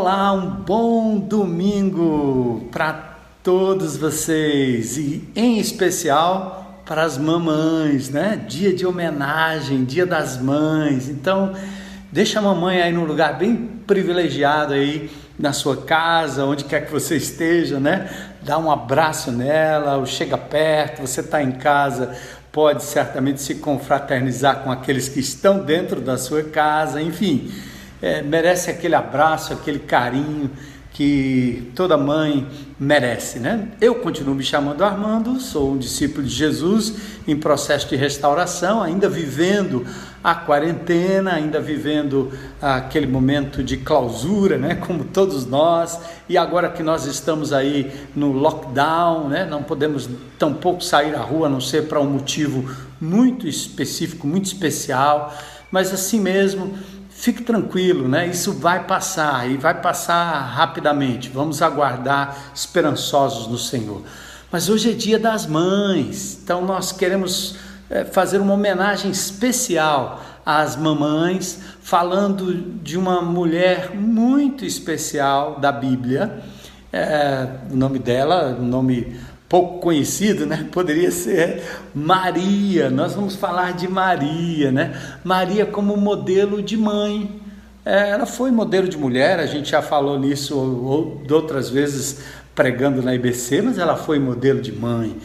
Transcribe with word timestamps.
Olá, 0.00 0.32
um 0.32 0.48
bom 0.48 1.18
domingo 1.18 2.68
para 2.70 3.16
todos 3.42 3.96
vocês 3.96 4.96
e 4.96 5.28
em 5.34 5.58
especial 5.58 6.80
para 6.86 7.02
as 7.02 7.18
mamães, 7.18 8.08
né? 8.08 8.40
Dia 8.46 8.72
de 8.72 8.86
homenagem, 8.86 9.84
Dia 9.84 10.06
das 10.06 10.40
Mães. 10.40 11.08
Então, 11.08 11.52
deixa 12.12 12.38
a 12.38 12.42
mamãe 12.42 12.80
aí 12.80 12.92
num 12.92 13.06
lugar 13.06 13.36
bem 13.38 13.56
privilegiado 13.88 14.72
aí 14.72 15.10
na 15.36 15.52
sua 15.52 15.78
casa, 15.78 16.44
onde 16.44 16.62
quer 16.62 16.86
que 16.86 16.92
você 16.92 17.16
esteja, 17.16 17.80
né? 17.80 18.08
Dá 18.40 18.56
um 18.56 18.70
abraço 18.70 19.32
nela, 19.32 20.06
chega 20.06 20.38
perto, 20.38 21.00
você 21.00 21.22
está 21.22 21.42
em 21.42 21.50
casa, 21.50 22.16
pode 22.52 22.84
certamente 22.84 23.42
se 23.42 23.56
confraternizar 23.56 24.60
com 24.60 24.70
aqueles 24.70 25.08
que 25.08 25.18
estão 25.18 25.58
dentro 25.58 26.00
da 26.00 26.16
sua 26.16 26.44
casa, 26.44 27.02
enfim 27.02 27.50
é, 28.00 28.22
merece 28.22 28.70
aquele 28.70 28.94
abraço, 28.94 29.52
aquele 29.52 29.78
carinho 29.78 30.50
que 30.98 31.70
toda 31.76 31.96
mãe 31.96 32.44
merece, 32.76 33.38
né? 33.38 33.68
Eu 33.80 33.96
continuo 33.96 34.34
me 34.34 34.42
chamando 34.42 34.82
Armando, 34.82 35.38
sou 35.38 35.72
um 35.72 35.78
discípulo 35.78 36.26
de 36.26 36.34
Jesus 36.34 36.94
em 37.26 37.36
processo 37.36 37.88
de 37.88 37.94
restauração, 37.94 38.82
ainda 38.82 39.08
vivendo 39.08 39.86
a 40.24 40.34
quarentena, 40.34 41.34
ainda 41.34 41.60
vivendo 41.60 42.32
aquele 42.60 43.06
momento 43.06 43.62
de 43.62 43.76
clausura, 43.76 44.58
né? 44.58 44.74
Como 44.74 45.04
todos 45.04 45.46
nós, 45.46 46.00
e 46.28 46.36
agora 46.36 46.68
que 46.68 46.82
nós 46.82 47.04
estamos 47.04 47.52
aí 47.52 47.92
no 48.16 48.32
lockdown, 48.32 49.28
né? 49.28 49.44
Não 49.44 49.62
podemos 49.62 50.10
tampouco 50.36 50.82
sair 50.82 51.14
à 51.14 51.20
rua, 51.20 51.46
a 51.46 51.50
não 51.50 51.60
ser 51.60 51.86
para 51.86 52.00
um 52.00 52.10
motivo 52.10 52.68
muito 53.00 53.46
específico, 53.46 54.26
muito 54.26 54.46
especial, 54.46 55.32
mas 55.70 55.92
assim 55.92 56.18
mesmo 56.18 56.76
Fique 57.20 57.42
tranquilo, 57.42 58.06
né? 58.06 58.28
Isso 58.28 58.52
vai 58.52 58.84
passar 58.84 59.50
e 59.50 59.56
vai 59.56 59.74
passar 59.82 60.40
rapidamente. 60.40 61.28
Vamos 61.28 61.60
aguardar 61.60 62.52
esperançosos 62.54 63.48
no 63.48 63.58
Senhor. 63.58 64.02
Mas 64.52 64.68
hoje 64.68 64.92
é 64.92 64.94
dia 64.94 65.18
das 65.18 65.44
mães, 65.44 66.38
então 66.40 66.64
nós 66.64 66.92
queremos 66.92 67.56
é, 67.90 68.04
fazer 68.04 68.40
uma 68.40 68.54
homenagem 68.54 69.10
especial 69.10 70.22
às 70.46 70.76
mamães, 70.76 71.58
falando 71.82 72.54
de 72.84 72.96
uma 72.96 73.20
mulher 73.20 73.96
muito 73.96 74.64
especial 74.64 75.58
da 75.58 75.72
Bíblia. 75.72 76.40
É, 76.92 77.48
o 77.68 77.76
nome 77.76 77.98
dela, 77.98 78.56
o 78.56 78.62
nome 78.62 79.18
pouco 79.48 79.78
conhecido, 79.80 80.44
né? 80.44 80.68
Poderia 80.70 81.10
ser 81.10 81.62
Maria. 81.94 82.90
Nós 82.90 83.14
vamos 83.14 83.34
falar 83.34 83.72
de 83.72 83.88
Maria, 83.88 84.70
né? 84.70 84.94
Maria 85.24 85.64
como 85.64 85.96
modelo 85.96 86.62
de 86.62 86.76
mãe. 86.76 87.40
É, 87.84 88.10
ela 88.10 88.26
foi 88.26 88.50
modelo 88.50 88.86
de 88.86 88.98
mulher, 88.98 89.40
a 89.40 89.46
gente 89.46 89.70
já 89.70 89.80
falou 89.80 90.18
nisso 90.18 90.58
ou, 90.58 91.22
outras 91.30 91.70
vezes 91.70 92.20
pregando 92.54 93.00
na 93.00 93.14
IBC, 93.14 93.62
mas 93.62 93.78
ela 93.78 93.96
foi 93.96 94.18
modelo 94.18 94.60
de 94.60 94.72
mãe. 94.72 95.16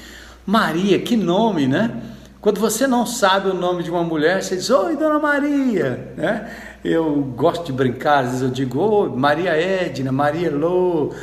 Maria, 0.46 0.98
que 1.00 1.18
nome, 1.18 1.68
né? 1.68 1.92
Quando 2.40 2.60
você 2.60 2.86
não 2.88 3.06
sabe 3.06 3.50
o 3.50 3.54
nome 3.54 3.84
de 3.84 3.90
uma 3.90 4.04
mulher, 4.04 4.42
você 4.42 4.56
diz, 4.56 4.70
oi, 4.70 4.96
dona 4.96 5.20
Maria, 5.20 6.14
né? 6.16 6.50
Eu 6.84 7.16
gosto 7.36 7.66
de 7.66 7.74
brincar, 7.74 8.20
às 8.20 8.28
vezes 8.28 8.42
eu 8.42 8.50
digo, 8.50 8.80
oi, 8.80 9.10
Maria 9.10 9.52
Edna, 9.52 10.12
Maria 10.12 10.52
Lô, 10.52 11.14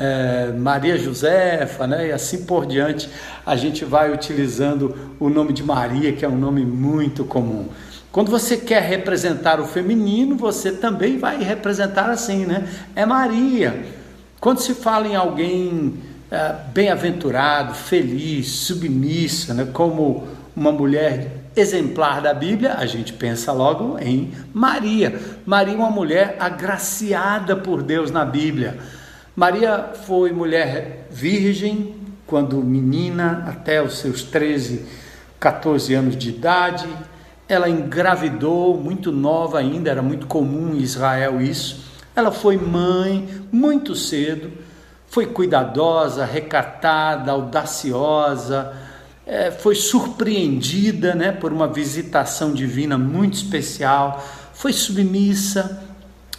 é, 0.00 0.52
Maria 0.52 0.96
Josefa, 0.96 1.86
né? 1.86 2.08
e 2.08 2.12
assim 2.12 2.44
por 2.44 2.66
diante, 2.66 3.08
a 3.44 3.56
gente 3.56 3.84
vai 3.84 4.12
utilizando 4.12 4.94
o 5.18 5.28
nome 5.28 5.52
de 5.52 5.62
Maria, 5.62 6.12
que 6.12 6.24
é 6.24 6.28
um 6.28 6.38
nome 6.38 6.64
muito 6.64 7.24
comum. 7.24 7.68
Quando 8.12 8.30
você 8.30 8.56
quer 8.56 8.82
representar 8.82 9.60
o 9.60 9.66
feminino, 9.66 10.36
você 10.36 10.72
também 10.72 11.18
vai 11.18 11.42
representar 11.42 12.08
assim, 12.08 12.46
né? 12.46 12.66
É 12.94 13.04
Maria. 13.04 13.84
Quando 14.40 14.60
se 14.60 14.72
fala 14.72 15.06
em 15.06 15.14
alguém 15.14 15.94
é, 16.30 16.54
bem-aventurado, 16.72 17.74
feliz, 17.74 18.48
submissa, 18.48 19.52
né? 19.52 19.68
como 19.72 20.26
uma 20.56 20.72
mulher 20.72 21.44
exemplar 21.54 22.20
da 22.20 22.34
Bíblia, 22.34 22.74
a 22.74 22.86
gente 22.86 23.12
pensa 23.12 23.52
logo 23.52 23.98
em 23.98 24.32
Maria. 24.52 25.18
Maria, 25.44 25.74
é 25.74 25.76
uma 25.76 25.90
mulher 25.90 26.36
agraciada 26.38 27.56
por 27.56 27.82
Deus 27.82 28.10
na 28.10 28.24
Bíblia. 28.24 28.78
Maria 29.36 29.90
foi 30.06 30.32
mulher 30.32 31.08
virgem 31.10 31.94
quando 32.26 32.56
menina, 32.56 33.44
até 33.46 33.82
os 33.82 33.98
seus 33.98 34.22
13, 34.22 34.86
14 35.38 35.92
anos 35.92 36.16
de 36.16 36.30
idade. 36.30 36.88
Ela 37.46 37.68
engravidou 37.68 38.78
muito 38.78 39.12
nova 39.12 39.58
ainda, 39.58 39.90
era 39.90 40.00
muito 40.00 40.26
comum 40.26 40.74
em 40.74 40.78
Israel 40.78 41.38
isso. 41.38 41.84
Ela 42.16 42.32
foi 42.32 42.56
mãe 42.56 43.28
muito 43.52 43.94
cedo, 43.94 44.50
foi 45.06 45.26
cuidadosa, 45.26 46.24
recatada, 46.24 47.30
audaciosa, 47.30 48.74
é, 49.26 49.50
foi 49.50 49.74
surpreendida 49.74 51.14
né, 51.14 51.30
por 51.30 51.52
uma 51.52 51.68
visitação 51.68 52.54
divina 52.54 52.96
muito 52.96 53.34
especial, 53.34 54.26
foi 54.54 54.72
submissa, 54.72 55.82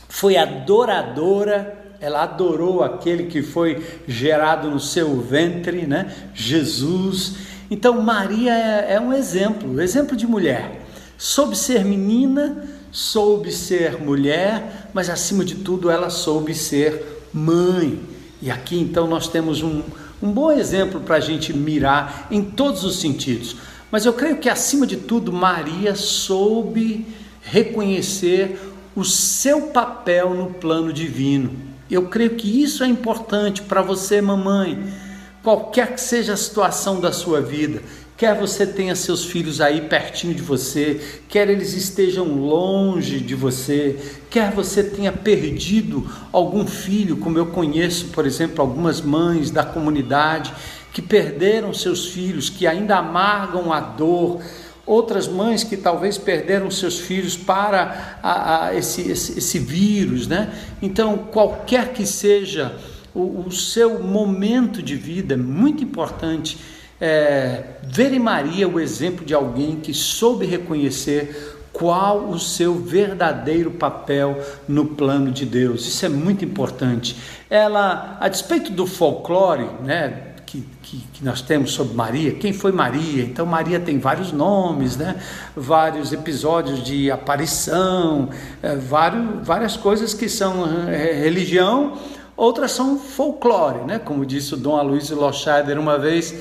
foi 0.10 0.36
adoradora 0.36 1.78
ela 2.00 2.24
adorou 2.24 2.84
aquele 2.84 3.24
que 3.24 3.42
foi 3.42 3.84
gerado 4.08 4.70
no 4.70 4.80
seu 4.80 5.20
ventre, 5.20 5.88
né? 5.88 6.14
Jesus. 6.34 7.36
Então 7.70 8.02
Maria 8.02 8.54
é, 8.54 8.94
é 8.94 9.00
um 9.00 9.14
exemplo, 9.14 9.82
exemplo 9.82 10.16
de 10.16 10.28
mulher. 10.28 10.86
Soube 11.18 11.56
ser 11.56 11.84
menina, 11.84 12.64
soube 12.92 13.52
ser 13.52 14.00
mulher, 14.02 14.90
mas 14.94 15.10
acima 15.10 15.44
de 15.44 15.56
tudo 15.56 15.90
ela 15.90 16.10
soube 16.10 16.54
ser 16.54 17.28
mãe. 17.34 18.00
E 18.42 18.52
aqui 18.52 18.80
então 18.80 19.08
nós 19.08 19.28
temos 19.28 19.64
um, 19.64 19.82
um 20.22 20.32
bom 20.32 20.52
exemplo 20.52 21.02
para 21.02 21.16
a 21.16 21.20
gente 21.20 21.52
mirar 21.52 22.28
em 22.30 22.44
todos 22.44 22.84
os 22.84 23.00
sentidos. 23.00 23.56
Mas 23.92 24.06
eu 24.06 24.14
creio 24.14 24.38
que 24.38 24.50
acima 24.50 24.86
de 24.86 24.98
tudo 24.98 25.32
Maria 25.34 25.96
soube 25.96 27.08
reconhecer 27.42 28.60
o 28.96 29.04
seu 29.04 29.68
papel 29.68 30.34
no 30.34 30.54
plano 30.54 30.92
divino. 30.92 31.67
Eu 31.90 32.08
creio 32.08 32.32
que 32.32 32.62
isso 32.62 32.84
é 32.84 32.88
importante 32.88 33.62
para 33.62 33.82
você, 33.82 34.22
mamãe. 34.22 34.94
Qualquer 35.42 35.94
que 35.94 36.02
seja 36.02 36.34
a 36.34 36.38
situação 36.38 37.00
da 37.00 37.14
sua 37.14 37.40
vida, 37.40 37.82
quer 38.18 38.38
você 38.38 38.66
tenha 38.66 38.96
seus 38.96 39.24
filhos 39.24 39.62
aí 39.62 39.82
pertinho 39.82 40.34
de 40.34 40.42
você, 40.42 41.00
quer 41.30 41.50
eles 41.50 41.74
estejam 41.74 42.26
longe 42.36 43.22
de 43.22 43.34
você, 43.34 43.98
quer 44.30 44.52
você 44.52 44.84
tenha 44.84 45.14
perdido 45.14 46.10
algum 46.34 46.68
filho, 46.68 47.18
como 47.18 47.38
eu 47.38 47.46
conheço, 47.46 48.08
por 48.08 48.26
exemplo, 48.26 48.62
algumas 48.62 49.00
mães 49.00 49.50
da 49.50 49.64
comunidade 49.64 50.54
que 50.92 51.02
perderam 51.02 51.74
seus 51.74 52.08
filhos, 52.08 52.50
que 52.50 52.66
ainda 52.66 52.98
amargam 52.98 53.72
a 53.72 53.80
dor 53.80 54.42
outras 54.88 55.28
mães 55.28 55.64
que 55.64 55.76
talvez 55.76 56.18
perderam 56.18 56.72
seus 56.72 56.98
filhos 56.98 57.36
para 57.36 58.20
a, 58.24 58.68
a 58.68 58.76
esse, 58.76 59.02
esse, 59.02 59.38
esse, 59.38 59.60
vírus, 59.60 60.28
né? 60.28 60.52
Então, 60.82 61.18
qualquer 61.18 61.94
que 61.94 62.06
seja 62.06 62.74
o, 63.14 63.44
o 63.46 63.52
seu 63.52 64.02
momento 64.02 64.82
de 64.82 64.96
vida, 64.96 65.34
é 65.34 65.38
muito 65.38 65.84
importante 65.84 66.58
é, 67.00 67.64
ver 67.84 68.14
em 68.14 68.20
Maria 68.20 68.68
o 68.68 68.80
exemplo 68.80 69.26
de 69.26 69.34
alguém 69.34 69.76
que 69.76 69.94
soube 69.94 70.46
reconhecer 70.46 71.58
qual 71.78 72.30
o 72.30 72.40
seu 72.40 72.74
verdadeiro 72.74 73.70
papel 73.70 74.42
no 74.68 74.86
plano 74.86 75.30
de 75.32 75.46
Deus. 75.46 75.86
Isso 75.86 76.06
é 76.06 76.10
muito 76.10 76.44
importante. 76.44 77.16
Ela, 77.50 78.18
a 78.20 78.28
despeito 78.28 78.72
do 78.72 78.88
folclore, 78.88 79.70
né, 79.84 80.27
que, 80.58 80.98
que, 80.98 80.98
que, 81.14 81.26
nós 81.26 81.42
temos 81.42 81.72
sobre 81.72 81.94
Maria, 81.94 82.32
quem 82.34 82.54
foi 82.54 82.72
Maria? 82.72 83.24
Então, 83.24 83.46
Maria 83.46 83.80
tem 83.80 84.00
vários 84.00 84.32
nomes, 84.32 84.98
né? 84.98 85.22
vários 85.56 86.12
episódios 86.12 86.84
de 86.84 87.12
aparição, 87.12 88.30
é, 88.62 88.76
vários, 88.76 89.46
várias 89.46 89.78
coisas 89.78 90.14
que 90.14 90.30
são 90.30 90.66
é, 90.88 91.14
religião, 91.14 91.98
outras 92.36 92.72
são 92.72 92.98
folclore, 92.98 93.84
né? 93.86 94.00
como 94.00 94.26
disse 94.26 94.54
o 94.54 94.58
Dom 94.58 94.76
Aloysio 94.78 95.20
Loscheider 95.20 95.80
uma 95.80 95.98
vez 95.98 96.34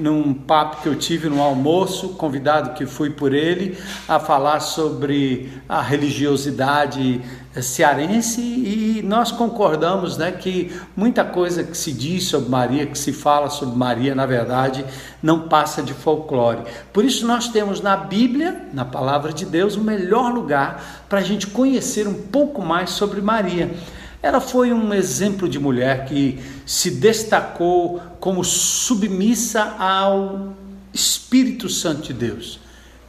num 0.00 0.32
papo 0.34 0.82
que 0.82 0.88
eu 0.88 0.96
tive 0.96 1.28
no 1.28 1.42
almoço, 1.42 2.10
convidado 2.10 2.74
que 2.74 2.86
fui 2.86 3.10
por 3.10 3.34
ele, 3.34 3.78
a 4.08 4.18
falar 4.18 4.60
sobre 4.60 5.52
a 5.68 5.80
religiosidade 5.80 7.20
cearense 7.60 8.40
e 8.40 9.02
nós 9.04 9.32
concordamos 9.32 10.16
né, 10.16 10.30
que 10.30 10.72
muita 10.94 11.24
coisa 11.24 11.64
que 11.64 11.76
se 11.76 11.92
diz 11.92 12.28
sobre 12.28 12.48
Maria, 12.48 12.86
que 12.86 12.98
se 12.98 13.12
fala 13.12 13.50
sobre 13.50 13.76
Maria, 13.76 14.14
na 14.14 14.24
verdade, 14.24 14.84
não 15.20 15.48
passa 15.48 15.82
de 15.82 15.92
folclore. 15.92 16.62
Por 16.92 17.04
isso 17.04 17.26
nós 17.26 17.48
temos 17.48 17.80
na 17.80 17.96
Bíblia, 17.96 18.68
na 18.72 18.84
palavra 18.84 19.32
de 19.32 19.44
Deus, 19.44 19.74
o 19.74 19.80
melhor 19.80 20.32
lugar 20.32 21.04
para 21.08 21.18
a 21.18 21.22
gente 21.22 21.48
conhecer 21.48 22.06
um 22.06 22.14
pouco 22.14 22.62
mais 22.62 22.90
sobre 22.90 23.20
Maria. 23.20 23.74
Ela 24.22 24.40
foi 24.40 24.72
um 24.72 24.92
exemplo 24.92 25.48
de 25.48 25.58
mulher 25.58 26.04
que 26.04 26.38
se 26.66 26.90
destacou 26.90 28.00
como 28.20 28.44
submissa 28.44 29.76
ao 29.78 30.54
Espírito 30.92 31.68
Santo 31.68 32.02
de 32.02 32.12
Deus. 32.12 32.60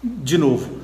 De 0.01 0.37
novo, 0.37 0.79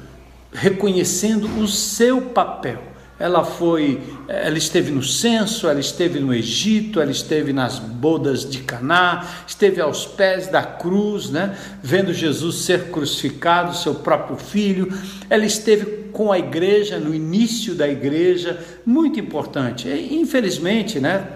reconhecendo 0.52 1.48
o 1.62 1.68
seu 1.68 2.22
papel. 2.22 2.82
ela 3.20 3.44
foi, 3.44 4.00
ela 4.28 4.58
esteve 4.60 4.92
no 4.92 5.02
censo, 5.02 5.68
ela 5.68 5.80
esteve 5.80 6.20
no 6.20 6.32
Egito, 6.32 7.02
ela 7.02 7.10
esteve 7.10 7.52
nas 7.52 7.80
bodas 7.80 8.48
de 8.48 8.60
Caná, 8.60 9.26
esteve 9.48 9.82
aos 9.82 10.06
pés 10.06 10.48
da 10.48 10.62
cruz, 10.62 11.32
né, 11.32 11.58
vendo 11.82 12.14
Jesus 12.14 12.58
ser 12.58 12.92
crucificado, 12.92 13.76
seu 13.76 13.96
próprio 13.96 14.38
filho. 14.38 14.94
Ela 15.32 15.46
esteve 15.46 16.07
com 16.12 16.32
a 16.32 16.40
igreja 16.40 17.00
no 17.00 17.14
início 17.14 17.76
da 17.76 17.88
igreja, 17.88 18.60
muito 18.86 19.20
importante. 19.20 19.88
E, 19.88 20.20
infelizmente, 20.20 21.00
né, 21.00 21.28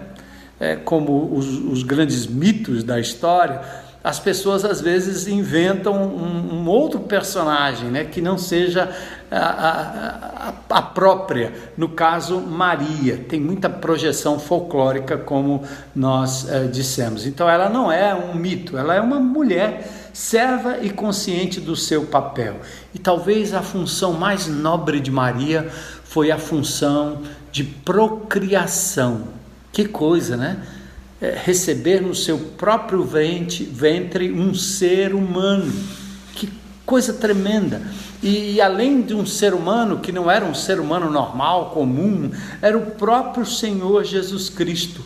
é, 0.59 0.75
como 0.75 1.33
os, 1.35 1.47
os 1.47 1.83
grandes 1.83 2.27
mitos 2.27 2.83
da 2.83 2.99
história, 2.99 3.61
as 4.03 4.19
pessoas 4.19 4.65
às 4.65 4.81
vezes 4.81 5.27
inventam 5.27 5.93
um, 5.93 6.55
um 6.55 6.67
outro 6.67 7.01
personagem, 7.01 7.89
né, 7.89 8.03
que 8.03 8.19
não 8.19 8.37
seja 8.37 8.89
a, 9.29 9.37
a, 9.37 10.53
a, 10.69 10.81
própria. 10.81 11.53
No 11.77 11.89
caso, 11.89 12.39
Maria 12.39 13.17
tem 13.29 13.39
muita 13.39 13.69
projeção 13.69 14.39
folclórica, 14.39 15.17
como 15.17 15.63
nós 15.95 16.49
eh, 16.49 16.67
dissemos. 16.71 17.27
Então, 17.27 17.47
ela 17.47 17.69
não 17.69 17.91
é 17.91 18.13
um 18.13 18.33
mito, 18.33 18.75
ela 18.75 18.95
é 18.95 18.99
uma 18.99 19.19
mulher 19.19 19.87
serva 20.13 20.79
e 20.81 20.89
consciente 20.89 21.59
do 21.59 21.75
seu 21.75 22.05
papel. 22.05 22.59
E 22.93 22.99
talvez 22.99 23.53
a 23.53 23.61
função 23.61 24.13
mais 24.13 24.47
nobre 24.47 24.99
de 24.99 25.11
Maria 25.11 25.69
foi 26.03 26.31
a 26.31 26.37
função 26.37 27.21
de 27.51 27.63
procriação. 27.63 29.27
Que 29.71 29.85
coisa, 29.85 30.35
né? 30.35 30.61
é, 31.21 31.39
receber 31.45 32.01
no 32.01 32.15
seu 32.15 32.37
próprio 32.57 33.03
ventre, 33.03 34.31
um 34.31 34.55
ser 34.55 35.13
humano. 35.13 35.71
Que 36.33 36.51
coisa 36.83 37.13
tremenda! 37.13 37.81
E, 38.23 38.59
além 38.59 39.01
de 39.01 39.13
um 39.13 39.25
ser 39.25 39.53
humano 39.53 39.99
que 39.99 40.11
não 40.11 40.29
era 40.29 40.43
um 40.43 40.53
ser 40.53 40.79
humano 40.79 41.09
normal, 41.11 41.71
comum, 41.71 42.31
era 42.61 42.77
o 42.77 42.91
próprio 42.91 43.45
Senhor 43.45 44.03
Jesus 44.03 44.49
Cristo. 44.49 45.01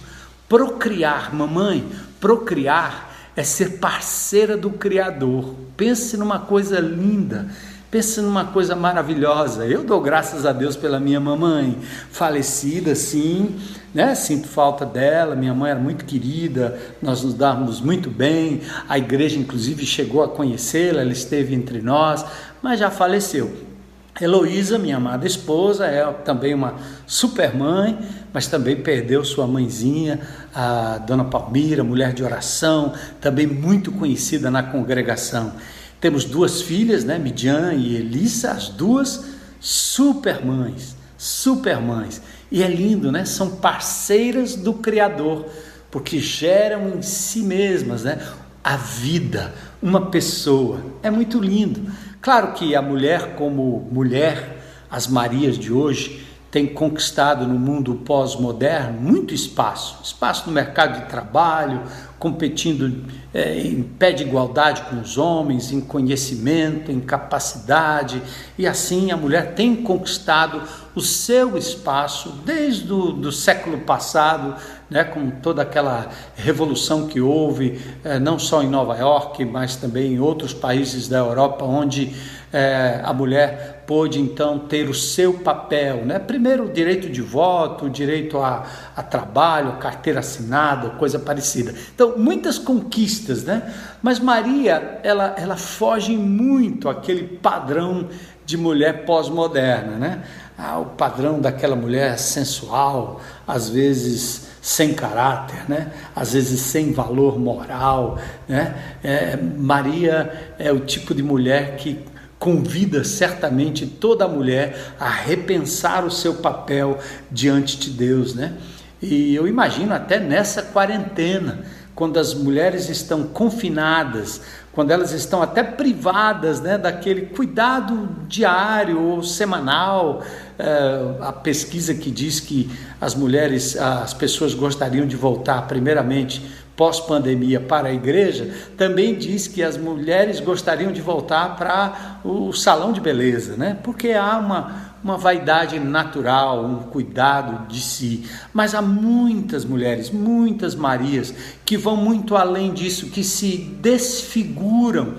Procriar, 0.47 1.33
mamãe, 1.35 1.85
procriar 2.19 3.14
é 3.35 3.43
ser 3.43 3.79
parceira 3.79 4.55
do 4.55 4.69
Criador. 4.69 5.53
Pense 5.75 6.15
numa 6.17 6.39
coisa 6.39 6.79
linda. 6.79 7.47
Pense 7.91 8.19
numa 8.19 8.45
coisa 8.45 8.75
maravilhosa. 8.75 9.65
Eu 9.65 9.83
dou 9.83 10.01
graças 10.01 10.45
a 10.45 10.51
Deus 10.51 10.75
pela 10.75 10.99
minha 10.99 11.19
mamãe, 11.19 11.77
falecida, 12.11 12.93
sim, 12.95 13.55
né? 13.93 14.15
Sinto 14.15 14.47
falta 14.47 14.85
dela. 14.85 15.35
Minha 15.35 15.53
mãe 15.53 15.71
era 15.71 15.79
muito 15.79 16.03
querida, 16.03 16.77
nós 17.01 17.23
nos 17.23 17.33
dávamos 17.33 17.79
muito 17.79 18.09
bem. 18.09 18.61
A 18.89 18.97
igreja, 18.97 19.39
inclusive, 19.39 19.85
chegou 19.85 20.23
a 20.23 20.27
conhecê-la, 20.27 21.01
ela 21.01 21.11
esteve 21.11 21.55
entre 21.55 21.81
nós, 21.81 22.25
mas 22.61 22.79
já 22.79 22.89
faleceu. 22.89 23.74
Heloísa, 24.19 24.79
minha 24.79 24.95
amada 24.95 25.27
esposa, 25.27 25.85
é 25.85 26.05
também 26.23 26.53
uma 26.53 26.75
super 27.05 27.53
mãe, 27.53 27.99
mas 28.33 28.47
também 28.47 28.77
perdeu 28.77 29.25
sua 29.25 29.45
mãezinha, 29.45 30.21
a 30.53 30.99
dona 30.99 31.25
Palmira, 31.25 31.83
mulher 31.83 32.13
de 32.13 32.23
oração, 32.23 32.93
também 33.19 33.45
muito 33.45 33.91
conhecida 33.91 34.49
na 34.49 34.63
congregação. 34.63 35.53
Temos 35.99 36.23
duas 36.23 36.61
filhas, 36.61 37.03
né, 37.03 37.17
Midian 37.17 37.73
e 37.73 37.97
Elissa, 37.97 38.51
as 38.51 38.69
duas 38.69 39.25
super 39.59 40.45
mães, 40.45 40.95
super 41.17 41.81
mães. 41.81 42.21
E 42.49 42.63
é 42.63 42.67
lindo, 42.67 43.11
né? 43.11 43.25
São 43.25 43.49
parceiras 43.57 44.55
do 44.55 44.75
Criador, 44.75 45.45
porque 45.91 46.19
geram 46.19 46.89
em 46.97 47.01
si 47.01 47.41
mesmas, 47.41 48.03
né, 48.03 48.19
a 48.63 48.77
vida, 48.77 49.53
uma 49.81 50.09
pessoa. 50.09 50.79
É 51.03 51.11
muito 51.11 51.39
lindo. 51.39 51.91
Claro 52.25 52.53
que 52.53 52.75
a 52.75 52.81
mulher 52.81 53.35
como 53.35 53.87
mulher, 53.91 54.57
as 54.89 55.05
Marias 55.05 55.59
de 55.59 55.71
hoje, 55.71 56.25
tem 56.49 56.65
conquistado 56.65 57.45
no 57.45 57.59
mundo 57.59 58.01
pós-moderno 58.03 58.99
muito 58.99 59.31
espaço, 59.31 59.99
espaço 60.03 60.47
no 60.47 60.51
mercado 60.51 61.01
de 61.01 61.05
trabalho, 61.07 61.83
competindo 62.17 63.03
é, 63.31 63.59
em 63.59 63.83
pé 63.83 64.11
de 64.11 64.23
igualdade 64.23 64.81
com 64.89 64.99
os 64.99 65.19
homens, 65.19 65.71
em 65.71 65.79
conhecimento, 65.79 66.91
em 66.91 66.99
capacidade, 66.99 68.19
e 68.57 68.65
assim 68.65 69.11
a 69.11 69.17
mulher 69.17 69.53
tem 69.53 69.75
conquistado 69.75 70.63
o 70.95 71.01
seu 71.01 71.55
espaço 71.55 72.41
desde 72.43 72.91
o 72.91 73.11
do 73.11 73.31
século 73.31 73.81
passado, 73.81 74.55
né, 74.89 75.03
com 75.03 75.29
toda 75.29 75.61
aquela 75.61 76.09
revolução 76.35 77.07
que 77.07 77.19
houve, 77.19 77.81
é, 78.03 78.19
não 78.19 78.37
só 78.37 78.61
em 78.61 78.69
Nova 78.69 78.95
York, 78.95 79.43
mas 79.45 79.75
também 79.75 80.13
em 80.13 80.19
outros 80.19 80.53
países 80.53 81.07
da 81.07 81.17
Europa, 81.17 81.65
onde 81.65 82.15
é, 82.53 83.01
a 83.03 83.13
mulher 83.13 83.83
pôde 83.85 84.19
então 84.19 84.59
ter 84.59 84.89
o 84.89 84.93
seu 84.93 85.33
papel, 85.33 86.05
né? 86.05 86.17
Primeiro 86.17 86.65
o 86.65 86.71
direito 86.71 87.09
de 87.09 87.21
voto, 87.21 87.85
o 87.85 87.89
direito 87.89 88.37
a, 88.39 88.65
a 88.95 89.03
trabalho, 89.03 89.73
carteira 89.73 90.21
assinada, 90.21 90.91
coisa 90.91 91.19
parecida. 91.19 91.73
Então 91.93 92.17
muitas 92.17 92.57
conquistas, 92.57 93.43
né? 93.43 93.73
Mas 94.01 94.19
Maria 94.19 94.99
ela 95.03 95.35
ela 95.37 95.57
foge 95.57 96.15
muito 96.15 96.87
aquele 96.87 97.23
padrão 97.37 98.07
de 98.45 98.57
mulher 98.57 99.05
pós-moderna, 99.05 99.97
né? 99.97 100.23
Ah, 100.57 100.79
o 100.79 100.85
padrão 100.85 101.39
daquela 101.41 101.75
mulher 101.75 102.17
sensual, 102.17 103.21
às 103.45 103.67
vezes 103.67 104.45
sem 104.65 104.95
caráter, 104.95 105.69
né? 105.69 105.91
às 106.15 106.33
vezes 106.33 106.59
sem 106.59 106.91
valor 106.91 107.37
moral. 107.37 108.17
Né? 108.47 108.75
É, 109.03 109.37
Maria 109.37 110.53
é 110.57 110.71
o 110.71 110.79
tipo 110.79 111.13
de 111.13 111.21
mulher 111.21 111.75
que 111.75 112.03
convida 112.39 113.03
certamente 113.03 113.85
toda 113.85 114.27
mulher 114.27 114.93
a 114.99 115.07
repensar 115.09 116.03
o 116.03 116.09
seu 116.09 116.35
papel 116.35 116.97
diante 117.29 117.77
de 117.77 117.91
Deus, 117.91 118.33
né? 118.33 118.53
E 119.01 119.35
eu 119.35 119.47
imagino 119.47 119.93
até 119.93 120.19
nessa 120.19 120.61
quarentena, 120.61 121.59
quando 121.93 122.19
as 122.19 122.33
mulheres 122.33 122.89
estão 122.89 123.23
confinadas, 123.23 124.41
quando 124.75 124.91
elas 124.91 125.13
estão 125.13 125.41
até 125.41 125.63
privadas 125.63 126.59
né, 126.59 126.77
daquele 126.77 127.27
cuidado 127.27 128.09
diário 128.27 129.01
ou 129.01 129.23
semanal, 129.23 130.21
é, 130.59 131.15
a 131.21 131.31
pesquisa 131.31 131.95
que 131.95 132.11
diz 132.11 132.41
que 132.41 132.69
as 132.99 133.15
mulheres, 133.15 133.77
as 133.77 134.13
pessoas 134.13 134.53
gostariam 134.53 135.07
de 135.07 135.15
voltar 135.15 135.61
primeiramente 135.61 136.45
pós-pandemia 136.75 137.59
para 137.59 137.89
a 137.89 137.93
igreja, 137.93 138.53
também 138.77 139.15
diz 139.15 139.47
que 139.47 139.63
as 139.63 139.77
mulheres 139.77 140.39
gostariam 140.39 140.91
de 140.91 141.01
voltar 141.01 141.55
para 141.55 142.19
o 142.23 142.51
salão 142.51 142.91
de 142.91 142.99
beleza, 142.99 143.55
né? 143.55 143.77
Porque 143.81 144.11
há 144.11 144.37
uma, 144.37 144.95
uma 145.03 145.17
vaidade 145.17 145.79
natural, 145.79 146.65
um 146.65 146.79
cuidado 146.79 147.67
de 147.67 147.79
si. 147.79 148.29
Mas 148.53 148.75
há 148.75 148.81
muitas 148.81 149.63
mulheres, 149.63 150.09
muitas 150.09 150.75
Marias, 150.75 151.33
que 151.63 151.77
vão 151.77 151.95
muito 151.95 152.35
além 152.35 152.73
disso, 152.73 153.07
que 153.07 153.23
se 153.23 153.57
desfiguram 153.79 155.15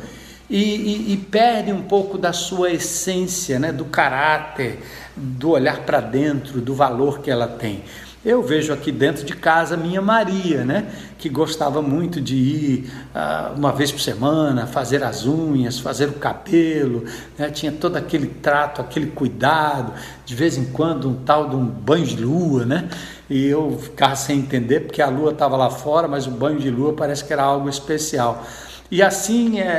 e, 0.48 0.58
e, 0.58 1.12
e 1.12 1.16
perdem 1.16 1.72
um 1.72 1.82
pouco 1.82 2.18
da 2.18 2.32
sua 2.32 2.70
essência, 2.70 3.58
né? 3.58 3.72
do 3.72 3.86
caráter, 3.86 4.80
do 5.16 5.50
olhar 5.50 5.80
para 5.80 6.00
dentro, 6.00 6.60
do 6.60 6.74
valor 6.74 7.20
que 7.20 7.30
ela 7.30 7.48
tem. 7.48 7.82
Eu 8.26 8.42
vejo 8.42 8.72
aqui 8.72 8.90
dentro 8.90 9.24
de 9.24 9.36
casa 9.36 9.76
minha 9.76 10.02
Maria, 10.02 10.64
né? 10.64 10.88
Que 11.16 11.28
gostava 11.28 11.80
muito 11.80 12.20
de 12.20 12.34
ir 12.34 12.92
uh, 13.14 13.56
uma 13.56 13.70
vez 13.70 13.92
por 13.92 14.00
semana, 14.00 14.66
fazer 14.66 15.04
as 15.04 15.24
unhas, 15.24 15.78
fazer 15.78 16.08
o 16.08 16.14
cabelo, 16.14 17.04
né? 17.38 17.50
tinha 17.50 17.70
todo 17.70 17.94
aquele 17.94 18.26
trato, 18.26 18.80
aquele 18.80 19.06
cuidado, 19.06 19.92
de 20.24 20.34
vez 20.34 20.58
em 20.58 20.64
quando 20.64 21.08
um 21.08 21.14
tal 21.14 21.48
de 21.48 21.54
um 21.54 21.64
banho 21.64 22.04
de 22.04 22.16
lua, 22.16 22.66
né? 22.66 22.88
E 23.30 23.46
eu 23.46 23.78
ficava 23.80 24.16
sem 24.16 24.40
entender 24.40 24.80
porque 24.80 25.00
a 25.00 25.08
lua 25.08 25.30
estava 25.30 25.56
lá 25.56 25.70
fora, 25.70 26.08
mas 26.08 26.26
o 26.26 26.32
banho 26.32 26.58
de 26.58 26.68
lua 26.68 26.94
parece 26.94 27.24
que 27.24 27.32
era 27.32 27.44
algo 27.44 27.68
especial. 27.68 28.44
E 28.90 29.02
assim 29.02 29.58
é, 29.58 29.64
é, 29.64 29.70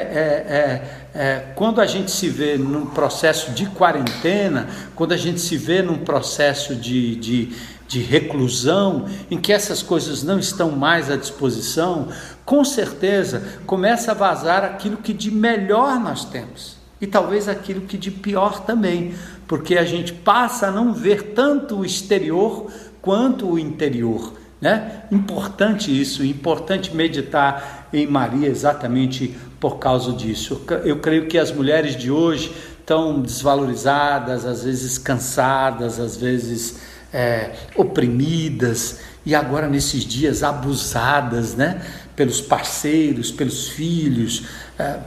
é, 0.50 1.20
é, 1.20 1.44
quando 1.56 1.80
a 1.80 1.86
gente 1.86 2.12
se 2.12 2.28
vê 2.28 2.58
num 2.58 2.86
processo 2.86 3.52
de 3.52 3.66
quarentena, 3.68 4.68
quando 4.96 5.14
a 5.14 5.18
gente 5.18 5.40
se 5.40 5.56
vê 5.56 5.82
num 5.82 5.98
processo 5.98 6.76
de, 6.76 7.16
de 7.16 7.52
de 7.88 8.00
reclusão, 8.02 9.06
em 9.32 9.38
que 9.38 9.54
essas 9.54 9.82
coisas 9.82 10.24
não 10.24 10.40
estão 10.40 10.72
mais 10.72 11.10
à 11.10 11.16
disposição, 11.16 12.10
com 12.46 12.64
certeza 12.64 13.60
começa 13.66 14.12
a 14.12 14.16
vazar 14.16 14.64
aquilo 14.64 14.98
que 14.98 15.14
de 15.14 15.32
melhor 15.32 16.00
nós 16.00 16.26
temos 16.26 16.78
e 17.00 17.06
talvez 17.06 17.48
aquilo 17.48 17.82
que 17.82 17.98
de 17.98 18.10
pior 18.10 18.62
também, 18.62 19.14
porque 19.48 19.78
a 19.78 19.86
gente 19.86 20.14
passa 20.14 20.68
a 20.68 20.72
não 20.72 20.94
ver 20.94 21.34
tanto 21.34 21.78
o 21.78 21.86
exterior 21.86 22.72
quanto 23.02 23.48
o 23.48 23.60
interior. 23.60 24.34
Né? 24.60 25.04
Importante 25.12 25.90
isso, 26.02 26.26
importante 26.26 26.96
meditar 26.96 27.88
em 27.94 28.08
Maria 28.08 28.48
exatamente 28.48 29.36
por 29.60 29.78
causa 29.78 30.12
disso. 30.12 30.62
Eu 30.84 30.98
creio 31.00 31.28
que 31.28 31.38
as 31.38 31.52
mulheres 31.52 31.96
de 31.96 32.10
hoje 32.10 32.52
estão 32.80 33.22
desvalorizadas, 33.22 34.46
às 34.46 34.64
vezes 34.64 34.98
cansadas, 34.98 36.00
às 36.00 36.18
vezes 36.18 36.80
é, 37.14 37.52
oprimidas 37.76 39.00
e 39.26 39.36
agora 39.36 39.68
nesses 39.68 40.04
dias 40.04 40.44
abusadas, 40.44 41.56
né? 41.56 41.82
Pelos 42.16 42.42
parceiros, 42.42 43.32
pelos 43.32 43.70
filhos, 43.70 44.44
é, 44.80 45.00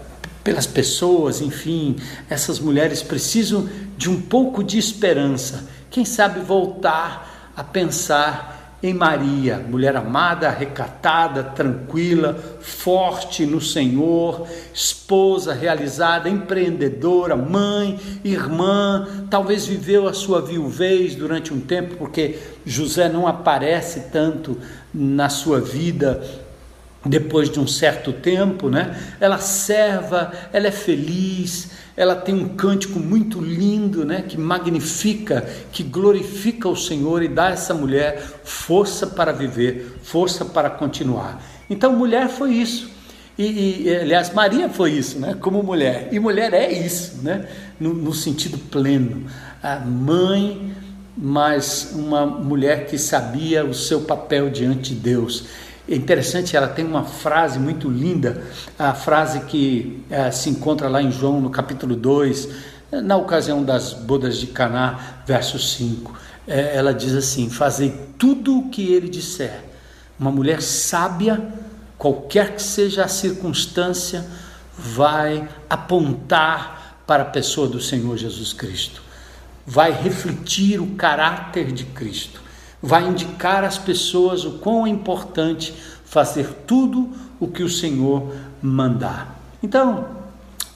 pelas 0.44 0.66
pessoas, 0.66 1.40
enfim, 1.40 1.96
essas 2.28 2.58
mulheres 2.58 3.02
precisam 3.02 3.68
de 3.96 4.08
um 4.08 4.20
pouco 4.20 4.64
de 4.64 4.78
esperança 4.78 5.68
quem 5.90 6.04
sabe 6.04 6.40
voltar 6.40 7.52
a 7.56 7.64
pensar 7.64 8.59
em 8.82 8.94
Maria, 8.94 9.58
mulher 9.58 9.94
amada, 9.94 10.48
recatada, 10.48 11.42
tranquila, 11.42 12.38
forte 12.60 13.44
no 13.44 13.60
Senhor, 13.60 14.46
esposa 14.72 15.52
realizada, 15.52 16.30
empreendedora, 16.30 17.36
mãe, 17.36 18.00
irmã, 18.24 19.06
talvez 19.28 19.66
viveu 19.66 20.08
a 20.08 20.14
sua 20.14 20.40
viuvez 20.40 21.14
durante 21.14 21.52
um 21.52 21.60
tempo, 21.60 21.96
porque 21.96 22.38
José 22.64 23.08
não 23.08 23.26
aparece 23.26 24.08
tanto 24.10 24.56
na 24.94 25.28
sua 25.28 25.60
vida 25.60 26.22
depois 27.04 27.50
de 27.50 27.58
um 27.58 27.66
certo 27.66 28.12
tempo, 28.12 28.68
né? 28.68 29.14
Ela 29.20 29.38
serva, 29.38 30.32
ela 30.52 30.68
é 30.68 30.70
feliz, 30.70 31.70
ela 32.00 32.16
tem 32.16 32.34
um 32.34 32.48
cântico 32.48 32.98
muito 32.98 33.38
lindo, 33.42 34.06
né? 34.06 34.24
Que 34.26 34.38
magnifica, 34.38 35.46
que 35.70 35.82
glorifica 35.82 36.66
o 36.66 36.74
Senhor 36.74 37.22
e 37.22 37.28
dá 37.28 37.48
a 37.48 37.50
essa 37.50 37.74
mulher 37.74 38.40
força 38.42 39.06
para 39.06 39.32
viver, 39.32 39.98
força 40.02 40.42
para 40.42 40.70
continuar. 40.70 41.44
Então, 41.68 41.94
mulher 41.94 42.30
foi 42.30 42.54
isso. 42.54 42.90
E, 43.36 43.82
e 43.82 43.96
aliás, 43.96 44.32
Maria 44.32 44.70
foi 44.70 44.92
isso, 44.92 45.18
né? 45.18 45.36
Como 45.38 45.62
mulher. 45.62 46.08
E 46.10 46.18
mulher 46.18 46.54
é 46.54 46.72
isso, 46.72 47.18
né? 47.22 47.46
No, 47.78 47.92
no 47.92 48.14
sentido 48.14 48.56
pleno. 48.56 49.26
A 49.62 49.76
mãe, 49.76 50.72
mas 51.14 51.92
uma 51.94 52.24
mulher 52.24 52.86
que 52.86 52.96
sabia 52.96 53.62
o 53.62 53.74
seu 53.74 54.00
papel 54.00 54.48
diante 54.48 54.94
de 54.94 55.00
Deus 55.00 55.44
é 55.90 55.96
interessante, 55.96 56.56
ela 56.56 56.68
tem 56.68 56.84
uma 56.84 57.04
frase 57.04 57.58
muito 57.58 57.90
linda, 57.90 58.44
a 58.78 58.94
frase 58.94 59.40
que 59.40 60.04
é, 60.08 60.30
se 60.30 60.48
encontra 60.48 60.88
lá 60.88 61.02
em 61.02 61.10
João, 61.10 61.40
no 61.40 61.50
capítulo 61.50 61.96
2, 61.96 62.48
na 63.02 63.16
ocasião 63.16 63.64
das 63.64 63.92
bodas 63.92 64.36
de 64.36 64.46
Caná, 64.46 65.22
verso 65.26 65.58
5. 65.58 66.16
É, 66.46 66.76
ela 66.76 66.94
diz 66.94 67.12
assim: 67.12 67.50
Fazei 67.50 67.92
tudo 68.16 68.56
o 68.56 68.68
que 68.68 68.92
ele 68.92 69.08
disser. 69.08 69.64
Uma 70.18 70.30
mulher 70.30 70.62
sábia, 70.62 71.42
qualquer 71.98 72.54
que 72.54 72.62
seja 72.62 73.04
a 73.04 73.08
circunstância, 73.08 74.24
vai 74.78 75.48
apontar 75.68 77.02
para 77.04 77.24
a 77.24 77.26
pessoa 77.26 77.66
do 77.66 77.80
Senhor 77.80 78.16
Jesus 78.16 78.52
Cristo, 78.52 79.02
vai 79.66 79.90
refletir 79.90 80.80
o 80.80 80.94
caráter 80.94 81.72
de 81.72 81.84
Cristo 81.84 82.40
vai 82.82 83.06
indicar 83.06 83.64
às 83.64 83.78
pessoas 83.78 84.44
o 84.44 84.52
quão 84.58 84.86
é 84.86 84.90
importante 84.90 85.74
fazer 86.04 86.48
tudo 86.66 87.10
o 87.38 87.48
que 87.48 87.62
o 87.62 87.68
Senhor 87.68 88.32
mandar. 88.60 89.38
Então, 89.62 90.06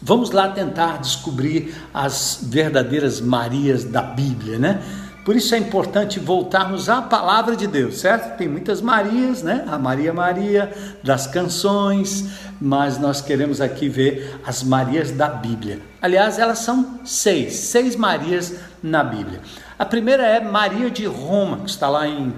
vamos 0.01 0.31
lá 0.31 0.49
tentar 0.49 0.99
descobrir 0.99 1.75
as 1.93 2.41
verdadeiras 2.43 3.21
Marias 3.21 3.85
da 3.85 4.03
Bíblia, 4.03 4.59
né? 4.59 4.83
Por 5.25 5.35
isso 5.35 5.55
é 5.55 5.59
importante 5.59 6.21
voltarmos 6.21 6.91
à 6.91 7.01
palavra 7.01 7.57
de 7.57 7.67
Deus, 7.67 7.97
certo? 7.99 8.37
Tem 8.37 8.47
muitas 8.47 8.83
Marias, 8.83 9.43
né? 9.43 9.65
A 9.67 9.79
Maria 9.79 10.13
Maria 10.13 10.71
das 11.03 11.27
canções, 11.27 12.29
mas 12.61 12.99
nós 12.99 13.23
queremos 13.23 13.59
aqui 13.59 13.89
ver 13.89 14.39
as 14.47 14.63
Marias 14.63 15.11
da 15.11 15.29
Bíblia. 15.29 15.81
Aliás, 16.03 16.39
elas 16.39 16.59
são 16.59 17.01
seis, 17.07 17.55
seis 17.55 17.97
Marias 17.97 18.55
na 18.83 19.03
Bíblia. 19.03 19.41
A 19.77 19.85
primeira 19.85 20.25
é 20.25 20.39
Maria 20.39 20.89
de 20.89 21.05
Roma, 21.05 21.59
que 21.59 21.71
está 21.71 21.89
lá 21.89 22.07
em, 22.07 22.33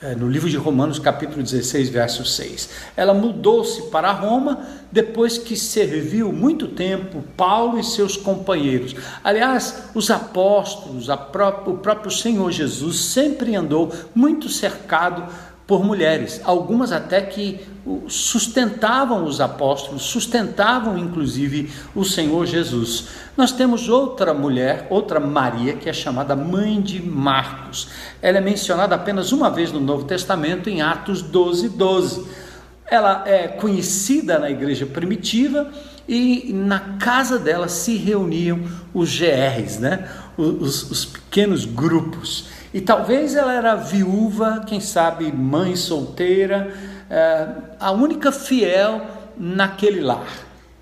é, 0.00 0.14
no 0.14 0.28
livro 0.28 0.48
de 0.48 0.56
Romanos, 0.56 1.00
capítulo 1.00 1.42
16, 1.42 1.88
verso 1.88 2.24
6. 2.24 2.70
Ela 2.96 3.12
mudou-se 3.12 3.90
para 3.90 4.12
Roma 4.12 4.60
depois 4.92 5.36
que 5.36 5.56
serviu 5.56 6.32
muito 6.32 6.68
tempo 6.68 7.24
Paulo 7.36 7.76
e 7.80 7.82
seus 7.82 8.16
companheiros. 8.16 8.94
Aliás, 9.24 9.88
os 9.94 10.12
apóstolos, 10.12 11.08
o 11.08 11.74
próprio 11.78 12.10
Senhor 12.10 12.52
Jesus 12.52 13.06
sempre 13.06 13.56
andou 13.56 13.92
muito 14.14 14.48
cercado 14.48 15.26
por 15.66 15.84
mulheres, 15.84 16.40
algumas 16.44 16.92
até 16.92 17.20
que 17.20 17.60
sustentavam 18.08 19.24
os 19.24 19.40
apóstolos, 19.40 20.02
sustentavam 20.02 20.96
inclusive 20.96 21.70
o 21.94 22.04
Senhor 22.04 22.46
Jesus. 22.46 23.08
Nós 23.36 23.50
temos 23.50 23.88
outra 23.88 24.32
mulher, 24.32 24.86
outra 24.90 25.18
Maria, 25.18 25.74
que 25.74 25.88
é 25.88 25.92
chamada 25.92 26.36
mãe 26.36 26.80
de 26.80 27.02
Marcos. 27.02 27.88
Ela 28.22 28.38
é 28.38 28.40
mencionada 28.40 28.94
apenas 28.94 29.32
uma 29.32 29.50
vez 29.50 29.72
no 29.72 29.80
Novo 29.80 30.04
Testamento, 30.04 30.70
em 30.70 30.82
Atos 30.82 31.20
12, 31.20 31.70
12. 31.70 32.26
Ela 32.88 33.24
é 33.26 33.48
conhecida 33.48 34.38
na 34.38 34.48
igreja 34.48 34.86
primitiva 34.86 35.70
e 36.08 36.52
na 36.52 36.78
casa 36.98 37.38
dela 37.38 37.68
se 37.68 37.96
reuniam 37.96 38.60
os 38.94 39.18
GRs, 39.18 39.78
né? 39.78 40.08
os, 40.36 40.90
os 40.90 41.04
pequenos 41.04 41.64
grupos. 41.64 42.48
E 42.72 42.80
talvez 42.80 43.34
ela 43.34 43.52
era 43.52 43.74
viúva, 43.74 44.62
quem 44.66 44.80
sabe 44.80 45.32
mãe 45.32 45.74
solteira, 45.76 46.74
é, 47.08 47.48
a 47.80 47.90
única 47.90 48.30
fiel 48.30 49.06
naquele 49.36 50.00
lar. 50.00 50.26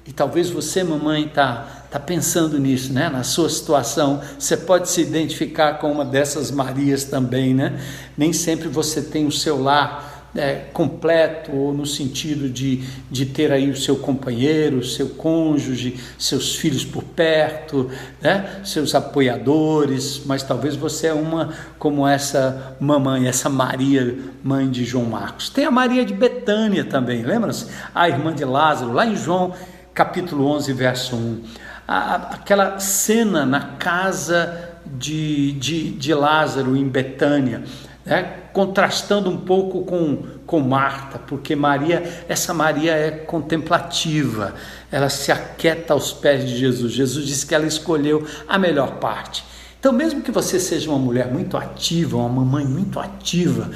E 0.07 0.13
talvez 0.13 0.51
você, 0.51 0.83
mamãe, 0.83 1.27
está 1.27 1.67
tá 1.91 1.99
pensando 1.99 2.59
nisso, 2.59 2.93
né? 2.93 3.09
Na 3.09 3.23
sua 3.23 3.49
situação, 3.49 4.21
você 4.39 4.57
pode 4.57 4.91
se 4.91 5.01
identificar 5.01 5.75
com 5.75 5.93
uma 5.93 6.05
dessas 6.05 6.51
Marias 6.51 7.05
também, 7.05 7.55
né? 7.55 7.81
Nem 8.17 8.33
sempre 8.33 8.69
você 8.69 9.01
tem 9.01 9.27
o 9.27 9.33
seu 9.33 9.63
lar 9.63 10.14
é, 10.35 10.67
completo, 10.73 11.53
ou 11.53 11.73
no 11.73 11.87
sentido 11.87 12.49
de, 12.49 12.83
de 13.11 13.27
ter 13.27 13.53
aí 13.53 13.71
o 13.71 13.77
seu 13.77 13.97
companheiro, 13.97 14.85
seu 14.85 15.11
cônjuge, 15.11 15.97
seus 16.19 16.57
filhos 16.57 16.85
por 16.85 17.03
perto, 17.05 17.91
né? 18.21 18.61
seus 18.65 18.95
apoiadores, 18.95 20.23
mas 20.27 20.43
talvez 20.43 20.75
você 20.75 21.09
é 21.09 21.15
uma 21.15 21.53
como 21.79 22.07
essa 22.07 22.77
mamãe, 22.81 23.29
essa 23.29 23.49
Maria, 23.49 24.19
mãe 24.43 24.69
de 24.69 24.85
João 24.85 25.05
Marcos. 25.05 25.49
Tem 25.49 25.65
a 25.65 25.71
Maria 25.71 26.05
de 26.05 26.15
Betânia 26.15 26.85
também, 26.85 27.23
lembra-se? 27.23 27.67
A 27.95 28.09
irmã 28.09 28.35
de 28.35 28.45
Lázaro, 28.45 28.93
lá 28.93 29.07
em 29.07 29.17
João 29.17 29.53
capítulo 29.95 30.47
11, 30.49 30.73
verso 30.73 31.15
1. 31.15 31.43
A, 31.87 32.15
aquela 32.35 32.81
cena 32.81 33.47
na 33.47 33.61
casa 33.61 34.73
de, 34.85 35.53
de, 35.53 35.91
de 35.91 36.13
Lázaro 36.13 36.77
em 36.77 36.89
Betânia 36.89 37.63
né? 38.05 38.41
contrastando 38.53 39.31
um 39.31 39.37
pouco 39.39 39.85
com, 39.85 40.23
com 40.47 40.61
Marta, 40.61 41.19
porque 41.19 41.57
Maria, 41.57 42.03
essa 42.29 42.53
Maria 42.55 42.93
é 42.93 43.11
contemplativa, 43.11 44.55
ela 44.91 45.09
se 45.09 45.33
aquieta 45.33 45.93
aos 45.93 46.13
pés 46.13 46.49
de 46.49 46.57
Jesus. 46.57 46.93
Jesus 46.93 47.27
disse 47.27 47.47
que 47.47 47.55
ela 47.55 47.67
escolheu 47.67 48.27
a 48.47 48.59
melhor 48.59 48.99
parte. 48.99 49.45
Então, 49.79 49.93
mesmo 49.93 50.23
que 50.23 50.31
você 50.31 50.59
seja 50.59 50.89
uma 50.89 50.99
mulher 50.99 51.31
muito 51.31 51.57
ativa, 51.57 52.17
uma 52.17 52.29
mamãe 52.29 52.65
muito 52.65 52.99
ativa, 52.99 53.71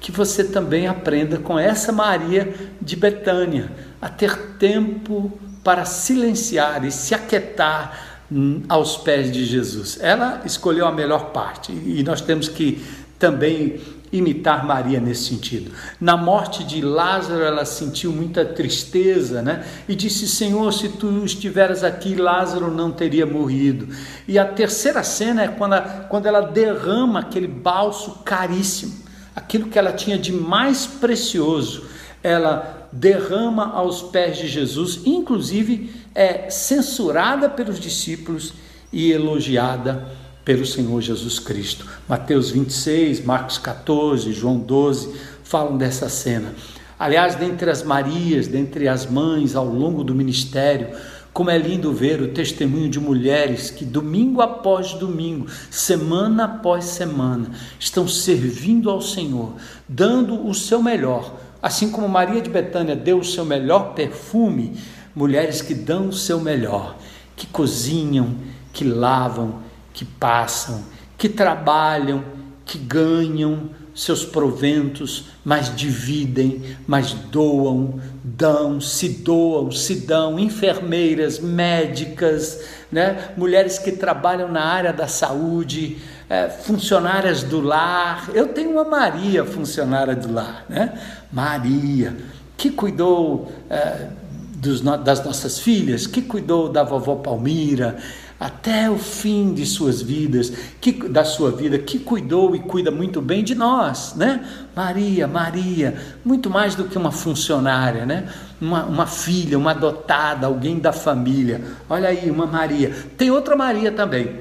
que 0.00 0.10
você 0.10 0.42
também 0.42 0.88
aprenda 0.88 1.38
com 1.38 1.56
essa 1.56 1.92
Maria 1.92 2.52
de 2.80 2.96
Betânia 2.96 3.70
a 4.00 4.08
ter 4.08 4.36
tempo 4.58 5.38
para 5.62 5.84
silenciar 5.84 6.84
e 6.84 6.90
se 6.90 7.14
aquietar 7.14 8.24
hum, 8.30 8.62
aos 8.68 8.96
pés 8.96 9.30
de 9.30 9.44
Jesus. 9.44 9.98
Ela 10.00 10.42
escolheu 10.44 10.86
a 10.86 10.90
melhor 10.90 11.26
parte 11.26 11.70
e 11.70 12.02
nós 12.02 12.20
temos 12.20 12.48
que 12.48 12.82
também 13.22 13.78
imitar 14.12 14.66
Maria 14.66 14.98
nesse 14.98 15.28
sentido. 15.28 15.70
Na 16.00 16.16
morte 16.16 16.64
de 16.64 16.82
Lázaro, 16.82 17.44
ela 17.44 17.64
sentiu 17.64 18.10
muita 18.10 18.44
tristeza, 18.44 19.40
né? 19.40 19.64
E 19.88 19.94
disse: 19.94 20.26
Senhor, 20.26 20.72
se 20.72 20.88
tu 20.88 21.24
estiveras 21.24 21.84
aqui, 21.84 22.16
Lázaro 22.16 22.68
não 22.68 22.90
teria 22.90 23.24
morrido. 23.24 23.86
E 24.26 24.40
a 24.40 24.44
terceira 24.44 25.04
cena 25.04 25.44
é 25.44 25.48
quando, 25.48 25.74
ela, 25.74 26.06
quando 26.10 26.26
ela 26.26 26.40
derrama 26.40 27.20
aquele 27.20 27.46
balso 27.46 28.18
caríssimo, 28.24 28.92
aquilo 29.36 29.68
que 29.68 29.78
ela 29.78 29.92
tinha 29.92 30.18
de 30.18 30.32
mais 30.32 30.84
precioso, 30.84 31.84
ela 32.24 32.88
derrama 32.90 33.72
aos 33.72 34.02
pés 34.02 34.36
de 34.36 34.48
Jesus, 34.48 35.00
inclusive 35.06 35.94
é 36.12 36.50
censurada 36.50 37.48
pelos 37.48 37.78
discípulos 37.78 38.52
e 38.92 39.12
elogiada 39.12 40.21
pelo 40.44 40.66
Senhor 40.66 41.00
Jesus 41.00 41.38
Cristo. 41.38 41.86
Mateus 42.08 42.50
26, 42.50 43.24
Marcos 43.24 43.58
14, 43.58 44.32
João 44.32 44.58
12 44.58 45.14
falam 45.44 45.76
dessa 45.76 46.08
cena. 46.08 46.54
Aliás, 46.98 47.34
dentre 47.34 47.70
as 47.70 47.82
Marias, 47.82 48.46
dentre 48.46 48.86
as 48.88 49.06
mães 49.06 49.56
ao 49.56 49.66
longo 49.66 50.04
do 50.04 50.14
ministério, 50.14 50.88
como 51.32 51.50
é 51.50 51.56
lindo 51.56 51.92
ver 51.92 52.20
o 52.20 52.28
testemunho 52.28 52.90
de 52.90 53.00
mulheres 53.00 53.70
que 53.70 53.84
domingo 53.84 54.42
após 54.42 54.92
domingo, 54.92 55.46
semana 55.70 56.44
após 56.44 56.84
semana, 56.84 57.50
estão 57.78 58.06
servindo 58.06 58.90
ao 58.90 59.00
Senhor, 59.00 59.54
dando 59.88 60.46
o 60.46 60.52
seu 60.52 60.82
melhor. 60.82 61.34
Assim 61.62 61.90
como 61.90 62.08
Maria 62.08 62.42
de 62.42 62.50
Betânia 62.50 62.94
deu 62.94 63.18
o 63.18 63.24
seu 63.24 63.44
melhor 63.44 63.94
perfume, 63.94 64.74
mulheres 65.14 65.62
que 65.62 65.74
dão 65.74 66.08
o 66.08 66.12
seu 66.12 66.38
melhor, 66.38 66.98
que 67.34 67.46
cozinham, 67.46 68.36
que 68.72 68.84
lavam, 68.84 69.61
que 69.92 70.04
passam, 70.04 70.84
que 71.18 71.28
trabalham, 71.28 72.24
que 72.64 72.78
ganham 72.78 73.70
seus 73.94 74.24
proventos, 74.24 75.26
mas 75.44 75.74
dividem, 75.74 76.76
mas 76.86 77.12
doam, 77.12 78.00
dão, 78.24 78.80
se 78.80 79.08
doam, 79.08 79.70
se 79.70 80.06
dão, 80.06 80.38
enfermeiras, 80.38 81.38
médicas, 81.38 82.64
né? 82.90 83.32
mulheres 83.36 83.78
que 83.78 83.92
trabalham 83.92 84.50
na 84.50 84.64
área 84.64 84.92
da 84.92 85.06
saúde, 85.06 85.98
é, 86.28 86.48
funcionárias 86.48 87.42
do 87.42 87.60
lar. 87.60 88.30
Eu 88.32 88.48
tenho 88.48 88.70
uma 88.70 88.84
Maria, 88.84 89.44
funcionária 89.44 90.16
do 90.16 90.32
lar, 90.32 90.64
né? 90.68 90.98
Maria, 91.30 92.16
que 92.56 92.70
cuidou 92.70 93.52
é, 93.68 94.08
dos, 94.56 94.80
das 94.80 95.22
nossas 95.22 95.58
filhas, 95.58 96.06
que 96.06 96.22
cuidou 96.22 96.70
da 96.70 96.82
vovó 96.82 97.16
Palmira, 97.16 97.98
até 98.42 98.90
o 98.90 98.98
fim 98.98 99.54
de 99.54 99.64
suas 99.64 100.02
vidas, 100.02 100.52
que, 100.80 100.90
da 101.08 101.24
sua 101.24 101.52
vida, 101.52 101.78
que 101.78 101.96
cuidou 101.96 102.56
e 102.56 102.58
cuida 102.58 102.90
muito 102.90 103.22
bem 103.22 103.44
de 103.44 103.54
nós, 103.54 104.14
né? 104.16 104.44
Maria, 104.74 105.28
Maria, 105.28 105.94
muito 106.24 106.50
mais 106.50 106.74
do 106.74 106.82
que 106.82 106.98
uma 106.98 107.12
funcionária, 107.12 108.04
né? 108.04 108.28
Uma, 108.60 108.84
uma 108.84 109.06
filha, 109.06 109.56
uma 109.56 109.70
adotada, 109.70 110.48
alguém 110.48 110.80
da 110.80 110.92
família. 110.92 111.60
Olha 111.88 112.08
aí, 112.08 112.28
uma 112.32 112.44
Maria. 112.44 112.92
Tem 113.16 113.30
outra 113.30 113.54
Maria 113.54 113.92
também. 113.92 114.40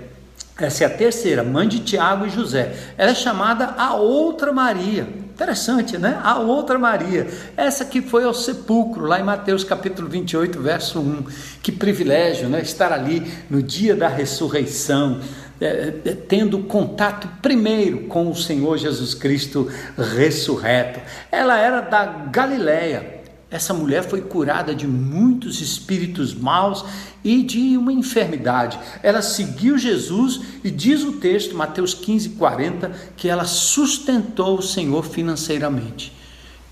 Essa 0.57 0.85
é 0.85 0.87
a 0.87 0.89
terceira, 0.89 1.43
mãe 1.43 1.67
de 1.67 1.81
Tiago 1.81 2.25
e 2.25 2.29
José. 2.31 2.75
Ela 2.97 3.11
é 3.11 3.15
chamada 3.15 3.75
a 3.77 3.93
outra 3.93 4.51
Maria. 4.51 5.07
Interessante, 5.41 5.97
né? 5.97 6.21
A 6.23 6.37
outra 6.37 6.77
Maria, 6.77 7.27
essa 7.57 7.83
que 7.83 7.99
foi 7.99 8.23
ao 8.23 8.33
sepulcro, 8.33 9.07
lá 9.07 9.19
em 9.19 9.23
Mateus 9.23 9.63
capítulo 9.63 10.07
28, 10.07 10.61
verso 10.61 10.99
1. 10.99 11.25
Que 11.63 11.71
privilégio, 11.71 12.47
né? 12.47 12.61
Estar 12.61 12.93
ali 12.93 13.25
no 13.49 13.63
dia 13.63 13.95
da 13.95 14.07
ressurreição, 14.07 15.19
é, 15.59 15.93
é, 16.05 16.13
tendo 16.13 16.59
contato 16.59 17.27
primeiro 17.41 18.01
com 18.01 18.29
o 18.29 18.35
Senhor 18.35 18.77
Jesus 18.77 19.15
Cristo 19.15 19.67
ressurreto. 19.97 20.99
Ela 21.31 21.57
era 21.57 21.81
da 21.81 22.05
Galileia 22.05 23.20
essa 23.51 23.73
mulher 23.73 24.07
foi 24.07 24.21
curada 24.21 24.73
de 24.73 24.87
muitos 24.87 25.59
espíritos 25.59 26.33
maus 26.33 26.85
e 27.21 27.43
de 27.43 27.75
uma 27.75 27.91
enfermidade. 27.91 28.79
Ela 29.03 29.21
seguiu 29.21 29.77
Jesus 29.77 30.39
e 30.63 30.71
diz 30.71 31.03
o 31.03 31.13
texto, 31.13 31.53
Mateus 31.53 31.93
15, 31.93 32.29
40, 32.29 32.91
que 33.17 33.27
ela 33.27 33.43
sustentou 33.43 34.57
o 34.57 34.63
Senhor 34.63 35.03
financeiramente. 35.03 36.15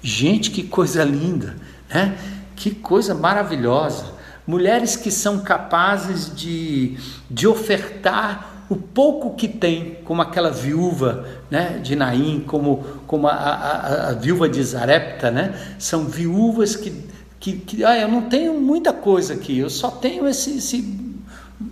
Gente, 0.01 0.51
que 0.51 0.63
coisa 0.63 1.03
linda, 1.03 1.57
né? 1.93 2.17
Que 2.55 2.71
coisa 2.71 3.13
maravilhosa. 3.13 4.13
Mulheres 4.47 4.95
que 4.95 5.11
são 5.11 5.41
capazes 5.41 6.33
de, 6.33 6.97
de 7.29 7.45
ofertar 7.45 8.48
o 8.69 8.75
pouco 8.75 9.35
que 9.35 9.47
tem, 9.47 9.97
como 10.05 10.21
aquela 10.21 10.51
viúva 10.51 11.25
né, 11.49 11.79
de 11.81 11.95
Naim, 11.95 12.43
como, 12.45 12.83
como 13.07 13.27
a, 13.27 13.33
a, 13.33 14.09
a 14.09 14.13
viúva 14.13 14.47
de 14.47 14.61
Zarepta, 14.63 15.31
né, 15.31 15.55
são 15.79 16.05
viúvas 16.05 16.75
que, 16.75 16.93
que, 17.39 17.53
que 17.53 17.83
ah, 17.83 17.97
eu 17.97 18.07
não 18.07 18.23
tenho 18.23 18.61
muita 18.61 18.93
coisa 18.93 19.33
aqui, 19.33 19.57
eu 19.57 19.71
só 19.71 19.89
tenho 19.89 20.27
esse, 20.27 20.57
esse, 20.57 21.17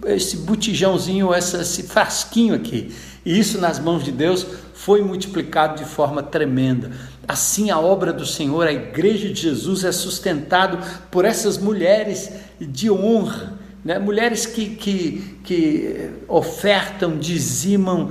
esse 0.07 0.37
botijãozinho, 0.37 1.33
esse 1.35 1.83
frasquinho 1.83 2.55
aqui. 2.55 2.91
E 3.23 3.37
isso 3.37 3.59
nas 3.59 3.77
mãos 3.77 4.03
de 4.03 4.11
Deus 4.11 4.47
foi 4.73 5.01
multiplicado 5.03 5.77
de 5.77 5.85
forma 5.85 6.23
tremenda. 6.23 6.91
Assim 7.27 7.69
a 7.69 7.77
obra 7.77 8.13
do 8.13 8.25
Senhor, 8.25 8.65
a 8.65 8.71
igreja 8.71 9.27
de 9.27 9.41
Jesus 9.41 9.83
é 9.83 9.91
sustentado 9.91 10.79
por 11.11 11.25
essas 11.25 11.57
mulheres 11.57 12.31
de 12.59 12.89
honra, 12.89 13.56
né? 13.83 13.99
mulheres 13.99 14.45
que, 14.45 14.69
que, 14.75 15.39
que 15.43 16.09
ofertam, 16.27 17.17
dizimam 17.17 18.09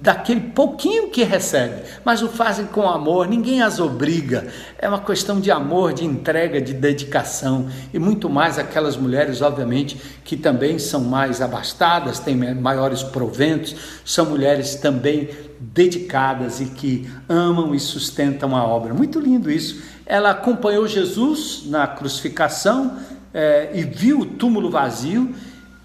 daquele 0.00 0.40
pouquinho 0.40 1.10
que 1.10 1.24
recebe, 1.24 1.82
mas 2.04 2.22
o 2.22 2.28
fazem 2.28 2.66
com 2.66 2.88
amor, 2.88 3.26
ninguém 3.26 3.60
as 3.60 3.80
obriga. 3.80 4.46
É 4.78 4.88
uma 4.88 5.00
questão 5.00 5.40
de 5.40 5.50
amor, 5.50 5.92
de 5.92 6.04
entrega, 6.04 6.60
de 6.60 6.72
dedicação 6.72 7.68
e 7.92 7.98
muito 7.98 8.30
mais 8.30 8.58
aquelas 8.58 8.96
mulheres, 8.96 9.42
obviamente, 9.42 10.00
que 10.24 10.36
também 10.36 10.78
são 10.78 11.02
mais 11.02 11.42
abastadas, 11.42 12.20
têm 12.20 12.36
maiores 12.54 13.02
proventos, 13.02 13.74
são 14.04 14.26
mulheres 14.26 14.76
também 14.76 15.28
dedicadas 15.60 16.60
e 16.60 16.66
que 16.66 17.10
amam 17.28 17.74
e 17.74 17.80
sustentam 17.80 18.56
a 18.56 18.64
obra. 18.64 18.94
Muito 18.94 19.18
lindo 19.18 19.50
isso. 19.50 19.82
Ela 20.06 20.30
acompanhou 20.30 20.86
Jesus 20.86 21.64
na 21.66 21.86
crucificação, 21.86 22.96
é, 23.32 23.70
e 23.74 23.82
viu 23.84 24.20
o 24.20 24.26
túmulo 24.26 24.70
vazio, 24.70 25.34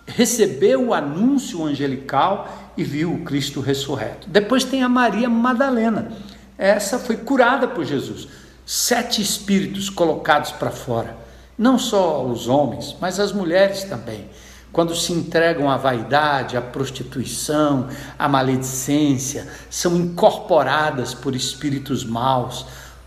recebeu 0.05 0.87
o 0.87 0.93
anúncio 0.93 1.63
angelical 1.63 2.71
e 2.77 2.83
viu 2.83 3.13
o 3.13 3.21
Cristo 3.21 3.61
ressurreto. 3.61 4.27
Depois 4.29 4.63
tem 4.63 4.83
a 4.83 4.89
Maria 4.89 5.29
Madalena. 5.29 6.11
Essa 6.57 6.99
foi 6.99 7.17
curada 7.17 7.67
por 7.67 7.85
Jesus. 7.85 8.27
Sete 8.65 9.21
espíritos 9.21 9.89
colocados 9.89 10.51
para 10.51 10.71
fora. 10.71 11.17
Não 11.57 11.77
só 11.77 12.25
os 12.25 12.47
homens, 12.47 12.95
mas 12.99 13.19
as 13.19 13.31
mulheres 13.31 13.83
também. 13.83 14.27
Quando 14.71 14.95
se 14.95 15.13
entregam 15.13 15.69
à 15.69 15.77
vaidade, 15.77 16.57
à 16.57 16.61
prostituição, 16.61 17.89
à 18.17 18.27
maledicência, 18.27 19.47
são 19.69 19.95
incorporadas 19.95 21.13
por 21.13 21.35
espíritos 21.35 22.03
maus, 22.03 22.65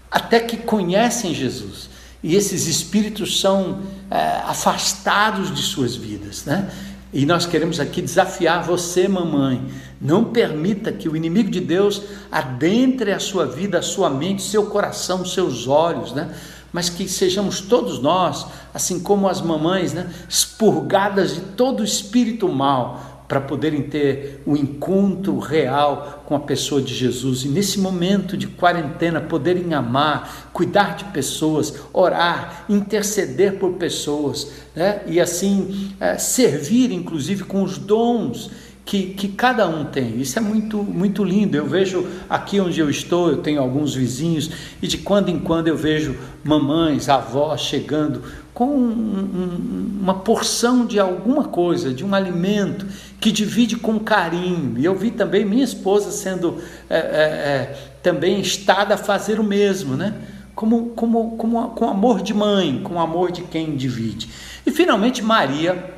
até 0.09 0.39
que 0.39 0.57
conhecem 0.59 1.35
Jesus 1.35 1.91
e 2.23 2.35
esses 2.35 2.67
espíritos 2.67 3.41
são 3.41 3.81
é, 4.11 4.43
afastados 4.45 5.55
de 5.55 5.63
suas 5.63 5.95
vidas, 5.95 6.45
né? 6.45 6.71
E 7.13 7.25
nós 7.25 7.47
queremos 7.47 7.81
aqui 7.81 8.03
desafiar 8.03 8.65
você, 8.65 9.09
mamãe. 9.09 9.65
Não 10.01 10.25
permita 10.25 10.93
que 10.93 11.09
o 11.09 11.17
inimigo 11.17 11.51
de 11.51 11.61
Deus 11.61 12.03
adentre 12.31 13.13
a 13.13 13.19
sua 13.19 13.47
vida, 13.47 13.79
a 13.79 13.83
sua 13.83 14.11
mente, 14.11 14.43
seu 14.43 14.67
coração, 14.67 15.25
seus 15.25 15.67
olhos, 15.67 16.13
né? 16.13 16.35
Mas 16.73 16.91
que 16.91 17.09
sejamos 17.09 17.61
todos 17.61 18.01
nós, 18.01 18.47
assim 18.75 19.01
como 19.01 19.29
as 19.29 19.41
mamães, 19.41 19.95
né? 19.95 20.11
expurgadas 20.29 21.35
de 21.35 21.41
todo 21.41 21.83
espírito 21.83 22.49
mal, 22.49 23.16
para 23.29 23.41
poderem 23.41 23.83
ter 23.83 24.43
o 24.47 24.53
um 24.53 24.57
encontro 24.57 25.39
real 25.39 26.23
com 26.27 26.37
a 26.37 26.41
pessoa 26.41 26.81
de 26.81 26.95
Jesus 26.95 27.45
e 27.45 27.49
nesse 27.49 27.79
momento 27.81 28.37
de 28.37 28.47
quarentena 28.47 29.21
poderem 29.21 29.75
amar, 29.75 30.51
cuidar 30.53 30.97
de 30.97 31.05
pessoas, 31.07 31.75
orar, 31.93 32.65
interceder 32.69 33.59
por 33.59 33.73
pessoas, 33.75 34.53
né? 34.75 35.03
e 35.07 35.21
assim 35.21 35.93
é, 35.99 36.17
servir, 36.19 36.93
inclusive, 36.93 37.45
com 37.45 37.63
os 37.63 37.79
dons 37.79 38.51
que, 38.87 39.15
que 39.15 39.29
cada 39.29 39.69
um 39.69 39.85
tem. 39.85 40.21
Isso 40.21 40.39
é 40.39 40.43
muito, 40.43 40.79
muito 40.79 41.25
lindo. 41.25 41.57
Eu 41.57 41.67
vejo 41.67 42.07
aqui 42.31 42.61
onde 42.61 42.79
eu 42.79 42.89
estou, 42.89 43.31
eu 43.31 43.39
tenho 43.39 43.61
alguns 43.61 43.95
vizinhos, 43.95 44.49
e 44.81 44.87
de 44.87 44.99
quando 44.99 45.29
em 45.29 45.41
quando 45.41 45.67
eu 45.67 45.77
vejo 45.77 46.17
mamães, 46.45 47.09
avós 47.09 47.61
chegando 47.63 48.23
com 48.57 48.69
um, 48.69 48.89
um, 48.89 49.99
uma 50.01 50.15
porção 50.15 50.87
de 50.87 50.99
alguma 50.99 51.45
coisa, 51.45 51.93
de 51.93 52.03
um 52.03 52.15
alimento, 52.15 52.87
que 53.21 53.31
divide 53.31 53.77
com 53.77 54.01
carinho. 54.01 54.79
E 54.79 54.85
eu 54.87 54.97
vi 54.97 55.11
também 55.11 55.45
minha 55.45 55.63
esposa 55.63 56.11
sendo 56.11 56.57
é, 56.89 56.97
é, 56.97 57.01
é, 57.01 57.77
também 58.03 58.41
estada 58.41 58.95
a 58.95 58.97
fazer 58.97 59.39
o 59.39 59.45
mesmo, 59.45 59.95
né? 59.95 60.15
Como, 60.55 60.87
como, 60.97 61.37
como, 61.37 61.69
com 61.73 61.87
amor 61.87 62.23
de 62.23 62.33
mãe, 62.33 62.81
com 62.83 62.99
amor 62.99 63.31
de 63.31 63.43
quem 63.43 63.77
divide. 63.77 64.31
E 64.65 64.71
finalmente 64.71 65.23
Maria, 65.23 65.93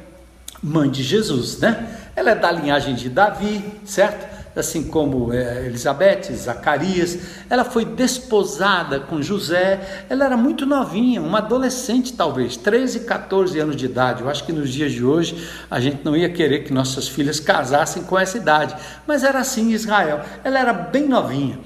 mãe 0.60 0.90
de 0.90 1.04
Jesus, 1.04 1.60
né? 1.60 2.10
Ela 2.16 2.32
é 2.32 2.34
da 2.34 2.50
linhagem 2.50 2.96
de 2.96 3.08
Davi, 3.08 3.64
certo? 3.84 4.37
Assim 4.60 4.84
como 4.84 5.32
é, 5.32 5.66
Elizabeth, 5.66 6.32
Zacarias, 6.34 7.18
ela 7.48 7.64
foi 7.64 7.84
desposada 7.84 9.00
com 9.00 9.22
José, 9.22 10.04
ela 10.08 10.24
era 10.24 10.36
muito 10.36 10.66
novinha, 10.66 11.20
uma 11.20 11.38
adolescente 11.38 12.12
talvez, 12.12 12.56
13, 12.56 13.00
14 13.00 13.58
anos 13.58 13.76
de 13.76 13.86
idade. 13.86 14.22
Eu 14.22 14.28
acho 14.28 14.44
que 14.44 14.52
nos 14.52 14.70
dias 14.70 14.92
de 14.92 15.04
hoje 15.04 15.48
a 15.70 15.80
gente 15.80 16.04
não 16.04 16.16
ia 16.16 16.28
querer 16.28 16.64
que 16.64 16.72
nossas 16.72 17.08
filhas 17.08 17.40
casassem 17.40 18.02
com 18.02 18.18
essa 18.18 18.36
idade, 18.36 18.74
mas 19.06 19.24
era 19.24 19.38
assim 19.38 19.70
em 19.70 19.72
Israel. 19.72 20.22
Ela 20.42 20.58
era 20.58 20.72
bem 20.72 21.08
novinha. 21.08 21.58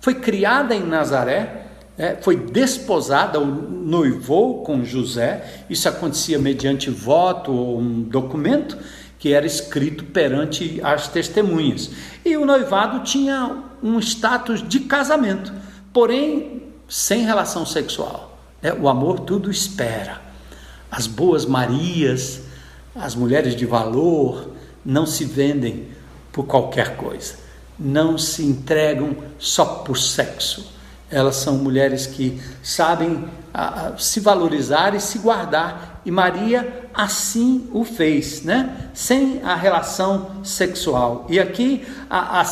Foi 0.00 0.14
criada 0.14 0.74
em 0.74 0.82
Nazaré, 0.86 1.66
é, 2.00 2.16
foi 2.16 2.34
desposada, 2.34 3.38
noivou 3.38 4.62
com 4.62 4.82
José, 4.82 5.64
isso 5.68 5.86
acontecia 5.86 6.38
mediante 6.38 6.88
voto 6.88 7.52
ou 7.52 7.78
um 7.78 8.02
documento, 8.02 8.78
que 9.20 9.32
era 9.34 9.46
escrito 9.46 10.04
perante 10.04 10.80
as 10.82 11.06
testemunhas. 11.06 11.90
E 12.24 12.36
o 12.36 12.44
noivado 12.44 13.04
tinha 13.04 13.62
um 13.82 14.00
status 14.00 14.66
de 14.66 14.80
casamento, 14.80 15.52
porém 15.92 16.62
sem 16.88 17.24
relação 17.24 17.64
sexual. 17.64 18.38
É, 18.62 18.72
o 18.72 18.88
amor 18.88 19.20
tudo 19.20 19.50
espera. 19.50 20.20
As 20.90 21.06
boas 21.06 21.44
Marias, 21.44 22.40
as 22.96 23.14
mulheres 23.14 23.54
de 23.54 23.64
valor, 23.64 24.50
não 24.84 25.06
se 25.06 25.24
vendem 25.24 25.88
por 26.32 26.46
qualquer 26.46 26.96
coisa, 26.96 27.34
não 27.78 28.16
se 28.16 28.42
entregam 28.42 29.14
só 29.38 29.64
por 29.64 29.98
sexo. 29.98 30.72
Elas 31.10 31.36
são 31.36 31.58
mulheres 31.58 32.06
que 32.06 32.40
sabem 32.62 33.24
a, 33.52 33.88
a, 33.88 33.98
se 33.98 34.20
valorizar 34.20 34.94
e 34.94 35.00
se 35.00 35.18
guardar. 35.18 35.89
E 36.04 36.10
Maria 36.10 36.88
assim 36.94 37.68
o 37.72 37.84
fez, 37.84 38.42
né? 38.42 38.90
Sem 38.94 39.42
a 39.42 39.54
relação 39.54 40.42
sexual. 40.42 41.26
E 41.28 41.38
aqui, 41.38 41.86
a, 42.08 42.44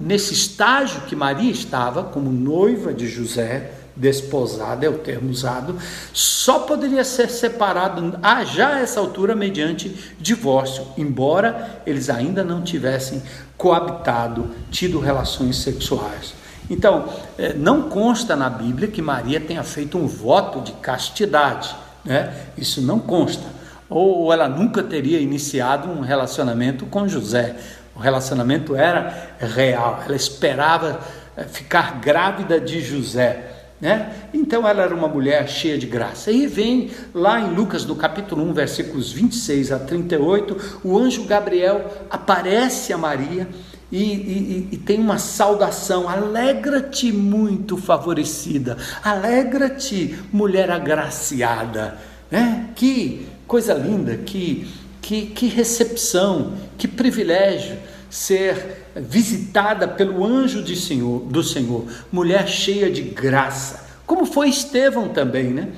nesse 0.00 0.34
estágio 0.34 1.02
que 1.02 1.16
Maria 1.16 1.50
estava, 1.50 2.04
como 2.04 2.30
noiva 2.30 2.92
de 2.92 3.08
José, 3.08 3.72
desposada 3.96 4.84
é 4.84 4.88
o 4.88 4.98
termo 4.98 5.30
usado, 5.30 5.78
só 6.12 6.60
poderia 6.60 7.04
ser 7.04 7.30
separado 7.30 8.18
a 8.22 8.44
já 8.44 8.80
essa 8.80 8.98
altura 8.98 9.34
mediante 9.34 10.14
divórcio, 10.18 10.86
embora 10.98 11.82
eles 11.86 12.10
ainda 12.10 12.42
não 12.42 12.62
tivessem 12.62 13.22
coabitado, 13.56 14.50
tido 14.70 14.98
relações 14.98 15.56
sexuais. 15.58 16.34
Então, 16.68 17.08
eh, 17.38 17.52
não 17.54 17.88
consta 17.88 18.34
na 18.34 18.48
Bíblia 18.48 18.88
que 18.88 19.02
Maria 19.02 19.38
tenha 19.38 19.62
feito 19.62 19.98
um 19.98 20.06
voto 20.06 20.60
de 20.60 20.72
castidade, 20.72 21.76
né? 22.04 22.32
Isso 22.56 22.80
não 22.82 22.98
consta. 22.98 23.44
Ou 23.88 24.32
ela 24.32 24.48
nunca 24.48 24.82
teria 24.82 25.20
iniciado 25.20 25.88
um 25.88 26.00
relacionamento 26.00 26.86
com 26.86 27.08
José. 27.08 27.56
O 27.94 27.98
relacionamento 27.98 28.74
era 28.74 29.36
real. 29.38 30.02
Ela 30.04 30.16
esperava 30.16 31.00
eh, 31.36 31.44
ficar 31.44 32.00
grávida 32.00 32.60
de 32.60 32.80
José. 32.80 33.50
Né? 33.80 34.12
Então 34.32 34.66
ela 34.66 34.82
era 34.82 34.94
uma 34.94 35.08
mulher 35.08 35.48
cheia 35.48 35.76
de 35.76 35.86
graça. 35.86 36.30
E 36.30 36.46
vem 36.46 36.90
lá 37.14 37.40
em 37.40 37.54
Lucas, 37.54 37.84
no 37.84 37.94
capítulo 37.94 38.42
1, 38.50 38.52
versículos 38.52 39.12
26 39.12 39.72
a 39.72 39.78
38, 39.78 40.80
o 40.82 40.98
anjo 40.98 41.24
Gabriel 41.24 41.90
aparece 42.10 42.92
a 42.92 42.98
Maria 42.98 43.48
e, 43.96 44.12
e, 44.12 44.68
e 44.72 44.76
tem 44.76 44.98
uma 44.98 45.18
saudação: 45.18 46.08
alegra-te, 46.08 47.12
muito 47.12 47.76
favorecida, 47.76 48.76
alegra-te, 49.02 50.18
mulher 50.32 50.70
agraciada. 50.70 51.96
Né? 52.30 52.70
Que 52.74 53.26
coisa 53.46 53.72
linda, 53.74 54.16
que, 54.16 54.66
que, 55.00 55.26
que 55.26 55.46
recepção, 55.46 56.54
que 56.76 56.88
privilégio 56.88 57.76
ser 58.10 58.84
visitada 58.96 59.86
pelo 59.86 60.24
anjo 60.24 60.62
de 60.62 60.74
Senhor, 60.74 61.20
do 61.20 61.42
Senhor, 61.42 61.84
mulher 62.10 62.48
cheia 62.48 62.90
de 62.90 63.02
graça, 63.02 63.84
como 64.06 64.26
foi 64.26 64.48
Estevão 64.48 65.08
também, 65.08 65.46
né? 65.46 65.68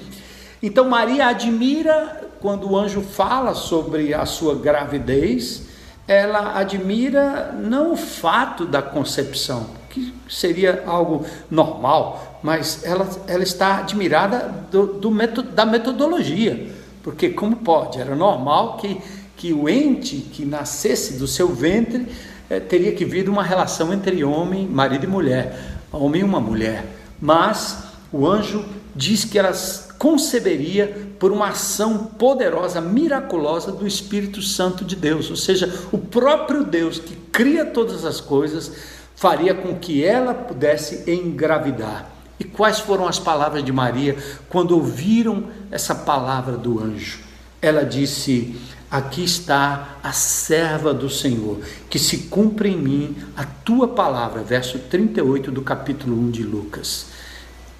Então 0.62 0.88
Maria 0.88 1.26
admira 1.26 2.28
quando 2.40 2.70
o 2.70 2.76
anjo 2.76 3.02
fala 3.02 3.54
sobre 3.54 4.14
a 4.14 4.24
sua 4.24 4.54
gravidez, 4.54 5.65
ela 6.06 6.58
admira 6.58 7.52
não 7.52 7.92
o 7.92 7.96
fato 7.96 8.64
da 8.64 8.80
concepção, 8.80 9.66
que 9.90 10.14
seria 10.28 10.84
algo 10.86 11.24
normal, 11.50 12.40
mas 12.42 12.84
ela, 12.84 13.08
ela 13.26 13.42
está 13.42 13.78
admirada 13.78 14.66
do, 14.70 14.86
do 14.86 15.42
da 15.42 15.66
metodologia, 15.66 16.70
porque 17.02 17.30
como 17.30 17.56
pode? 17.56 18.00
Era 18.00 18.14
normal 18.14 18.76
que 18.76 19.00
que 19.36 19.52
o 19.52 19.68
ente 19.68 20.16
que 20.16 20.44
nascesse 20.44 21.14
do 21.14 21.26
seu 21.26 21.48
ventre 21.48 22.08
é, 22.48 22.58
teria 22.58 22.92
que 22.92 23.04
vir 23.04 23.28
uma 23.28 23.42
relação 23.42 23.92
entre 23.92 24.24
homem, 24.24 24.66
marido 24.66 25.04
e 25.04 25.06
mulher, 25.06 25.78
homem 25.92 26.22
e 26.22 26.24
uma 26.24 26.40
mulher. 26.40 26.86
Mas 27.20 27.84
o 28.10 28.26
anjo 28.26 28.64
diz 28.94 29.24
que 29.24 29.38
elas 29.38 29.85
conceberia 29.98 31.14
por 31.18 31.32
uma 31.32 31.48
ação 31.48 31.98
poderosa, 31.98 32.80
miraculosa 32.80 33.72
do 33.72 33.86
Espírito 33.86 34.42
Santo 34.42 34.84
de 34.84 34.96
Deus, 34.96 35.30
ou 35.30 35.36
seja, 35.36 35.72
o 35.92 35.98
próprio 35.98 36.64
Deus 36.64 36.98
que 36.98 37.16
cria 37.32 37.64
todas 37.64 38.04
as 38.04 38.20
coisas 38.20 38.72
faria 39.14 39.54
com 39.54 39.74
que 39.76 40.04
ela 40.04 40.34
pudesse 40.34 41.10
engravidar. 41.10 42.10
E 42.38 42.44
quais 42.44 42.78
foram 42.78 43.08
as 43.08 43.18
palavras 43.18 43.64
de 43.64 43.72
Maria 43.72 44.16
quando 44.48 44.72
ouviram 44.72 45.44
essa 45.70 45.94
palavra 45.94 46.56
do 46.56 46.78
anjo? 46.78 47.20
Ela 47.62 47.82
disse: 47.82 48.54
Aqui 48.90 49.24
está 49.24 49.98
a 50.02 50.12
serva 50.12 50.92
do 50.92 51.08
Senhor, 51.08 51.60
que 51.88 51.98
se 51.98 52.18
cumpre 52.28 52.68
em 52.68 52.76
mim 52.76 53.16
a 53.34 53.44
tua 53.44 53.88
palavra. 53.88 54.42
Verso 54.42 54.78
38 54.78 55.50
do 55.50 55.62
capítulo 55.62 56.14
1 56.28 56.30
de 56.30 56.42
Lucas. 56.42 57.06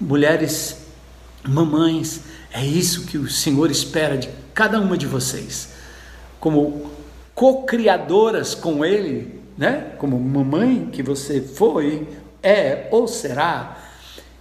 Mulheres, 0.01 0.86
mamães, 1.43 2.21
é 2.51 2.65
isso 2.65 3.05
que 3.05 3.17
o 3.17 3.29
Senhor 3.29 3.69
espera 3.69 4.17
de 4.17 4.29
cada 4.53 4.79
uma 4.79 4.97
de 4.97 5.05
vocês. 5.05 5.69
Como 6.39 6.89
co-criadoras 7.35 8.55
com 8.55 8.83
Ele, 8.83 9.39
né? 9.57 9.93
como 9.97 10.19
mamãe 10.19 10.89
que 10.91 11.03
você 11.03 11.41
foi, 11.41 12.07
é 12.41 12.87
ou 12.91 13.07
será, 13.07 13.77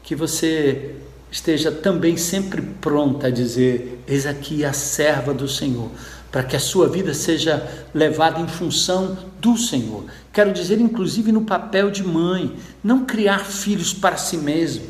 que 0.03 0.15
você 0.15 0.97
esteja 1.31 1.73
também 1.73 2.17
sempre 2.17 2.63
pronta 2.63 3.27
a 3.27 3.31
dizer: 3.31 4.03
Eis 4.07 4.27
aqui 4.27 4.65
a 4.65 4.73
serva 4.73 5.35
do 5.35 5.49
Senhor 5.49 5.91
para 6.37 6.43
que 6.43 6.55
a 6.55 6.61
sua 6.61 6.87
vida 6.87 7.15
seja 7.15 7.67
levada 7.95 8.39
em 8.39 8.47
função 8.47 9.17
do 9.41 9.57
Senhor. 9.57 10.05
Quero 10.33 10.53
dizer, 10.53 10.79
inclusive, 10.79 11.33
no 11.33 11.47
papel 11.47 11.91
de 11.91 12.05
mãe, 12.05 12.55
não 12.85 13.07
criar 13.07 13.39
filhos 13.39 13.95
para 13.95 14.19
si 14.19 14.37
mesmo, 14.37 14.85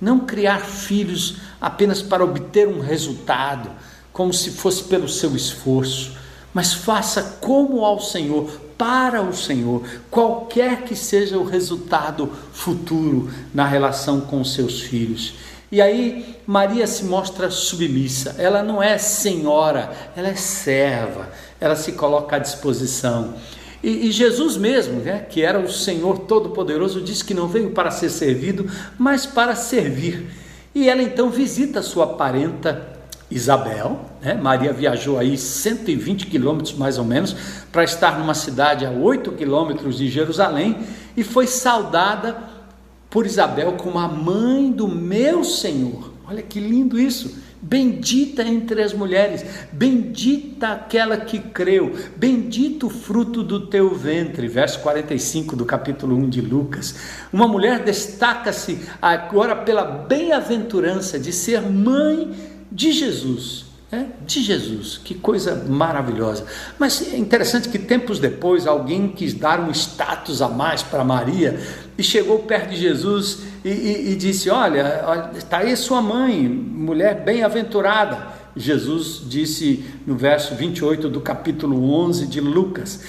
não 0.00 0.20
criar 0.20 0.60
filhos 0.60 1.36
apenas 1.60 2.02
para 2.02 2.24
obter 2.24 2.68
um 2.68 2.80
resultado, 2.80 3.70
como 4.12 4.32
se 4.32 4.50
fosse 4.50 4.84
pelo 4.84 5.08
seu 5.08 5.34
esforço, 5.36 6.16
mas 6.52 6.72
faça 6.72 7.38
como 7.40 7.84
ao 7.84 8.00
Senhor, 8.00 8.50
para 8.78 9.22
o 9.22 9.34
Senhor, 9.34 9.82
qualquer 10.10 10.82
que 10.82 10.94
seja 10.94 11.38
o 11.38 11.44
resultado 11.44 12.30
futuro 12.52 13.30
na 13.52 13.66
relação 13.66 14.20
com 14.20 14.44
seus 14.44 14.80
filhos. 14.80 15.34
E 15.70 15.82
aí 15.82 16.36
Maria 16.46 16.86
se 16.86 17.04
mostra 17.04 17.50
submissa, 17.50 18.36
ela 18.38 18.62
não 18.62 18.82
é 18.82 18.98
senhora, 18.98 19.90
ela 20.14 20.28
é 20.28 20.34
serva, 20.34 21.28
ela 21.60 21.74
se 21.74 21.92
coloca 21.92 22.36
à 22.36 22.38
disposição. 22.38 23.34
E, 23.82 24.08
e 24.08 24.12
Jesus 24.12 24.56
mesmo, 24.56 25.00
né, 25.00 25.20
que 25.28 25.42
era 25.42 25.58
o 25.58 25.70
Senhor 25.70 26.20
Todo-Poderoso, 26.20 27.00
disse 27.00 27.24
que 27.24 27.34
não 27.34 27.48
veio 27.48 27.70
para 27.70 27.90
ser 27.90 28.10
servido, 28.10 28.70
mas 28.98 29.26
para 29.26 29.54
servir. 29.54 30.26
E 30.74 30.88
ela 30.88 31.02
então 31.02 31.30
visita 31.30 31.82
sua 31.82 32.06
parenta 32.06 32.96
Isabel, 33.30 34.00
né? 34.22 34.34
Maria 34.34 34.72
viajou 34.72 35.18
aí 35.18 35.36
120 35.36 36.26
quilômetros 36.26 36.74
mais 36.74 36.96
ou 36.96 37.04
menos 37.04 37.34
para 37.72 37.82
estar 37.82 38.18
numa 38.18 38.34
cidade 38.34 38.86
a 38.86 38.90
8 38.90 39.32
quilômetros 39.32 39.98
de 39.98 40.08
Jerusalém 40.08 40.78
e 41.16 41.24
foi 41.24 41.46
saudada 41.46 42.36
por 43.10 43.26
Isabel 43.26 43.72
como 43.72 43.98
a 43.98 44.06
mãe 44.06 44.70
do 44.70 44.86
meu 44.86 45.42
Senhor. 45.42 46.12
Olha 46.28 46.42
que 46.42 46.60
lindo 46.60 46.98
isso. 46.98 47.36
Bendita 47.60 48.42
entre 48.42 48.82
as 48.82 48.92
mulheres, 48.92 49.44
bendita 49.72 50.68
aquela 50.68 51.16
que 51.16 51.38
creu, 51.38 51.94
bendito 52.16 52.86
o 52.86 52.90
fruto 52.90 53.42
do 53.42 53.66
teu 53.66 53.94
ventre. 53.94 54.46
Verso 54.46 54.80
45 54.80 55.56
do 55.56 55.64
capítulo 55.64 56.16
1 56.16 56.28
de 56.28 56.40
Lucas. 56.40 56.94
Uma 57.32 57.48
mulher 57.48 57.82
destaca-se 57.82 58.78
agora 59.00 59.56
pela 59.56 59.84
bem-aventurança 59.84 61.18
de 61.18 61.32
ser 61.32 61.62
mãe 61.62 62.34
de 62.70 62.92
Jesus. 62.92 63.66
É, 63.92 64.04
de 64.26 64.42
Jesus, 64.42 64.98
que 64.98 65.14
coisa 65.14 65.54
maravilhosa. 65.54 66.44
Mas 66.76 67.14
é 67.14 67.16
interessante 67.16 67.68
que 67.68 67.78
tempos 67.78 68.18
depois 68.18 68.66
alguém 68.66 69.06
quis 69.06 69.32
dar 69.32 69.60
um 69.60 69.70
status 69.70 70.42
a 70.42 70.48
mais 70.48 70.82
para 70.82 71.04
Maria 71.04 71.56
e 71.98 72.02
chegou 72.02 72.40
perto 72.40 72.70
de 72.70 72.76
Jesus 72.76 73.40
e, 73.64 73.68
e, 73.68 74.12
e 74.12 74.16
disse: 74.16 74.50
Olha, 74.50 75.30
está 75.36 75.58
aí 75.58 75.76
sua 75.76 76.02
mãe, 76.02 76.48
mulher 76.48 77.24
bem-aventurada. 77.24 78.34
Jesus 78.56 79.22
disse 79.28 79.84
no 80.06 80.16
verso 80.16 80.54
28 80.54 81.08
do 81.08 81.20
capítulo 81.20 81.92
11 81.92 82.26
de 82.26 82.40
Lucas: 82.40 83.00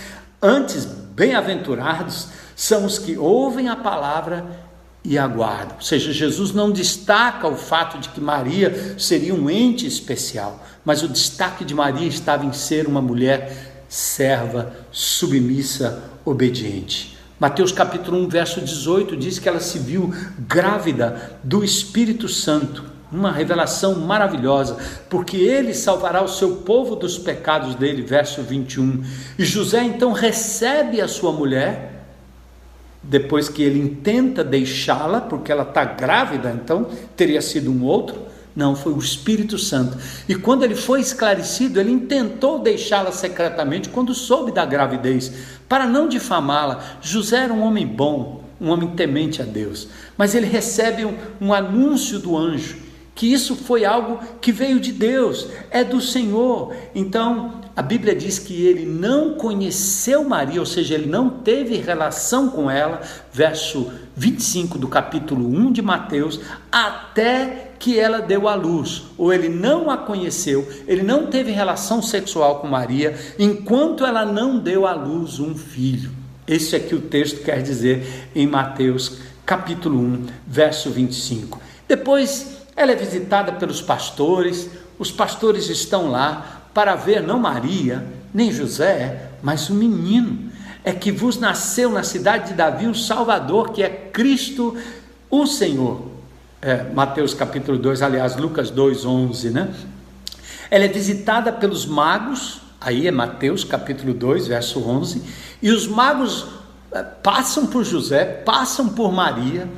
Antes, 0.42 0.86
bem-aventurados 0.86 2.30
são 2.56 2.86
os 2.86 2.98
que 3.00 3.18
ouvem 3.18 3.70
a 3.70 3.76
palavra 3.76 4.68
e 5.04 5.18
aguardam. 5.18 5.76
Ou 5.76 5.82
seja, 5.82 6.12
Jesus 6.12 6.52
não 6.52 6.72
destaca 6.72 7.48
o 7.48 7.56
fato 7.56 7.98
de 7.98 8.10
que 8.10 8.20
Maria 8.20 8.96
seria 8.98 9.34
um 9.34 9.50
ente 9.50 9.88
especial, 9.88 10.66
mas 10.84 11.02
o 11.02 11.08
destaque 11.08 11.64
de 11.64 11.74
Maria 11.74 12.08
estava 12.08 12.46
em 12.46 12.52
ser 12.54 12.88
uma 12.88 13.02
mulher 13.02 13.86
serva, 13.88 14.76
submissa, 14.92 16.04
obediente. 16.26 17.17
Mateus 17.40 17.72
capítulo 17.72 18.18
1, 18.26 18.30
verso 18.30 18.60
18 18.62 19.16
diz 19.16 19.38
que 19.38 19.48
ela 19.48 19.60
se 19.60 19.78
viu 19.78 20.12
grávida 20.40 21.38
do 21.44 21.64
Espírito 21.64 22.28
Santo, 22.28 22.84
uma 23.12 23.32
revelação 23.32 23.94
maravilhosa, 23.94 24.76
porque 25.08 25.38
ele 25.38 25.72
salvará 25.76 26.24
o 26.24 26.28
seu 26.28 26.58
povo 26.58 26.96
dos 26.96 27.16
pecados 27.16 27.76
dele, 27.76 28.02
verso 28.02 28.42
21. 28.42 29.04
E 29.38 29.46
José 29.46 29.84
então 29.84 30.14
recebe 30.14 31.00
a 31.00 31.08
sua 31.08 31.32
mulher 31.32 32.06
depois 33.04 33.48
que 33.48 33.62
ele 33.62 33.80
intenta 33.80 34.44
deixá-la, 34.44 35.22
porque 35.22 35.52
ela 35.52 35.62
está 35.62 35.86
grávida, 35.86 36.52
então 36.52 36.88
teria 37.16 37.42
sido 37.42 37.72
um 37.72 37.84
outro. 37.84 38.27
Não, 38.58 38.76
foi 38.76 38.92
o 38.92 38.98
Espírito 38.98 39.56
Santo. 39.56 39.96
E 40.28 40.34
quando 40.34 40.64
ele 40.64 40.74
foi 40.74 41.00
esclarecido, 41.00 41.80
ele 41.80 41.92
intentou 41.92 42.58
deixá-la 42.58 43.12
secretamente 43.12 43.90
quando 43.90 44.16
soube 44.16 44.52
da 44.52 44.66
gravidez, 44.66 45.32
para 45.70 45.86
não 45.86 46.10
difamá-la. 46.10 46.84
José 47.00 47.44
era 47.44 47.54
um 47.54 47.62
homem 47.62 47.86
bom, 47.86 48.44
um 48.60 48.70
homem 48.70 48.90
temente 48.96 49.44
a 49.44 49.46
Deus, 49.46 49.90
mas 50.18 50.34
ele 50.34 50.48
recebe 50.48 51.06
um, 51.06 51.16
um 51.40 51.54
anúncio 51.54 52.18
do 52.18 52.36
anjo 52.36 52.88
que 53.14 53.32
isso 53.34 53.56
foi 53.56 53.84
algo 53.84 54.20
que 54.40 54.52
veio 54.52 54.80
de 54.80 54.92
Deus, 54.92 55.48
é 55.72 55.84
do 55.84 56.00
Senhor. 56.00 56.76
Então, 56.94 57.62
a 57.76 57.82
Bíblia 57.82 58.16
diz 58.16 58.38
que 58.38 58.66
ele 58.66 58.86
não 58.86 59.34
conheceu 59.34 60.24
Maria, 60.24 60.60
ou 60.60 60.68
seja, 60.68 60.94
ele 60.94 61.08
não 61.08 61.28
teve 61.28 61.78
relação 61.78 62.50
com 62.50 62.70
ela, 62.70 63.02
verso 63.34 63.92
25 64.16 64.78
do 64.78 64.88
capítulo 64.88 65.48
1 65.48 65.72
de 65.72 65.82
Mateus, 65.82 66.40
até 66.72 67.67
que 67.80 68.00
ela 68.00 68.20
deu 68.20 68.48
à 68.48 68.56
luz, 68.56 69.04
ou 69.18 69.32
ele 69.34 69.50
não 69.50 69.90
a 69.90 69.98
conheceu, 69.98 70.68
ele 70.88 71.04
não 71.04 71.28
teve 71.28 71.52
relação 71.52 72.02
sexual 72.02 72.60
com 72.60 72.68
Maria, 72.68 73.16
enquanto 73.38 74.06
ela 74.06 74.26
não 74.26 74.58
deu 74.58 74.88
à 74.88 74.94
luz 74.94 75.40
um 75.40 75.56
filho. 75.56 76.12
Isso 76.48 76.76
é 76.76 76.80
que 76.80 76.96
o 76.96 77.02
texto 77.02 77.44
quer 77.44 77.62
dizer 77.62 78.30
em 78.34 78.48
Mateus 78.48 79.18
capítulo 79.46 80.00
1, 80.00 80.26
verso 80.48 80.90
25. 80.90 81.62
Depois 81.88 82.58
ela 82.76 82.92
é 82.92 82.96
visitada 82.96 83.54
pelos 83.54 83.82
pastores, 83.82 84.70
os 85.00 85.12
pastores 85.12 85.70
estão 85.70 86.10
lá 86.10 86.70
para 86.74 86.96
ver 86.96 87.22
não 87.22 87.40
Maria, 87.40 88.06
nem 88.34 88.52
José, 88.52 89.32
mas 89.42 89.70
o 89.70 89.74
menino. 89.74 90.48
É 90.84 90.94
que 90.94 91.12
vos 91.12 91.38
nasceu 91.38 91.92
na 91.92 92.04
cidade 92.04 92.50
de 92.50 92.54
Davi 92.54 92.88
o 92.88 92.96
Salvador, 92.96 93.74
que 93.74 93.84
é 93.84 93.90
Cristo 93.90 94.78
o 95.30 95.46
Senhor. 95.46 96.17
É, 96.60 96.82
Mateus 96.92 97.36
capítulo 97.36 97.78
2, 97.78 98.02
aliás, 98.02 98.36
Lucas 98.36 98.72
2, 98.72 99.06
11, 99.06 99.50
né? 99.52 99.74
Ela 100.72 100.86
é 100.86 100.88
visitada 100.88 101.52
pelos 101.52 101.86
magos, 101.86 102.62
aí 102.82 103.08
é 103.08 103.12
Mateus 103.12 103.64
capítulo 103.64 104.12
2, 104.12 104.48
verso 104.48 104.80
11, 104.80 105.22
e 105.62 105.70
os 105.70 105.88
magos 105.88 106.48
é, 106.92 107.04
passam 107.04 107.68
por 107.68 107.84
José, 107.84 108.26
passam 108.26 108.90
por 108.90 109.12
Maria, 109.12 109.70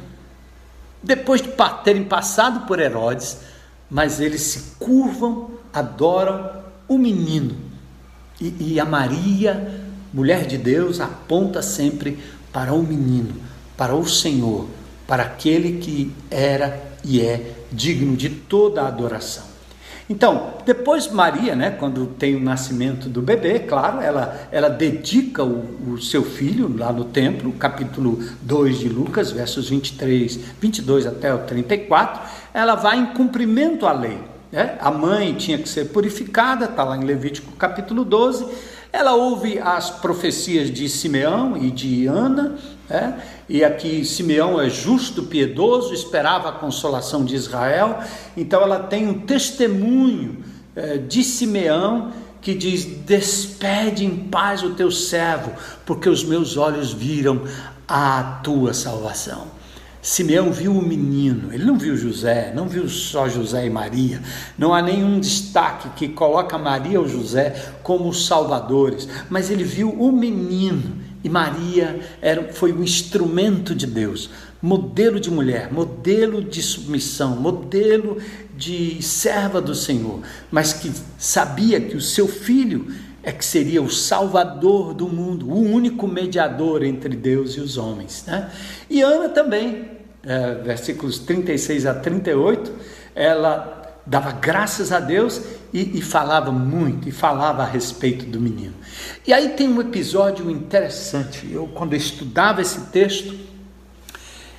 depois 1.04 1.42
de 1.42 1.50
terem 1.84 2.06
passado 2.06 2.66
por 2.66 2.80
Herodes, 2.80 3.40
mas 3.90 4.22
eles 4.22 4.42
se 4.42 4.76
curvam, 4.80 5.52
adoram 5.74 6.64
o 6.88 6.98
menino. 6.98 7.58
E, 8.40 8.74
e, 8.74 8.80
a 8.80 8.86
Maria, 8.86 9.82
mulher 10.14 10.46
de 10.46 10.58
Deus, 10.58 11.02
aponta 11.02 11.62
sempre 11.62 12.20
para 12.54 12.74
o 12.74 12.82
menino, 12.82 13.36
para 13.76 13.94
o 13.94 14.08
Senhor, 14.08 14.66
para 15.10 15.24
aquele 15.24 15.80
que 15.80 16.14
era 16.30 16.80
e 17.04 17.20
é 17.20 17.56
digno 17.72 18.16
de 18.16 18.30
toda 18.30 18.84
a 18.84 18.88
adoração. 18.88 19.44
Então, 20.08 20.54
depois 20.66 21.08
Maria, 21.12 21.56
né, 21.56 21.72
quando 21.72 22.06
tem 22.06 22.36
o 22.36 22.40
nascimento 22.40 23.10
do 23.10 23.20
bebê, 23.20 23.58
claro, 23.60 24.02
ela, 24.02 24.48
ela 24.52 24.70
dedica 24.70 25.44
o, 25.44 25.94
o 25.94 26.02
seu 26.02 26.24
filho 26.24 26.72
lá 26.78 26.94
no 26.94 27.06
templo, 27.06 27.52
capítulo 27.54 28.24
2 28.44 28.80
de 28.80 28.90
Lucas, 28.90 29.32
versos 29.32 29.70
23, 29.70 30.40
22 30.62 31.08
até 31.08 31.34
o 31.34 31.40
34, 31.40 32.22
ela 32.54 32.76
vai 32.76 33.00
em 33.00 33.08
cumprimento 33.08 33.88
à 33.88 33.92
lei. 33.92 34.20
Né? 34.52 34.78
A 34.80 34.92
mãe 34.92 35.34
tinha 35.34 35.58
que 35.58 35.68
ser 35.68 35.86
purificada, 35.86 36.66
está 36.66 36.84
lá 36.84 36.96
em 36.96 37.04
Levítico 37.04 37.52
capítulo 37.54 38.06
12. 38.06 38.46
Ela 38.92 39.16
ouve 39.16 39.60
as 39.60 39.90
profecias 39.90 40.72
de 40.72 40.88
Simeão 40.88 41.58
e 41.58 41.72
de 41.72 42.08
Ana, 42.08 42.58
é? 42.90 43.14
E 43.48 43.64
aqui 43.64 44.04
Simeão 44.04 44.60
é 44.60 44.70
justo, 44.70 45.24
piedoso, 45.24 45.94
esperava 45.94 46.50
a 46.50 46.54
consolação 46.54 47.24
de 47.24 47.36
Israel. 47.36 48.00
Então 48.36 48.62
ela 48.62 48.80
tem 48.80 49.08
um 49.08 49.20
testemunho 49.20 50.44
é, 50.76 50.98
de 50.98 51.24
Simeão 51.24 52.12
que 52.42 52.56
diz: 52.56 52.86
Despede 52.86 54.04
em 54.04 54.16
paz 54.16 54.64
o 54.64 54.72
teu 54.72 54.90
servo, 54.90 55.52
porque 55.86 56.10
os 56.10 56.24
meus 56.24 56.58
olhos 56.58 56.92
viram 56.92 57.44
a 57.88 58.40
tua 58.44 58.74
salvação. 58.74 59.60
Simeão 60.02 60.50
viu 60.50 60.72
o 60.72 60.82
menino, 60.82 61.54
ele 61.54 61.66
não 61.66 61.78
viu 61.78 61.98
José, 61.98 62.54
não 62.56 62.70
viu 62.70 62.88
só 62.88 63.28
José 63.28 63.66
e 63.66 63.70
Maria. 63.70 64.22
Não 64.58 64.74
há 64.74 64.82
nenhum 64.82 65.20
destaque 65.20 65.90
que 65.90 66.08
coloca 66.08 66.58
Maria 66.58 67.02
ou 67.02 67.08
José 67.08 67.74
como 67.84 68.14
salvadores, 68.14 69.10
mas 69.30 69.52
ele 69.52 69.64
viu 69.66 69.90
o 69.90 70.10
menino 70.12 71.09
e 71.24 71.30
Maria 71.30 72.00
era, 72.22 72.54
foi 72.54 72.72
um 72.72 72.84
instrumento 72.84 73.76
de 73.76 73.86
Deus, 73.86 74.30
modelo 74.62 75.20
de 75.20 75.30
mulher, 75.30 75.72
modelo 75.72 76.44
de 76.44 76.62
submissão, 76.62 77.36
modelo 77.36 78.18
de 78.56 79.02
serva 79.02 79.62
do 79.62 79.76
Senhor, 79.76 80.22
mas 80.52 80.74
que 80.74 80.92
sabia 81.18 81.80
que 81.80 81.96
o 81.96 82.02
seu 82.02 82.28
filho 82.28 82.88
é 83.22 83.32
que 83.32 83.44
seria 83.44 83.82
o 83.82 83.90
salvador 83.90 84.94
do 84.94 85.08
mundo, 85.08 85.50
o 85.50 85.62
único 85.62 86.08
mediador 86.08 86.84
entre 86.84 87.16
Deus 87.16 87.52
e 87.52 87.60
os 87.60 87.78
homens. 87.78 88.24
Né? 88.26 88.50
E 88.90 89.02
Ana 89.02 89.30
também, 89.30 89.92
é, 90.24 90.56
versículos 90.56 91.20
36 91.20 91.86
a 91.86 91.94
38, 91.94 92.72
ela 93.14 93.79
dava 94.10 94.32
graças 94.32 94.92
a 94.92 95.00
Deus 95.00 95.40
e, 95.72 96.00
e, 96.00 96.02
falava 96.02 96.52
muito, 96.52 97.08
e 97.08 97.12
falava 97.12 97.62
a 97.62 97.66
respeito 97.66 98.26
do 98.26 98.42
menino. 98.42 98.74
E 99.26 99.32
aí 99.32 99.50
tem 99.50 99.70
um 99.70 99.80
episódio 99.80 100.50
interessante. 100.50 101.48
Eu, 101.52 101.68
quando 101.68 101.94
eu 101.94 101.98
estudava 101.98 102.60
esse 102.60 102.82
texto, 102.88 103.38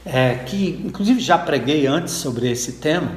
é, 0.06 0.36
que 0.36 0.80
inclusive 0.84 1.18
já 1.18 1.36
preguei 1.36 1.84
antes 1.88 2.14
sobre 2.14 2.48
esse 2.48 2.74
tema, 2.74 3.10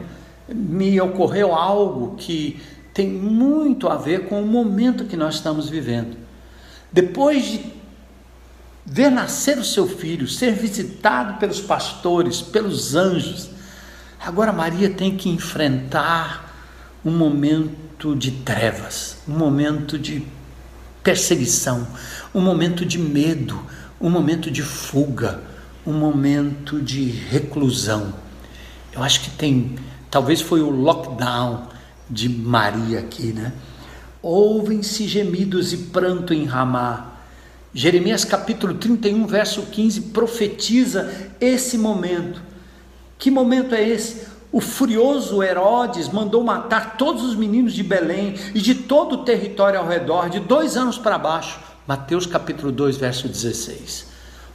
me 0.50 1.00
ocorreu 1.00 1.54
algo 1.54 2.16
que 2.16 2.60
tem 2.96 3.08
muito 3.08 3.88
a 3.88 3.96
ver 3.96 4.28
com 4.28 4.42
o 4.42 4.46
momento 4.48 5.06
que 5.06 5.16
nós 5.16 5.36
estamos 5.36 5.70
vivendo. 5.70 6.18
Depois 6.92 7.46
de 7.46 7.74
ver 8.84 9.12
nascer 9.12 9.60
o 9.60 9.64
seu 9.64 9.88
filho, 9.88 10.28
ser 10.28 10.54
visitado 10.54 11.40
pelos 11.40 11.62
pastores, 11.62 12.42
pelos 12.42 12.96
anjos, 12.96 13.50
Agora 14.26 14.54
Maria 14.54 14.90
tem 14.90 15.18
que 15.18 15.28
enfrentar 15.28 16.50
um 17.04 17.12
momento 17.12 18.16
de 18.16 18.32
trevas, 18.32 19.18
um 19.28 19.38
momento 19.38 20.00
de 20.00 20.26
perseguição, 21.04 21.86
um 22.34 22.40
momento 22.40 22.86
de 22.86 22.98
medo, 22.98 23.62
um 24.00 24.10
momento 24.10 24.50
de 24.50 24.62
fuga, 24.62 25.42
um 25.86 25.92
momento 25.92 26.82
de 26.82 27.04
reclusão. 27.04 28.14
Eu 28.94 29.04
acho 29.04 29.24
que 29.24 29.30
tem, 29.32 29.76
talvez 30.10 30.40
foi 30.40 30.62
o 30.62 30.70
lockdown 30.70 31.68
de 32.10 32.30
Maria 32.30 33.00
aqui, 33.00 33.34
né? 33.34 33.52
Ouvem-se 34.22 35.06
gemidos 35.06 35.74
e 35.74 35.78
pranto 35.78 36.34
em 36.34 36.46
Ramá. 36.46 37.18
Jeremias 37.74 38.24
capítulo 38.24 38.76
31, 38.76 39.28
verso 39.28 39.64
15 39.64 40.00
profetiza 40.00 41.12
esse 41.42 41.78
momento 41.78 42.53
que 43.24 43.32
momento 43.32 43.74
é 43.74 43.82
esse? 43.82 44.28
O 44.52 44.60
furioso 44.60 45.42
Herodes 45.42 46.10
mandou 46.10 46.44
matar 46.44 46.98
todos 46.98 47.24
os 47.24 47.38
meninos 47.38 47.74
de 47.74 47.82
Belém 47.82 48.36
e 48.54 48.60
de 48.60 48.76
todo 48.76 49.14
o 49.14 49.18
território 49.24 49.80
ao 49.80 49.88
redor, 49.88 50.30
de 50.30 50.42
dois 50.42 50.76
anos 50.76 50.98
para 50.98 51.18
baixo. 51.18 51.58
Mateus 51.88 52.26
capítulo 52.26 52.70
2, 52.70 52.98
verso 52.98 53.30
16. 53.30 54.08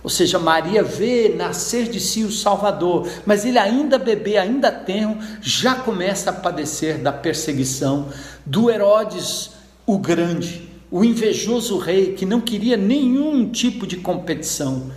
Ou 0.04 0.10
seja, 0.10 0.38
Maria 0.38 0.82
vê 0.82 1.34
nascer 1.34 1.88
de 1.88 1.98
si 1.98 2.24
o 2.24 2.30
Salvador, 2.30 3.08
mas 3.24 3.46
ele 3.46 3.58
ainda 3.58 3.96
bebê, 3.96 4.36
ainda 4.36 4.70
tenro, 4.70 5.16
já 5.40 5.76
começa 5.76 6.28
a 6.28 6.34
padecer 6.34 6.98
da 6.98 7.10
perseguição 7.10 8.08
do 8.44 8.70
Herodes 8.70 9.52
o 9.86 9.96
Grande, 9.96 10.68
o 10.90 11.02
invejoso 11.02 11.78
rei 11.78 12.12
que 12.12 12.26
não 12.26 12.42
queria 12.42 12.76
nenhum 12.76 13.48
tipo 13.48 13.86
de 13.86 13.96
competição. 13.96 14.90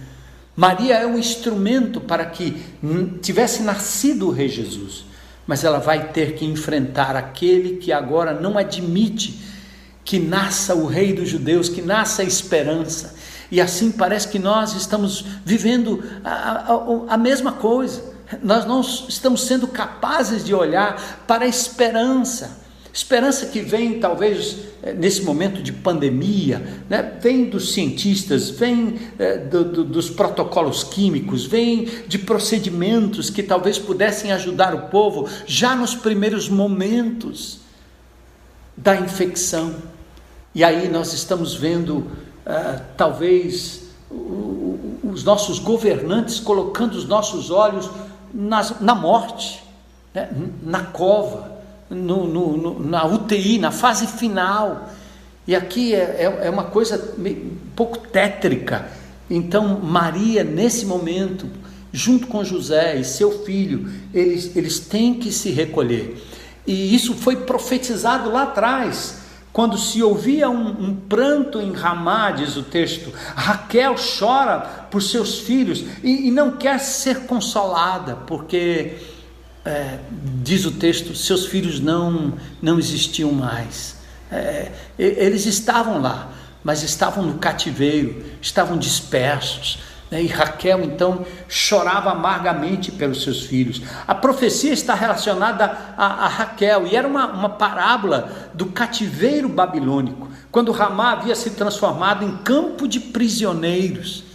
Maria 0.62 0.94
é 0.94 1.08
um 1.08 1.18
instrumento 1.18 2.00
para 2.00 2.24
que 2.24 2.64
tivesse 3.20 3.64
nascido 3.64 4.28
o 4.28 4.32
Rei 4.32 4.48
Jesus, 4.48 5.06
mas 5.48 5.64
ela 5.64 5.80
vai 5.80 6.10
ter 6.10 6.36
que 6.36 6.46
enfrentar 6.46 7.16
aquele 7.16 7.78
que 7.78 7.92
agora 7.92 8.40
não 8.40 8.60
admite 8.60 9.42
que 10.06 10.20
nasça 10.20 10.76
o 10.76 10.86
Rei 10.86 11.14
dos 11.14 11.30
Judeus, 11.30 11.68
que 11.68 11.82
nasça 11.82 12.22
a 12.22 12.26
esperança. 12.26 13.16
E 13.50 13.60
assim 13.60 13.92
parece 13.92 14.28
que 14.28 14.38
nós 14.38 14.74
estamos 14.74 15.26
vivendo 15.44 16.04
a, 16.24 16.30
a, 16.30 17.16
a 17.16 17.18
mesma 17.18 17.54
coisa. 17.54 18.14
Nós 18.44 18.64
não 18.64 18.82
estamos 18.82 19.48
sendo 19.48 19.68
capazes 19.68 20.46
de 20.46 20.54
olhar 20.54 21.24
para 21.26 21.46
a 21.46 21.48
esperança 21.48 22.61
Esperança 22.94 23.46
que 23.46 23.62
vem, 23.62 24.00
talvez, 24.00 24.58
eh, 24.84 24.92
nesse 24.92 25.22
momento 25.22 25.64
de 25.64 25.72
pandemia, 25.72 26.84
né? 26.90 27.02
vem 27.22 27.50
dos 27.50 27.74
cientistas, 27.74 28.50
vem 28.50 29.00
é, 29.18 29.38
do, 29.38 29.64
do, 29.64 29.84
dos 29.86 30.10
protocolos 30.10 30.84
químicos, 30.84 31.46
vem 31.46 31.86
de 32.06 32.20
procedimentos 32.20 33.30
que 33.30 33.42
talvez 33.42 33.80
pudessem 33.80 34.34
ajudar 34.34 34.76
o 34.76 34.90
povo 34.90 35.30
já 35.46 35.74
nos 35.74 35.96
primeiros 35.96 36.50
momentos 36.50 37.60
da 38.76 38.98
infecção. 38.98 39.74
E 40.54 40.62
aí 40.62 40.90
nós 40.90 41.14
estamos 41.14 41.56
vendo, 41.56 42.00
uh, 42.00 42.82
talvez, 42.98 43.84
os 45.02 45.24
nossos 45.24 45.60
governantes 45.60 46.42
colocando 46.42 46.96
os 46.96 47.08
nossos 47.08 47.50
olhos 47.52 47.90
nas, 48.34 48.82
na 48.82 48.94
morte, 48.94 49.64
né? 50.14 50.30
na 50.62 50.84
cova 50.84 51.61
no, 51.92 52.28
no, 52.28 52.58
no, 52.58 52.80
na 52.80 53.06
UTI, 53.06 53.60
na 53.60 53.72
fase 53.72 54.08
final. 54.08 54.90
E 55.48 55.56
aqui 55.56 55.94
é, 55.94 55.98
é, 55.98 56.48
é 56.48 56.50
uma 56.50 56.64
coisa 56.64 57.14
um 57.18 57.58
pouco 57.76 57.98
tétrica. 57.98 58.88
Então, 59.30 59.80
Maria, 59.80 60.44
nesse 60.44 60.86
momento, 60.86 61.48
junto 61.92 62.28
com 62.28 62.44
José 62.44 62.98
e 62.98 63.04
seu 63.04 63.44
filho, 63.44 63.90
eles, 64.14 64.56
eles 64.56 64.80
têm 64.80 65.16
que 65.16 65.32
se 65.32 65.52
recolher. 65.52 66.22
E 66.66 66.94
isso 66.94 67.14
foi 67.16 67.38
profetizado 67.38 68.32
lá 68.32 68.44
atrás, 68.44 69.22
quando 69.52 69.78
se 69.78 70.02
ouvia 70.02 70.50
um, 70.50 70.70
um, 70.70 70.96
pranto 70.96 71.60
em 71.60 71.74
Ramá, 71.74 72.32
diz 72.32 72.56
o 72.56 72.64
texto, 72.64 73.12
Raquel 73.36 73.96
chora 73.96 74.60
por 74.90 75.02
seus 75.02 75.40
filhos 75.40 75.84
e, 76.04 76.28
e 76.28 76.32
não 76.32 76.52
quer 76.52 76.80
ser 76.80 77.22
consolada, 77.22 78.16
porque, 78.28 78.96
é, 79.66 80.00
diz 80.44 80.66
o 80.66 80.72
texto, 80.72 81.16
seus 81.16 81.46
filhos 81.46 81.80
não, 81.80 82.34
não 82.62 82.80
existiam 82.80 83.32
mais. 83.32 83.96
É, 84.32 84.72
eles 84.98 85.46
estavam 85.46 86.02
lá, 86.02 86.32
mas 86.64 86.84
estavam 86.84 87.24
no 87.24 87.36
cativeiro, 87.36 88.24
estavam 88.42 88.78
dispersos. 88.78 89.80
Né? 90.10 90.24
E 90.24 90.28
Raquel 90.28 90.84
então 90.84 91.26
chorava 91.48 92.12
amargamente 92.12 92.92
pelos 92.92 93.24
seus 93.24 93.44
filhos. 93.44 93.82
A 94.08 94.16
profecia 94.16 94.74
está 94.74 94.94
relacionada 94.94 95.66
a, 95.98 96.26
a 96.26 96.28
Raquel 96.28 96.88
e 96.88 96.96
era 96.96 97.08
uma, 97.08 97.28
uma 97.28 97.50
parábola 97.50 98.52
do 98.54 98.68
cativeiro 98.68 99.48
babilônico, 99.48 100.30
quando 100.52 100.72
Ramá 100.72 101.12
havia 101.12 101.36
se 101.36 101.52
transformado 101.52 102.26
em 102.26 102.38
campo 102.38 102.88
de 102.88 103.00
prisioneiros. 103.00 104.31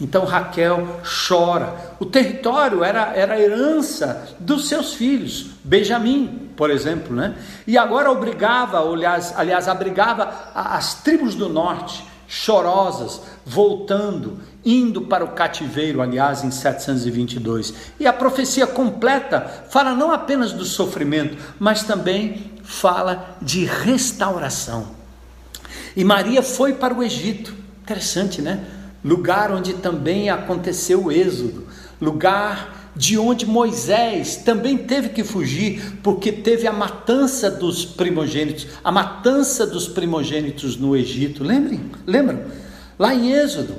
Então 0.00 0.24
Raquel 0.24 1.00
chora. 1.28 1.94
O 2.00 2.04
território 2.04 2.82
era, 2.82 3.12
era 3.14 3.34
a 3.34 3.40
herança 3.40 4.34
dos 4.40 4.68
seus 4.68 4.94
filhos, 4.94 5.50
Benjamim, 5.62 6.50
por 6.56 6.70
exemplo, 6.70 7.14
né? 7.14 7.36
E 7.66 7.78
agora 7.78 8.10
obrigava, 8.10 8.78
aliás, 8.80 9.32
aliás 9.36 9.68
abrigava 9.68 10.50
as 10.54 10.94
tribos 10.94 11.34
do 11.34 11.48
norte, 11.48 12.04
chorosas, 12.26 13.22
voltando, 13.46 14.40
indo 14.64 15.02
para 15.02 15.24
o 15.24 15.28
cativeiro, 15.28 16.02
aliás, 16.02 16.42
em 16.42 16.50
722. 16.50 17.74
E 18.00 18.06
a 18.06 18.12
profecia 18.12 18.66
completa 18.66 19.40
fala 19.68 19.94
não 19.94 20.10
apenas 20.10 20.52
do 20.52 20.64
sofrimento, 20.64 21.36
mas 21.58 21.84
também 21.84 22.52
fala 22.64 23.36
de 23.40 23.64
restauração. 23.64 24.88
E 25.94 26.02
Maria 26.02 26.42
foi 26.42 26.72
para 26.72 26.94
o 26.94 27.02
Egito. 27.02 27.54
Interessante, 27.82 28.42
né? 28.42 28.64
Lugar 29.04 29.52
onde 29.52 29.74
também 29.74 30.30
aconteceu 30.30 31.04
o 31.04 31.12
êxodo, 31.12 31.66
lugar 32.00 32.90
de 32.96 33.18
onde 33.18 33.44
Moisés 33.44 34.36
também 34.36 34.78
teve 34.78 35.08
que 35.08 35.24
fugir, 35.24 35.98
porque 36.02 36.30
teve 36.30 36.66
a 36.66 36.72
matança 36.72 37.50
dos 37.50 37.84
primogênitos, 37.84 38.68
a 38.82 38.92
matança 38.92 39.66
dos 39.66 39.88
primogênitos 39.88 40.76
no 40.76 40.96
Egito. 40.96 41.42
Lembrem? 41.42 41.90
Lembram? 42.06 42.44
Lá 42.98 43.12
em 43.12 43.32
Êxodo, 43.32 43.74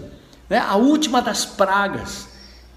né, 0.50 0.58
a 0.58 0.76
última 0.76 1.22
das 1.22 1.46
pragas. 1.46 2.28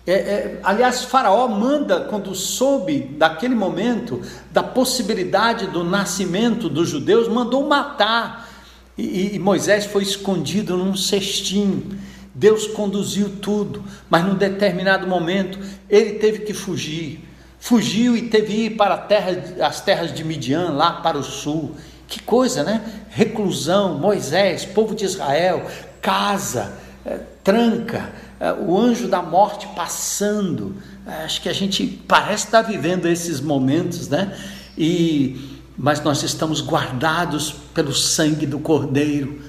É, 0.06 0.12
é, 0.12 0.60
aliás, 0.62 1.02
Faraó 1.02 1.48
manda, 1.48 2.00
quando 2.02 2.34
soube 2.34 3.00
daquele 3.00 3.54
momento, 3.54 4.22
da 4.50 4.62
possibilidade 4.62 5.66
do 5.66 5.84
nascimento 5.84 6.68
dos 6.68 6.88
judeus, 6.88 7.28
mandou 7.28 7.68
matar. 7.68 8.48
E, 8.96 9.34
e 9.34 9.38
Moisés 9.38 9.84
foi 9.84 10.02
escondido 10.02 10.76
num 10.76 10.96
cestinho. 10.96 11.98
Deus 12.38 12.68
conduziu 12.68 13.30
tudo, 13.42 13.82
mas 14.08 14.24
num 14.24 14.36
determinado 14.36 15.08
momento 15.08 15.58
ele 15.90 16.14
teve 16.20 16.40
que 16.40 16.54
fugir. 16.54 17.28
Fugiu 17.58 18.16
e 18.16 18.28
teve 18.28 18.46
que 18.46 18.60
ir 18.66 18.70
para 18.76 18.96
terra, 18.96 19.32
as 19.66 19.80
terras 19.80 20.14
de 20.14 20.22
Midian, 20.22 20.70
lá 20.70 20.92
para 20.92 21.18
o 21.18 21.24
sul. 21.24 21.74
Que 22.06 22.22
coisa, 22.22 22.62
né? 22.62 22.80
Reclusão, 23.10 23.98
Moisés, 23.98 24.64
povo 24.64 24.94
de 24.94 25.04
Israel, 25.04 25.66
casa, 26.00 26.74
é, 27.04 27.18
tranca, 27.42 28.12
é, 28.38 28.52
o 28.52 28.78
anjo 28.78 29.08
da 29.08 29.20
morte 29.20 29.66
passando. 29.74 30.76
É, 31.04 31.24
acho 31.24 31.42
que 31.42 31.48
a 31.48 31.52
gente 31.52 31.84
parece 32.06 32.44
estar 32.44 32.62
vivendo 32.62 33.06
esses 33.06 33.40
momentos, 33.40 34.06
né? 34.06 34.38
E 34.78 35.58
mas 35.76 36.00
nós 36.02 36.22
estamos 36.22 36.60
guardados 36.60 37.52
pelo 37.74 37.92
sangue 37.92 38.46
do 38.46 38.60
Cordeiro. 38.60 39.42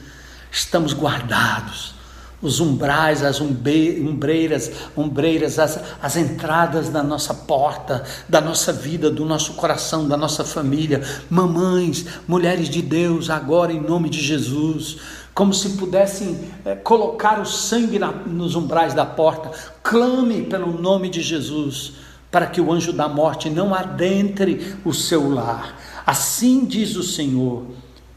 Estamos 0.51 0.91
guardados 0.93 1.98
os 2.41 2.59
umbrais, 2.59 3.23
as 3.23 3.41
umbreiras, 3.41 4.71
umbreiras, 4.95 5.59
as, 5.59 5.79
as 6.01 6.15
entradas 6.15 6.89
da 6.89 7.03
nossa 7.03 7.33
porta, 7.33 8.03
da 8.27 8.39
nossa 8.39 8.71
vida, 8.71 9.11
do 9.11 9.25
nosso 9.25 9.53
coração, 9.53 10.07
da 10.07 10.15
nossa 10.15 10.43
família. 10.43 11.01
Mamães, 11.29 12.05
mulheres 12.27 12.69
de 12.69 12.81
Deus, 12.81 13.29
agora 13.29 13.73
em 13.73 13.81
nome 13.81 14.09
de 14.09 14.21
Jesus, 14.21 14.97
como 15.33 15.53
se 15.53 15.69
pudessem 15.71 16.39
é, 16.63 16.75
colocar 16.75 17.39
o 17.41 17.45
sangue 17.45 17.99
na, 17.99 18.11
nos 18.11 18.55
umbrais 18.55 18.93
da 18.93 19.05
porta, 19.05 19.51
clame 19.83 20.43
pelo 20.43 20.81
nome 20.81 21.09
de 21.09 21.21
Jesus, 21.21 21.93
para 22.31 22.47
que 22.47 22.61
o 22.61 22.71
anjo 22.71 22.93
da 22.93 23.09
morte 23.09 23.49
não 23.49 23.73
adentre 23.73 24.75
o 24.85 24.93
seu 24.93 25.29
lar. 25.29 25.77
Assim 26.05 26.65
diz 26.65 26.95
o 26.95 27.03
Senhor 27.03 27.65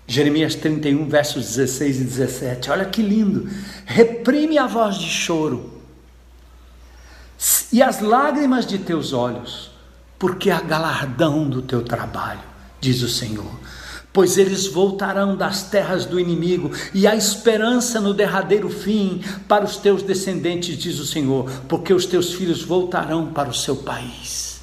Jeremias 0.06 0.54
31, 0.54 1.08
versos 1.08 1.46
16 1.56 2.00
e 2.00 2.04
17. 2.04 2.70
Olha 2.70 2.84
que 2.84 3.02
lindo. 3.02 3.48
Reprime 3.86 4.58
a 4.58 4.66
voz 4.66 4.96
de 4.96 5.08
choro 5.08 5.82
e 7.72 7.82
as 7.82 8.00
lágrimas 8.00 8.66
de 8.66 8.78
teus 8.78 9.12
olhos, 9.12 9.70
porque 10.18 10.50
há 10.50 10.60
galardão 10.60 11.48
do 11.48 11.62
teu 11.62 11.82
trabalho, 11.82 12.42
diz 12.80 13.02
o 13.02 13.08
Senhor. 13.08 13.50
Pois 14.12 14.36
eles 14.36 14.66
voltarão 14.66 15.34
das 15.34 15.62
terras 15.62 16.04
do 16.04 16.20
inimigo, 16.20 16.70
e 16.92 17.06
há 17.06 17.16
esperança 17.16 17.98
no 17.98 18.12
derradeiro 18.12 18.68
fim 18.68 19.22
para 19.48 19.64
os 19.64 19.78
teus 19.78 20.02
descendentes, 20.02 20.76
diz 20.76 20.98
o 20.98 21.06
Senhor, 21.06 21.50
porque 21.66 21.94
os 21.94 22.04
teus 22.04 22.34
filhos 22.34 22.62
voltarão 22.62 23.32
para 23.32 23.48
o 23.48 23.54
seu 23.54 23.76
país. 23.76 24.60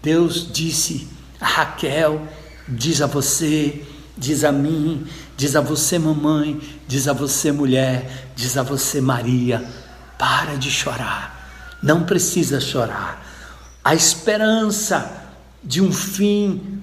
Deus 0.00 0.48
disse 0.50 1.08
a 1.40 1.46
Raquel, 1.46 2.22
diz 2.68 3.02
a 3.02 3.06
você, 3.06 3.82
diz 4.16 4.44
a 4.44 4.52
mim, 4.52 5.06
diz 5.36 5.56
a 5.56 5.60
você, 5.60 5.98
mamãe, 5.98 6.60
diz 6.86 7.08
a 7.08 7.12
você, 7.12 7.52
mulher, 7.52 8.30
diz 8.36 8.56
a 8.56 8.62
você, 8.62 9.00
Maria: 9.00 9.64
para 10.18 10.56
de 10.56 10.70
chorar, 10.70 11.78
não 11.82 12.04
precisa 12.04 12.60
chorar. 12.60 13.26
A 13.82 13.94
esperança 13.94 15.10
de 15.62 15.80
um 15.80 15.92
fim 15.92 16.80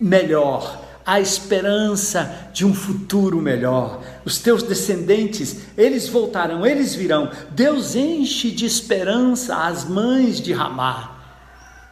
melhor, 0.00 0.82
a 1.06 1.20
esperança 1.20 2.48
de 2.52 2.64
um 2.64 2.74
futuro 2.74 3.40
melhor. 3.40 4.02
Os 4.24 4.38
teus 4.38 4.62
descendentes, 4.62 5.58
eles 5.76 6.08
voltarão, 6.08 6.64
eles 6.64 6.94
virão. 6.94 7.30
Deus 7.50 7.94
enche 7.94 8.50
de 8.50 8.64
esperança 8.64 9.56
as 9.56 9.84
mães 9.84 10.40
de 10.40 10.52
Ramá. 10.52 11.14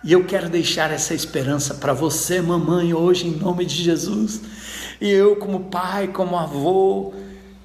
E 0.04 0.12
eu 0.12 0.24
quero 0.24 0.48
deixar 0.48 0.90
essa 0.90 1.14
esperança 1.14 1.74
para 1.74 1.92
você, 1.92 2.40
mamãe, 2.40 2.92
hoje, 2.92 3.28
em 3.28 3.36
nome 3.36 3.64
de 3.64 3.82
Jesus. 3.82 4.40
E 5.00 5.10
eu, 5.10 5.36
como 5.36 5.64
pai, 5.64 6.08
como 6.08 6.36
avô, 6.36 7.12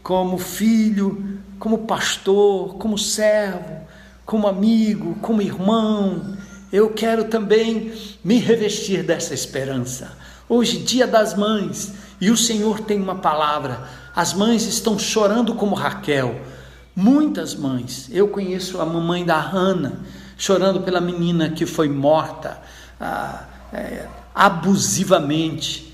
como 0.03 0.37
filho, 0.37 1.39
como 1.59 1.79
pastor, 1.79 2.75
como 2.75 2.97
servo, 2.97 3.81
como 4.25 4.47
amigo, 4.47 5.15
como 5.21 5.41
irmão, 5.41 6.37
eu 6.71 6.89
quero 6.89 7.25
também 7.25 7.93
me 8.23 8.39
revestir 8.39 9.03
dessa 9.03 9.33
esperança. 9.33 10.11
Hoje, 10.49 10.79
dia 10.79 11.07
das 11.07 11.35
mães, 11.35 11.93
e 12.19 12.29
o 12.29 12.37
Senhor 12.37 12.81
tem 12.81 13.01
uma 13.01 13.15
palavra. 13.15 13.87
As 14.15 14.33
mães 14.33 14.65
estão 14.65 14.97
chorando 14.97 15.55
como 15.55 15.75
Raquel. 15.75 16.41
Muitas 16.95 17.53
mães. 17.53 18.09
Eu 18.11 18.27
conheço 18.27 18.81
a 18.81 18.85
mamãe 18.85 19.23
da 19.23 19.39
Hannah, 19.39 19.93
chorando 20.37 20.81
pela 20.81 20.99
menina 20.99 21.49
que 21.49 21.65
foi 21.65 21.87
morta 21.87 22.59
ah, 22.99 23.43
é, 23.71 24.05
abusivamente 24.33 25.86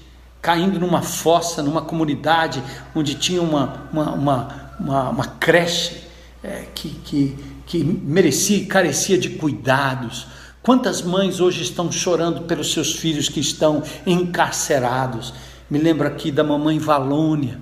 caindo 0.43 0.77
numa 0.77 1.01
fossa, 1.01 1.63
numa 1.63 1.82
comunidade 1.82 2.62
onde 2.93 3.15
tinha 3.15 3.41
uma, 3.41 3.88
uma, 3.93 4.12
uma, 4.12 4.75
uma, 4.77 5.10
uma 5.10 5.25
creche 5.25 6.03
é, 6.43 6.65
que, 6.75 6.89
que, 6.89 7.38
que 7.65 7.82
merecia 7.82 8.58
e 8.58 8.65
carecia 8.65 9.17
de 9.17 9.29
cuidados. 9.29 10.27
Quantas 10.62 11.01
mães 11.01 11.39
hoje 11.39 11.63
estão 11.63 11.89
chorando 11.89 12.41
pelos 12.41 12.73
seus 12.73 12.93
filhos 12.93 13.29
que 13.29 13.39
estão 13.39 13.84
encarcerados? 14.06 15.34
Me 15.69 15.79
lembro 15.79 16.06
aqui 16.06 16.29
da 16.29 16.43
mamãe 16.43 16.77
Valônia, 16.77 17.58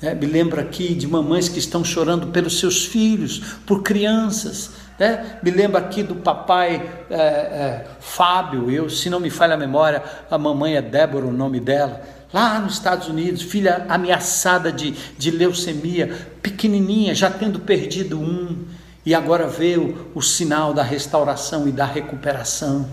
né? 0.00 0.14
me 0.14 0.26
lembro 0.26 0.58
aqui 0.58 0.94
de 0.94 1.06
mamães 1.06 1.50
que 1.50 1.58
estão 1.58 1.84
chorando 1.84 2.28
pelos 2.28 2.58
seus 2.58 2.86
filhos, 2.86 3.56
por 3.66 3.82
crianças. 3.82 4.70
Né? 4.98 5.38
Me 5.42 5.50
lembro 5.50 5.76
aqui 5.76 6.02
do 6.02 6.14
papai 6.14 6.90
é, 7.10 7.14
é, 7.14 7.86
Fábio, 8.00 8.70
eu, 8.70 8.88
se 8.88 9.10
não 9.10 9.20
me 9.20 9.28
falha 9.28 9.52
a 9.52 9.58
memória, 9.58 10.02
a 10.30 10.38
mamãe 10.38 10.76
é 10.76 10.82
Débora, 10.82 11.26
o 11.26 11.32
nome 11.32 11.60
dela 11.60 12.21
lá 12.32 12.58
nos 12.58 12.74
Estados 12.74 13.08
Unidos, 13.08 13.42
filha 13.42 13.86
ameaçada 13.88 14.72
de, 14.72 14.92
de 15.18 15.30
leucemia, 15.30 16.28
pequenininha, 16.42 17.14
já 17.14 17.30
tendo 17.30 17.60
perdido 17.60 18.18
um, 18.18 18.64
e 19.04 19.14
agora 19.14 19.46
vê 19.46 19.76
o, 19.76 20.10
o 20.14 20.22
sinal 20.22 20.72
da 20.72 20.82
restauração 20.82 21.68
e 21.68 21.72
da 21.72 21.84
recuperação. 21.84 22.88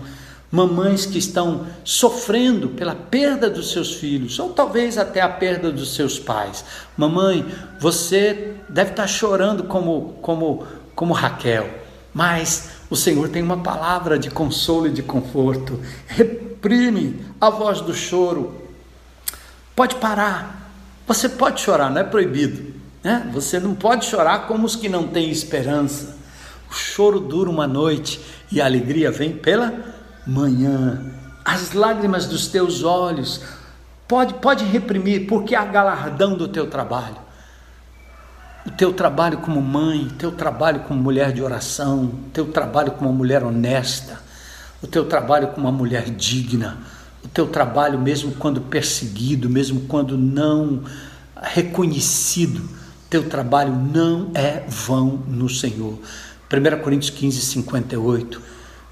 Mamães 0.52 1.06
que 1.06 1.18
estão 1.18 1.66
sofrendo 1.84 2.70
pela 2.70 2.94
perda 2.94 3.48
dos 3.48 3.70
seus 3.70 3.94
filhos, 3.94 4.36
ou 4.40 4.50
talvez 4.50 4.98
até 4.98 5.20
a 5.20 5.28
perda 5.28 5.70
dos 5.70 5.94
seus 5.94 6.18
pais. 6.18 6.64
Mamãe, 6.96 7.46
você 7.78 8.54
deve 8.68 8.90
estar 8.90 9.06
chorando 9.06 9.64
como, 9.64 10.16
como, 10.20 10.66
como 10.94 11.14
Raquel, 11.14 11.70
mas 12.12 12.68
O 12.90 12.96
Senhor 12.96 13.28
tem 13.28 13.40
uma 13.40 13.58
palavra 13.58 14.18
de 14.18 14.28
consolo 14.28 14.88
e 14.88 14.90
de 14.90 15.02
conforto. 15.02 15.78
Reprime 16.08 17.24
a 17.40 17.48
voz 17.48 17.80
do 17.80 17.94
choro. 17.94 18.52
Pode 19.80 19.94
parar. 19.94 20.74
Você 21.06 21.26
pode 21.26 21.62
chorar, 21.62 21.90
não 21.90 22.02
é 22.02 22.04
proibido. 22.04 22.74
Né? 23.02 23.26
Você 23.32 23.58
não 23.58 23.74
pode 23.74 24.04
chorar 24.04 24.46
como 24.46 24.66
os 24.66 24.76
que 24.76 24.90
não 24.90 25.06
têm 25.06 25.30
esperança. 25.30 26.18
O 26.70 26.74
choro 26.74 27.18
dura 27.18 27.48
uma 27.48 27.66
noite 27.66 28.20
e 28.52 28.60
a 28.60 28.66
alegria 28.66 29.10
vem 29.10 29.32
pela 29.32 29.72
manhã. 30.26 31.14
As 31.42 31.72
lágrimas 31.72 32.26
dos 32.26 32.46
teus 32.46 32.82
olhos 32.84 33.40
pode, 34.06 34.34
pode 34.34 34.66
reprimir, 34.66 35.26
porque 35.26 35.54
há 35.54 35.64
galardão 35.64 36.36
do 36.36 36.46
teu 36.46 36.66
trabalho 36.66 37.16
o 38.66 38.70
teu 38.70 38.92
trabalho 38.92 39.38
como 39.38 39.62
mãe, 39.62 40.10
teu 40.18 40.30
trabalho 40.30 40.80
como 40.80 41.00
mulher 41.02 41.32
de 41.32 41.42
oração, 41.42 42.12
teu 42.34 42.52
trabalho 42.52 42.90
como 42.90 43.08
uma 43.08 43.16
mulher 43.16 43.42
honesta, 43.42 44.20
o 44.82 44.86
teu 44.86 45.06
trabalho 45.06 45.48
como 45.48 45.66
uma 45.66 45.72
mulher 45.72 46.10
digna, 46.10 46.76
o 47.24 47.28
teu 47.28 47.46
trabalho 47.46 47.98
mesmo 47.98 48.32
quando 48.32 48.60
perseguido, 48.60 49.48
mesmo 49.48 49.82
quando 49.82 50.16
não 50.16 50.82
reconhecido, 51.42 52.60
teu 53.08 53.28
trabalho 53.28 53.74
não 53.74 54.30
é 54.34 54.64
vão 54.68 55.22
no 55.26 55.48
Senhor. 55.48 55.98
1 56.52 56.82
Coríntios 56.82 57.10
15, 57.10 57.40
58. 57.40 58.42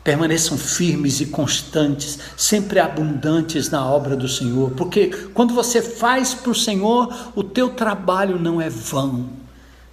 Permaneçam 0.03 0.57
firmes 0.57 1.21
e 1.21 1.27
constantes, 1.27 2.19
sempre 2.37 2.79
abundantes 2.81 3.69
na 3.69 3.85
obra 3.85 4.17
do 4.17 4.29
Senhor, 4.29 4.71
porque 4.71 5.09
quando 5.35 5.53
você 5.53 5.83
faz 5.83 6.33
para 6.33 6.51
o 6.51 6.55
Senhor, 6.55 7.33
o 7.35 7.43
teu 7.43 7.71
trabalho 7.71 8.39
não 8.39 8.61
é 8.61 8.71
vão. 8.71 9.29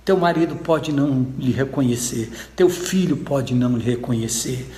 Teu 0.05 0.15
marido 0.15 0.55
pode 0.57 0.91
não 0.91 1.27
lhe 1.37 1.51
reconhecer, 1.51 2.31
teu 2.55 2.69
filho 2.69 3.17
pode 3.17 3.55
não 3.55 3.75
lhe 3.75 3.83
reconhecer, 3.83 4.71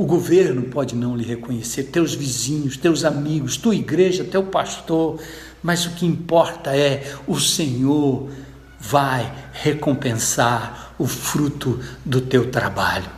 o 0.00 0.06
governo 0.06 0.62
pode 0.62 0.96
não 0.96 1.14
lhe 1.14 1.26
reconhecer, 1.26 1.82
teus 1.82 2.14
vizinhos, 2.14 2.78
teus 2.78 3.04
amigos, 3.04 3.58
tua 3.58 3.74
igreja, 3.74 4.24
teu 4.24 4.44
pastor, 4.44 5.20
mas 5.62 5.84
o 5.84 5.90
que 5.90 6.06
importa 6.06 6.74
é 6.74 7.14
o 7.26 7.38
Senhor 7.38 8.30
vai 8.78 9.30
recompensar 9.52 10.94
o 10.98 11.06
fruto 11.06 11.78
do 12.02 12.18
teu 12.18 12.50
trabalho. 12.50 13.10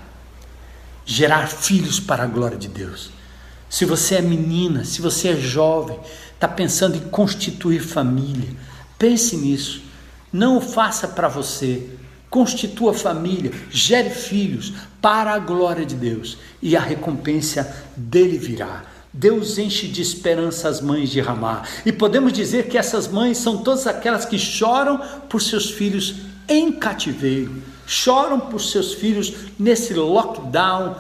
Gerar 1.07 1.47
filhos 1.47 2.01
para 2.01 2.25
a 2.25 2.27
glória 2.27 2.59
de 2.59 2.67
Deus. 2.67 3.13
Se 3.71 3.85
você 3.85 4.17
é 4.17 4.21
menina, 4.21 4.85
se 4.85 5.01
você 5.01 5.29
é 5.29 5.37
jovem, 5.37 6.01
está 6.35 6.49
pensando 6.49 6.97
em 6.97 7.09
constituir 7.11 7.79
família, 7.79 8.57
pense 8.99 9.37
nisso. 9.37 9.85
Não 10.33 10.57
o 10.57 10.61
faça 10.61 11.07
para 11.07 11.29
você. 11.29 11.91
Constitua 12.33 12.95
família, 12.95 13.53
gere 13.71 14.09
filhos 14.09 14.73
para 15.03 15.35
a 15.35 15.39
glória 15.39 15.85
de 15.85 15.95
Deus 15.95 16.39
e 16.63 16.75
a 16.75 16.81
recompensa 16.81 17.85
dele 17.95 18.39
virá. 18.39 18.85
Deus 19.13 19.59
enche 19.59 19.87
de 19.87 20.01
esperança 20.01 20.71
as 20.71 20.81
mães 20.81 21.11
de 21.11 21.21
Ramá. 21.21 21.63
E 21.85 21.93
podemos 21.93 22.33
dizer 22.33 22.69
que 22.69 22.79
essas 22.79 23.07
mães 23.07 23.37
são 23.37 23.59
todas 23.59 23.87
aquelas 23.87 24.25
que 24.25 24.39
choram 24.39 24.99
por 25.29 25.43
seus 25.43 25.71
filhos 25.71 26.23
em 26.49 26.73
cativeiro, 26.73 27.63
choram 27.87 28.41
por 28.41 28.63
seus 28.63 28.95
filhos 28.95 29.35
nesse 29.59 29.93
lockdown 29.93 30.97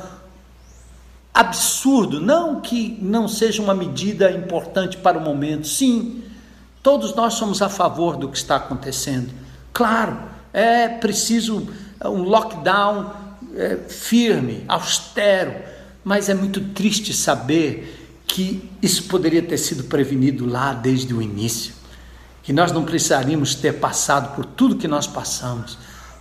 absurdo. 1.33 2.20
Não 2.20 2.61
que 2.61 2.99
não 3.01 3.26
seja 3.26 3.62
uma 3.62 3.72
medida 3.72 4.30
importante 4.30 4.99
para 4.99 5.16
o 5.16 5.22
momento, 5.22 5.66
sim, 5.66 6.22
Todos 6.83 7.14
nós 7.14 7.35
somos 7.35 7.62
a 7.62 7.68
favor 7.68 8.16
do 8.16 8.28
que 8.28 8.37
está 8.37 8.57
acontecendo. 8.57 9.33
Claro, 9.72 10.18
é 10.53 10.88
preciso 10.88 11.68
um 12.05 12.22
lockdown 12.22 13.12
é, 13.57 13.76
firme, 13.88 14.64
austero, 14.68 15.55
mas 16.05 16.28
é 16.28 16.34
muito 16.34 16.61
triste 16.61 17.14
saber 17.14 18.20
que 18.26 18.70
isso 18.80 19.05
poderia 19.05 19.42
ter 19.42 19.59
sido 19.59 19.84
prevenido 19.84 20.46
lá 20.46 20.72
desde 20.72 21.14
o 21.14 21.22
início. 21.22 21.74
Que 22.42 22.53
nós 22.53 22.72
não 22.72 22.84
precisaríamos 22.84 23.55
ter 23.55 23.74
passado 23.74 24.34
por 24.34 24.44
tudo 24.44 24.76
que 24.76 24.88
nós 24.88 25.07
passamos 25.07 25.78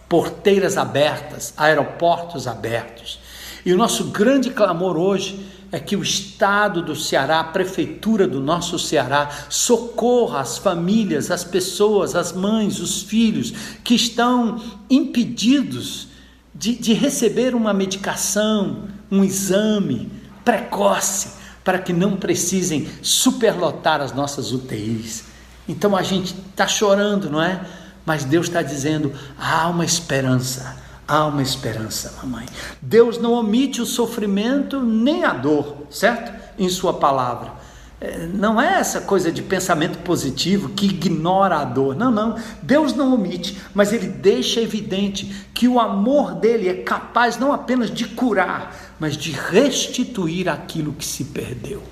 porteiras 0.08 0.78
abertas, 0.78 1.54
aeroportos 1.56 2.46
abertos. 2.46 3.18
E 3.66 3.72
o 3.74 3.78
nosso 3.78 4.06
grande 4.06 4.50
clamor 4.50 4.98
hoje 4.98 5.40
é 5.72 5.80
que 5.80 5.96
o 5.96 6.04
Estado 6.04 6.82
do 6.82 6.96
Ceará, 6.96 7.40
a 7.40 7.46
Prefeitura 7.46 8.28
do 8.28 8.42
nosso 8.42 8.78
Ceará, 8.78 9.30
socorra 9.50 10.42
as 10.42 10.58
famílias, 10.58 11.32
as 11.32 11.44
pessoas, 11.44 12.14
as 12.14 12.34
mães, 12.34 12.80
os 12.80 13.02
filhos 13.02 13.54
que 13.84 13.96
estão 13.96 14.62
impedidos 14.90 16.10
de, 16.54 16.76
de 16.76 16.94
receber 16.94 17.56
uma 17.56 17.74
medicação, 17.74 18.90
um 19.10 19.24
exame 19.24 20.12
precoce, 20.44 21.40
para 21.64 21.80
que 21.80 21.94
não 21.94 22.18
precisem 22.18 22.90
superlotar 23.02 24.02
as 24.02 24.12
nossas 24.14 24.52
UTIs. 24.52 25.24
Então 25.68 25.96
a 25.96 26.04
gente 26.04 26.36
está 26.50 26.68
chorando, 26.68 27.30
não 27.30 27.42
é? 27.42 27.66
Mas 28.06 28.26
Deus 28.26 28.48
está 28.48 28.62
dizendo: 28.62 29.14
há 29.40 29.70
uma 29.70 29.86
esperança 29.86 30.76
há 31.12 31.26
uma 31.26 31.42
esperança, 31.42 32.14
mamãe. 32.22 32.46
Deus 32.82 33.18
não 33.18 33.34
omite 33.34 33.82
o 33.82 33.86
sofrimento 33.86 34.80
nem 34.80 35.26
a 35.26 35.34
dor, 35.34 35.76
certo? 35.90 36.32
Em 36.58 36.70
Sua 36.70 36.94
palavra. 36.94 37.52
É, 38.00 38.26
não 38.28 38.60
é 38.60 38.80
essa 38.80 39.02
coisa 39.02 39.30
de 39.30 39.42
pensamento 39.42 40.00
positivo 40.00 40.70
que 40.70 40.86
ignora 40.86 41.58
a 41.58 41.66
dor. 41.66 41.98
Não, 41.98 42.10
não. 42.10 42.38
Deus 42.64 42.94
não 42.94 43.14
omite, 43.14 43.58
mas 43.74 43.92
Ele 43.92 44.08
deixa 44.08 44.62
evidente 44.62 45.30
que 45.54 45.68
o 45.68 45.82
amor 45.82 46.34
dele 46.36 46.70
é 46.70 46.76
capaz 46.76 47.38
não 47.38 47.52
apenas 47.52 47.92
de 47.92 48.06
curar, 48.06 48.96
mas 48.98 49.18
de 49.18 49.32
restituir 49.32 50.48
aquilo 50.48 50.94
que 50.94 51.06
se 51.06 51.26
perdeu. 51.26 51.84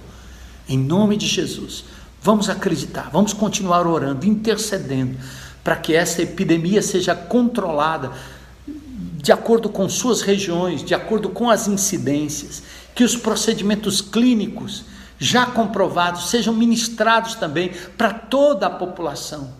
Em 0.68 0.78
nome 0.78 1.18
de 1.18 1.28
Jesus, 1.28 1.84
vamos 2.22 2.50
acreditar, 2.50 3.10
vamos 3.12 3.34
continuar 3.34 3.86
orando, 3.86 4.26
intercedendo, 4.26 5.18
para 5.62 5.76
que 5.76 5.94
essa 5.94 6.22
epidemia 6.22 6.82
seja 6.82 7.14
controlada 7.14 8.12
de 9.22 9.34
acordo 9.34 9.70
com 9.70 9.90
suas 9.90 10.22
regiões, 10.22 10.82
de 10.82 10.96
acordo 10.96 11.30
com 11.30 11.50
as 11.50 11.68
incidências, 11.68 12.64
que 12.96 13.04
os 13.04 13.18
procedimentos 13.18 14.00
clínicos 14.00 14.86
já 15.18 15.46
comprovados 15.46 16.30
sejam 16.30 16.54
ministrados 16.54 17.36
também 17.36 17.72
para 17.98 18.14
toda 18.14 18.68
a 18.68 18.70
população. 18.70 19.54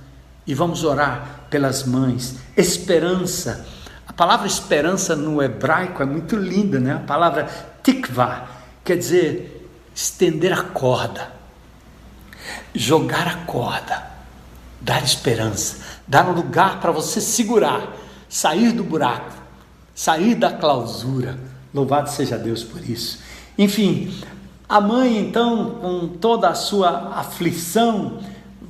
E 0.48 0.54
vamos 0.54 0.86
orar 0.86 1.46
pelas 1.50 1.84
mães. 1.84 2.38
Esperança. 2.56 3.68
A 4.08 4.14
palavra 4.14 4.48
esperança 4.48 5.14
no 5.16 5.44
hebraico 5.44 6.02
é 6.02 6.06
muito 6.06 6.38
linda, 6.38 6.80
né? 6.80 6.94
A 6.94 7.00
palavra 7.00 7.50
tikva 7.84 8.48
quer 8.84 8.98
dizer 8.98 9.70
estender 9.94 10.54
a 10.54 10.64
corda, 10.64 11.34
jogar 12.74 13.28
a 13.28 13.36
corda, 13.46 14.08
dar 14.80 15.04
esperança, 15.04 15.80
dar 16.08 16.30
um 16.30 16.32
lugar 16.32 16.80
para 16.80 16.92
você 16.92 17.20
segurar, 17.20 17.94
sair 18.30 18.72
do 18.72 18.84
buraco 18.84 19.39
sair 20.00 20.34
da 20.34 20.50
clausura. 20.50 21.38
Louvado 21.74 22.10
seja 22.10 22.38
Deus 22.38 22.64
por 22.64 22.82
isso. 22.90 23.20
Enfim, 23.58 24.10
a 24.68 24.80
mãe, 24.80 25.20
então, 25.20 25.72
com 25.82 26.08
toda 26.08 26.48
a 26.48 26.54
sua 26.54 27.16
aflição, 27.16 28.22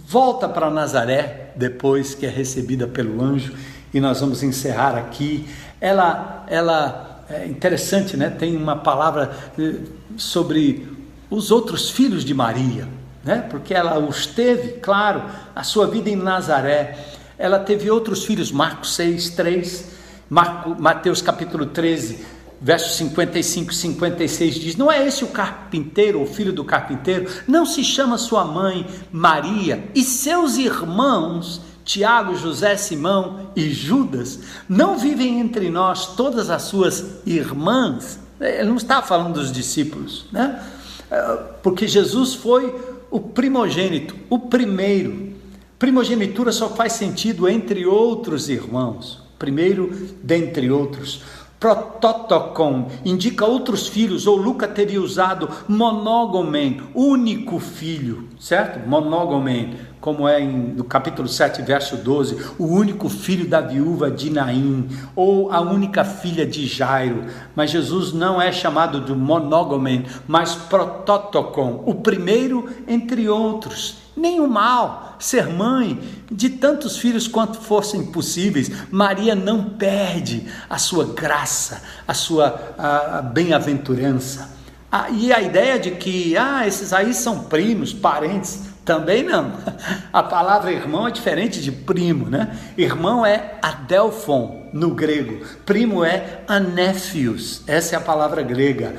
volta 0.07 0.49
para 0.49 0.71
Nazaré 0.71 1.51
depois 1.55 2.15
que 2.15 2.25
é 2.25 2.30
recebida 2.30 2.88
pelo 2.88 3.23
anjo 3.23 3.53
e 3.93 3.99
nós 3.99 4.19
vamos 4.19 4.41
encerrar 4.41 4.97
aqui. 4.97 5.47
Ela, 5.80 6.45
ela 6.47 7.23
é 7.30 7.45
interessante, 7.45 8.17
né? 8.17 8.32
Tem 8.32 8.57
uma 8.57 8.77
palavra 8.77 9.30
eh, 9.59 9.75
sobre 10.17 10.88
os 11.30 11.51
outros 11.51 11.91
filhos 11.91 12.25
de 12.25 12.34
Maria, 12.34 12.88
né? 13.23 13.45
Porque 13.51 13.75
ela 13.75 13.99
os 13.99 14.25
teve, 14.25 14.80
claro, 14.80 15.21
a 15.55 15.61
sua 15.61 15.86
vida 15.86 16.09
em 16.09 16.15
Nazaré. 16.15 16.97
Ela 17.38 17.59
teve 17.59 17.91
outros 17.91 18.25
filhos, 18.25 18.51
Marcos 18.51 18.95
6, 18.95 19.30
3 19.30 19.99
Mateus 20.30 21.23
capítulo 21.23 21.65
13, 21.65 22.23
versos 22.61 22.97
55 22.97 23.71
e 23.71 23.75
56 23.75 24.55
diz: 24.55 24.75
Não 24.75 24.91
é 24.91 25.05
esse 25.07 25.23
o 25.23 25.30
carpinteiro, 25.30 26.21
o 26.21 26.27
filho 26.27 26.53
do 26.53 26.63
carpinteiro? 26.63 27.27
Não 27.47 27.65
se 27.65 27.84
chama 27.84 28.17
sua 28.17 28.45
mãe 28.45 28.86
Maria 29.11 29.89
e 29.95 30.03
seus 30.03 30.57
irmãos 30.57 31.61
Tiago, 31.84 32.36
José, 32.36 32.77
Simão 32.77 33.51
e 33.55 33.71
Judas? 33.71 34.39
Não 34.69 34.99
vivem 34.99 35.39
entre 35.39 35.71
nós 35.71 36.15
todas 36.15 36.51
as 36.51 36.61
suas 36.61 37.25
irmãs? 37.25 38.19
Ele 38.39 38.69
não 38.69 38.77
está 38.77 39.01
falando 39.01 39.34
dos 39.34 39.51
discípulos, 39.51 40.27
né? 40.32 40.63
É, 41.09 41.38
porque 41.63 41.88
Jesus 41.88 42.36
foi 42.36 42.75
o 43.09 43.19
primogênito, 43.19 44.15
o 44.30 44.38
primeiro. 44.38 45.34
Primogenitura 45.80 46.51
só 46.51 46.69
faz 46.69 46.93
sentido 46.93 47.49
entre 47.49 47.88
outros 47.88 48.47
irmãos 48.47 49.28
primeiro 49.40 49.90
dentre 50.22 50.70
outros. 50.70 51.24
Prototocon 51.60 52.88
indica 53.04 53.46
outros 53.46 53.86
filhos, 53.86 54.26
ou 54.26 54.38
Lucas 54.38 54.72
teria 54.74 55.02
usado 55.02 55.50
monógomen, 55.68 56.82
único 56.96 57.60
filho, 57.60 58.30
certo? 58.40 58.88
Monógomen, 58.88 59.76
como 60.00 60.26
é 60.26 60.40
em, 60.40 60.48
no 60.48 60.86
capítulo 60.86 61.28
7, 61.28 61.62
verso 61.62 61.98
12, 61.98 62.54
o 62.58 62.66
único 62.66 63.10
filho 63.10 63.46
da 63.46 63.60
viúva 63.60 64.10
de 64.10 64.30
Naim, 64.30 64.88
ou 65.14 65.52
a 65.52 65.60
única 65.60 66.06
filha 66.06 66.46
de 66.46 66.66
Jairo. 66.66 67.26
Mas 67.54 67.72
Jesus 67.72 68.14
não 68.14 68.42
é 68.42 68.54
chamado 68.54 69.02
de 69.02 69.14
monógomen, 69.14 70.06
mas 70.26 70.56
prototocon, 70.56 71.84
o 71.86 71.96
primeiro 71.96 72.70
entre 72.88 73.28
outros. 73.28 73.98
Nem 74.20 74.41
o 74.41 74.47
mal 74.47 75.15
ser 75.17 75.47
mãe 75.47 75.97
de 76.30 76.49
tantos 76.49 76.97
filhos 76.97 77.26
quanto 77.26 77.59
fossem 77.61 78.11
possíveis. 78.11 78.70
Maria 78.91 79.34
não 79.34 79.63
perde 79.63 80.45
a 80.70 80.78
sua 80.78 81.05
graça, 81.05 81.82
a 82.05 82.13
sua 82.13 83.30
bem-aventurança. 83.34 84.59
Ah, 84.91 85.09
e 85.09 85.32
a 85.32 85.39
ideia 85.39 85.80
de 85.80 85.91
que 85.91 86.36
ah, 86.36 86.67
esses 86.67 86.91
aí 86.91 87.13
são 87.13 87.43
primos, 87.43 87.93
parentes, 87.93 88.63
também 88.84 89.24
não. 89.24 89.53
A 90.11 90.24
palavra 90.24 90.72
irmão 90.72 91.07
é 91.07 91.11
diferente 91.11 91.61
de 91.61 91.72
primo, 91.72 92.28
né? 92.28 92.57
Irmão 92.76 93.24
é 93.24 93.59
adelphon 93.61 94.67
no 94.74 94.95
grego, 94.95 95.45
primo 95.63 96.03
é 96.03 96.41
anéfios, 96.47 97.61
essa 97.67 97.95
é 97.95 97.97
a 97.97 98.01
palavra 98.01 98.41
grega. 98.41 98.95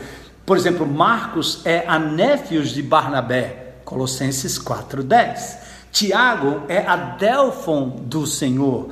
Por 0.46 0.56
exemplo, 0.56 0.86
Marcos 0.86 1.62
é 1.64 1.84
anéfios 1.88 2.70
de 2.70 2.82
Barnabé, 2.82 3.59
Colossenses 3.90 4.56
4:10. 4.56 5.58
Tiago 5.90 6.62
é 6.68 6.86
adelphon 6.86 7.88
do 8.04 8.24
Senhor. 8.24 8.90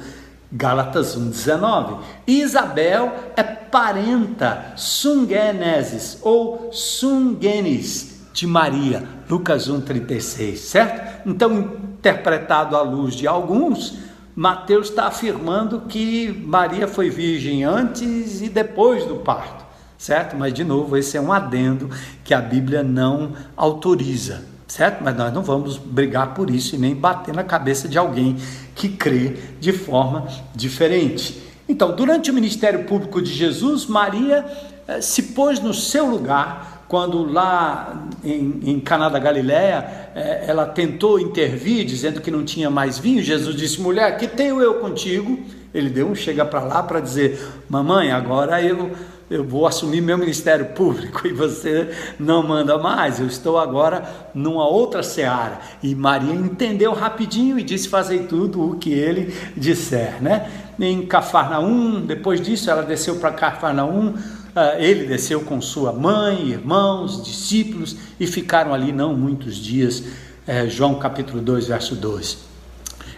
Gálatas 0.51 1.17
1,19. 1.17 2.01
Isabel 2.27 3.15
é 3.37 3.45
parenta 3.45 4.73
sungenesis 4.75 6.19
ou 6.23 6.71
sungenes 6.73 8.23
de 8.33 8.45
Maria, 8.45 9.07
Lucas 9.31 9.69
1,36, 9.69 10.57
certo? 10.57 11.29
Então, 11.29 11.77
interpretado 11.99 12.77
à 12.77 12.83
luz 12.83 13.15
de 13.15 13.29
alguns, 13.29 13.99
Mateus 14.35 14.89
está 14.89 15.07
afirmando 15.07 15.83
que 15.83 16.33
Maria 16.45 16.89
foi 16.89 17.09
virgem 17.09 17.63
antes 17.63 18.41
e 18.41 18.49
depois 18.49 19.05
do 19.05 19.17
parto, 19.17 19.65
certo? 19.97 20.37
Mas, 20.37 20.53
de 20.55 20.65
novo, 20.65 20.97
esse 20.97 21.17
é 21.17 21.21
um 21.21 21.33
adendo 21.33 21.89
que 22.25 22.35
a 22.35 22.41
Bíblia 22.41 22.83
não 22.83 23.33
autoriza, 23.57 24.58
certo? 24.69 25.03
Mas 25.03 25.17
nós 25.17 25.33
não 25.33 25.43
vamos 25.43 25.79
brigar 25.79 26.35
por 26.35 26.51
isso 26.51 26.77
e 26.77 26.79
nem 26.79 26.95
bater 26.95 27.35
na 27.35 27.43
cabeça 27.43 27.89
de 27.89 27.99
alguém 27.99 28.37
que 28.75 28.89
crê 28.89 29.37
de 29.59 29.73
forma 29.73 30.29
diferente. 30.55 31.43
Então, 31.69 31.97
durante 31.97 32.31
o 32.31 32.35
ministério 32.35 32.85
público 32.85 33.21
de 33.21 33.33
Jesus, 33.33 33.87
Maria 33.87 34.45
eh, 34.87 35.01
se 35.01 35.23
pôs 35.35 35.61
no 35.61 35.75
seu 35.75 36.07
lugar 36.07 36.85
quando 36.89 37.31
lá 37.31 38.09
em, 38.25 38.61
em 38.65 38.81
Caná 38.81 39.11
da 39.11 39.19
Galiléia 39.19 40.11
eh, 40.15 40.45
ela 40.47 40.65
tentou 40.65 41.21
intervir, 41.21 41.85
dizendo 41.85 42.21
que 42.21 42.31
não 42.31 42.45
tinha 42.45 42.71
mais 42.71 42.99
vinho. 42.99 43.23
Jesus 43.23 43.55
disse: 43.55 43.81
Mulher, 43.81 44.17
que 44.17 44.27
tenho 44.27 44.61
eu 44.63 44.75
contigo? 44.75 45.39
Ele 45.75 45.91
deu 45.91 46.09
um 46.09 46.15
chega 46.15 46.45
para 46.45 46.61
lá 46.61 46.83
para 46.83 47.01
dizer: 47.01 47.39
Mamãe, 47.69 48.11
agora 48.11 48.63
eu 48.63 48.93
eu 49.31 49.45
vou 49.45 49.67
assumir 49.67 50.01
meu 50.01 50.17
ministério 50.17 50.67
público 50.67 51.27
e 51.29 51.33
você 51.33 51.91
não 52.19 52.43
manda 52.43 52.79
mais, 52.79 53.21
eu 53.21 53.27
estou 53.27 53.59
agora 53.59 54.31
numa 54.35 54.67
outra 54.67 55.03
seara. 55.03 55.61
E 55.83 55.95
Maria 55.95 56.35
entendeu 56.35 56.93
rapidinho 56.93 57.59
e 57.59 57.63
disse 57.63 57.89
fazer 57.89 58.27
tudo 58.27 58.63
o 58.63 58.77
que 58.77 58.93
ele 58.93 59.35
disser, 59.57 60.23
né? 60.23 60.51
Em 60.81 61.05
Cafarnaum, 61.07 62.01
depois 62.01 62.41
disso 62.41 62.71
ela 62.71 62.83
desceu 62.83 63.17
para 63.17 63.33
Cafarnaum, 63.33 64.15
ah, 64.55 64.77
ele 64.79 65.07
desceu 65.07 65.41
com 65.43 65.61
sua 65.61 65.93
mãe, 65.93 66.49
irmãos, 66.49 67.23
discípulos 67.23 67.97
e 68.19 68.27
ficaram 68.27 68.73
ali 68.73 68.93
não 68.93 69.15
muitos 69.15 69.57
dias. 69.57 70.05
É, 70.47 70.67
João 70.67 70.95
capítulo 70.95 71.43
2, 71.43 71.69
verso 71.69 71.95
2. 71.95 72.49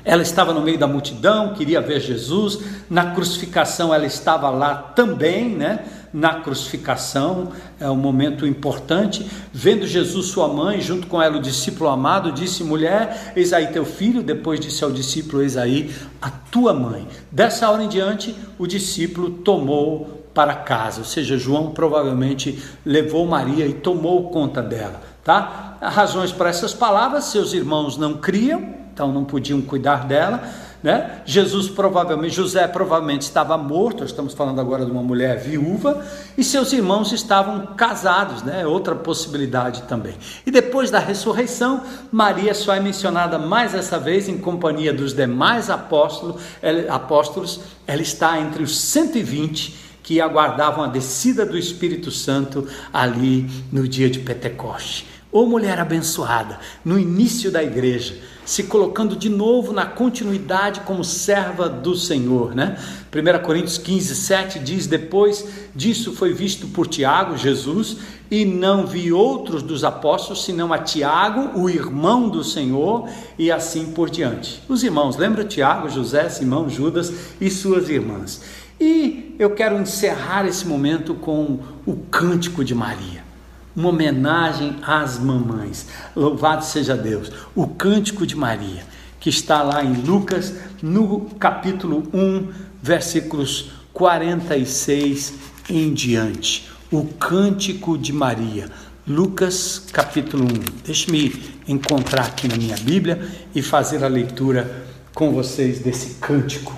Ela 0.04 0.22
estava 0.22 0.52
no 0.52 0.62
meio 0.62 0.78
da 0.78 0.86
multidão, 0.86 1.54
queria 1.54 1.80
ver 1.80 2.00
Jesus. 2.00 2.58
Na 2.88 3.12
crucificação 3.12 3.94
ela 3.94 4.06
estava 4.06 4.50
lá 4.50 4.74
também, 4.74 5.50
né? 5.50 5.84
Na 6.12 6.40
crucificação 6.40 7.52
é 7.78 7.88
um 7.88 7.96
momento 7.96 8.44
importante. 8.46 9.24
Vendo 9.52 9.86
Jesus, 9.86 10.26
sua 10.26 10.48
mãe, 10.48 10.80
junto 10.80 11.06
com 11.06 11.22
ela 11.22 11.36
o 11.36 11.42
discípulo 11.42 11.88
amado, 11.88 12.32
disse: 12.32 12.64
Mulher, 12.64 13.32
eis 13.36 13.52
aí 13.52 13.68
teu 13.68 13.84
filho. 13.84 14.22
Depois 14.22 14.58
disse 14.58 14.82
ao 14.82 14.90
discípulo: 14.90 15.42
Eis 15.42 15.56
aí 15.56 15.94
a 16.20 16.28
tua 16.28 16.74
mãe. 16.74 17.06
Dessa 17.30 17.70
hora 17.70 17.84
em 17.84 17.88
diante, 17.88 18.34
o 18.58 18.66
discípulo 18.66 19.30
tomou 19.30 20.20
para 20.34 20.54
casa, 20.54 21.00
ou 21.00 21.04
seja, 21.04 21.36
João 21.36 21.72
provavelmente 21.72 22.62
levou 22.84 23.26
Maria 23.26 23.66
e 23.66 23.74
tomou 23.74 24.30
conta 24.30 24.62
dela, 24.62 25.00
tá? 25.24 25.76
Razões 25.80 26.32
para 26.32 26.50
essas 26.50 26.74
palavras: 26.74 27.24
seus 27.24 27.52
irmãos 27.52 27.96
não 27.96 28.14
criam, 28.14 28.74
então 28.92 29.12
não 29.12 29.24
podiam 29.24 29.60
cuidar 29.60 30.06
dela. 30.06 30.42
Né? 30.82 31.20
Jesus 31.26 31.68
provavelmente, 31.68 32.34
José 32.34 32.66
provavelmente 32.66 33.22
estava 33.22 33.58
morto, 33.58 34.02
estamos 34.02 34.32
falando 34.32 34.60
agora 34.60 34.86
de 34.86 34.90
uma 34.90 35.02
mulher 35.02 35.38
viúva, 35.38 36.02
e 36.38 36.42
seus 36.42 36.72
irmãos 36.72 37.12
estavam 37.12 37.74
casados, 37.76 38.42
né? 38.42 38.66
outra 38.66 38.94
possibilidade 38.94 39.82
também. 39.82 40.14
E 40.46 40.50
depois 40.50 40.90
da 40.90 40.98
ressurreição, 40.98 41.82
Maria 42.10 42.54
só 42.54 42.74
é 42.74 42.80
mencionada 42.80 43.38
mais 43.38 43.74
essa 43.74 43.98
vez 43.98 44.26
em 44.26 44.38
companhia 44.38 44.92
dos 44.92 45.12
demais 45.12 45.68
apóstolos, 45.68 46.40
ela, 46.62 46.94
apóstolos, 46.94 47.60
ela 47.86 48.00
está 48.00 48.40
entre 48.40 48.62
os 48.62 48.78
120 48.78 49.90
que 50.02 50.18
aguardavam 50.20 50.82
a 50.82 50.88
descida 50.88 51.44
do 51.44 51.58
Espírito 51.58 52.10
Santo 52.10 52.66
ali 52.90 53.48
no 53.70 53.86
dia 53.86 54.08
de 54.08 54.18
Pentecoste. 54.18 55.09
Ô 55.32 55.46
mulher 55.46 55.78
abençoada, 55.78 56.58
no 56.84 56.98
início 56.98 57.52
da 57.52 57.62
igreja, 57.62 58.18
se 58.44 58.64
colocando 58.64 59.14
de 59.14 59.28
novo 59.28 59.72
na 59.72 59.86
continuidade 59.86 60.80
como 60.80 61.04
serva 61.04 61.68
do 61.68 61.94
Senhor, 61.94 62.52
né? 62.52 62.76
1 63.14 63.46
Coríntios 63.46 63.78
15, 63.78 64.16
7 64.16 64.58
diz: 64.58 64.88
Depois 64.88 65.46
disso 65.72 66.14
foi 66.14 66.32
visto 66.32 66.66
por 66.66 66.88
Tiago, 66.88 67.36
Jesus, 67.36 67.98
e 68.28 68.44
não 68.44 68.88
vi 68.88 69.12
outros 69.12 69.62
dos 69.62 69.84
apóstolos, 69.84 70.44
senão 70.44 70.72
a 70.72 70.78
Tiago, 70.78 71.60
o 71.60 71.70
irmão 71.70 72.28
do 72.28 72.42
Senhor, 72.42 73.08
e 73.38 73.52
assim 73.52 73.92
por 73.92 74.10
diante. 74.10 74.60
Os 74.68 74.82
irmãos, 74.82 75.16
lembra 75.16 75.44
Tiago, 75.44 75.88
José, 75.88 76.28
Simão, 76.28 76.68
Judas 76.68 77.12
e 77.40 77.48
suas 77.48 77.88
irmãs. 77.88 78.42
E 78.80 79.36
eu 79.38 79.50
quero 79.50 79.78
encerrar 79.78 80.44
esse 80.44 80.66
momento 80.66 81.14
com 81.14 81.60
o 81.86 81.94
cântico 82.10 82.64
de 82.64 82.74
Maria 82.74 83.29
uma 83.74 83.88
homenagem 83.88 84.76
às 84.82 85.18
mamães. 85.18 85.86
Louvado 86.14 86.64
seja 86.64 86.96
Deus. 86.96 87.30
O 87.54 87.66
Cântico 87.66 88.26
de 88.26 88.36
Maria, 88.36 88.84
que 89.18 89.30
está 89.30 89.62
lá 89.62 89.84
em 89.84 89.94
Lucas, 89.94 90.54
no 90.82 91.26
capítulo 91.38 92.08
1, 92.12 92.48
versículos 92.82 93.72
46 93.92 95.34
em 95.68 95.92
diante. 95.92 96.68
O 96.90 97.04
Cântico 97.04 97.96
de 97.96 98.12
Maria. 98.12 98.68
Lucas 99.06 99.86
capítulo 99.92 100.44
1. 100.44 100.48
Deixe-me 100.84 101.58
encontrar 101.66 102.26
aqui 102.26 102.48
na 102.48 102.56
minha 102.56 102.76
Bíblia 102.76 103.28
e 103.54 103.62
fazer 103.62 104.04
a 104.04 104.08
leitura 104.08 104.84
com 105.14 105.32
vocês 105.32 105.80
desse 105.80 106.14
cântico 106.14 106.74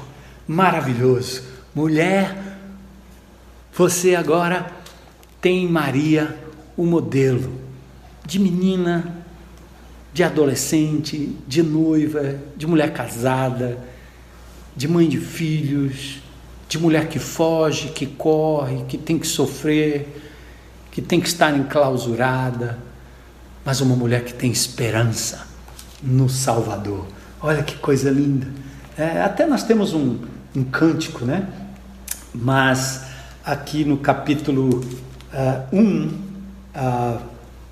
maravilhoso. 0.46 1.42
Mulher, 1.74 2.36
você 3.72 4.14
agora 4.14 4.70
tem 5.40 5.68
Maria 5.68 6.38
o 6.76 6.84
modelo 6.84 7.52
de 8.24 8.38
menina, 8.38 9.24
de 10.12 10.22
adolescente, 10.22 11.36
de 11.46 11.62
noiva, 11.62 12.36
de 12.56 12.66
mulher 12.66 12.92
casada, 12.92 13.78
de 14.76 14.88
mãe 14.88 15.08
de 15.08 15.18
filhos, 15.18 16.22
de 16.68 16.78
mulher 16.78 17.08
que 17.08 17.18
foge, 17.18 17.88
que 17.88 18.06
corre, 18.06 18.84
que 18.88 18.96
tem 18.96 19.18
que 19.18 19.26
sofrer, 19.26 20.08
que 20.90 21.02
tem 21.02 21.20
que 21.20 21.28
estar 21.28 21.56
enclausurada, 21.56 22.78
mas 23.64 23.80
uma 23.80 23.96
mulher 23.96 24.24
que 24.24 24.34
tem 24.34 24.50
esperança 24.50 25.46
no 26.02 26.28
Salvador. 26.28 27.06
Olha 27.40 27.62
que 27.62 27.76
coisa 27.76 28.10
linda. 28.10 28.46
É, 28.96 29.22
até 29.22 29.46
nós 29.46 29.62
temos 29.62 29.94
um, 29.94 30.18
um 30.54 30.64
cântico, 30.64 31.24
né? 31.24 31.48
Mas 32.34 33.04
aqui 33.44 33.84
no 33.84 33.98
capítulo 33.98 34.80
1, 34.80 34.80
uh, 34.80 35.76
um, 35.76 36.21
ah, 36.74 37.20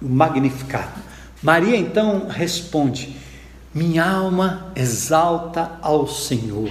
magnificado. 0.00 1.00
Maria 1.42 1.76
então 1.76 2.28
responde: 2.28 3.16
Minha 3.74 4.04
alma 4.04 4.72
exalta 4.74 5.78
ao 5.82 6.06
Senhor. 6.06 6.70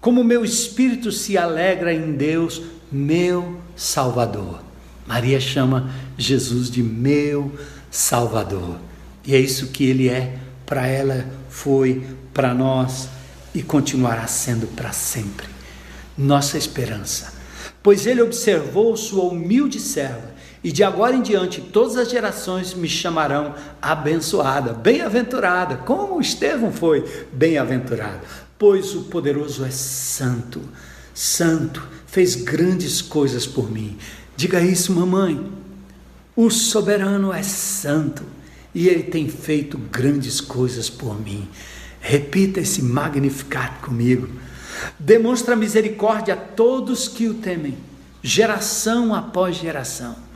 Como 0.00 0.24
meu 0.24 0.44
espírito 0.44 1.12
se 1.12 1.36
alegra 1.36 1.92
em 1.92 2.12
Deus, 2.12 2.62
meu 2.90 3.60
Salvador. 3.76 4.62
Maria 5.06 5.40
chama 5.40 5.90
Jesus 6.16 6.70
de 6.70 6.82
meu 6.82 7.52
Salvador. 7.90 8.76
E 9.26 9.34
é 9.34 9.38
isso 9.38 9.68
que 9.68 9.84
ele 9.84 10.08
é 10.08 10.38
para 10.64 10.86
ela, 10.86 11.26
foi 11.48 12.06
para 12.32 12.54
nós 12.54 13.08
e 13.54 13.62
continuará 13.62 14.26
sendo 14.26 14.66
para 14.68 14.92
sempre. 14.92 15.46
Nossa 16.16 16.56
esperança. 16.56 17.34
Pois 17.82 18.06
ele 18.06 18.22
observou 18.22 18.96
sua 18.96 19.24
humilde 19.24 19.80
serva 19.80 20.29
E 20.62 20.70
de 20.70 20.84
agora 20.84 21.16
em 21.16 21.22
diante, 21.22 21.60
todas 21.60 21.96
as 21.96 22.10
gerações 22.10 22.74
me 22.74 22.88
chamarão 22.88 23.54
abençoada, 23.80 24.74
bem-aventurada, 24.74 25.76
como 25.76 26.20
Estevão 26.20 26.70
foi 26.70 27.26
bem-aventurado, 27.32 28.20
pois 28.58 28.94
o 28.94 29.04
poderoso 29.04 29.64
é 29.64 29.70
santo, 29.70 30.60
santo, 31.14 31.82
fez 32.06 32.34
grandes 32.34 33.00
coisas 33.00 33.46
por 33.46 33.70
mim. 33.70 33.96
Diga 34.36 34.60
isso, 34.60 34.92
mamãe. 34.92 35.50
O 36.36 36.50
soberano 36.50 37.32
é 37.32 37.42
santo 37.42 38.22
e 38.74 38.86
ele 38.86 39.04
tem 39.04 39.28
feito 39.28 39.78
grandes 39.78 40.40
coisas 40.40 40.90
por 40.90 41.18
mim. 41.18 41.48
Repita 42.00 42.60
esse 42.60 42.82
magnificado 42.82 43.80
comigo. 43.80 44.28
Demonstra 44.98 45.56
misericórdia 45.56 46.34
a 46.34 46.36
todos 46.36 47.08
que 47.08 47.28
o 47.28 47.34
temem, 47.34 47.76
geração 48.22 49.14
após 49.14 49.56
geração. 49.56 50.29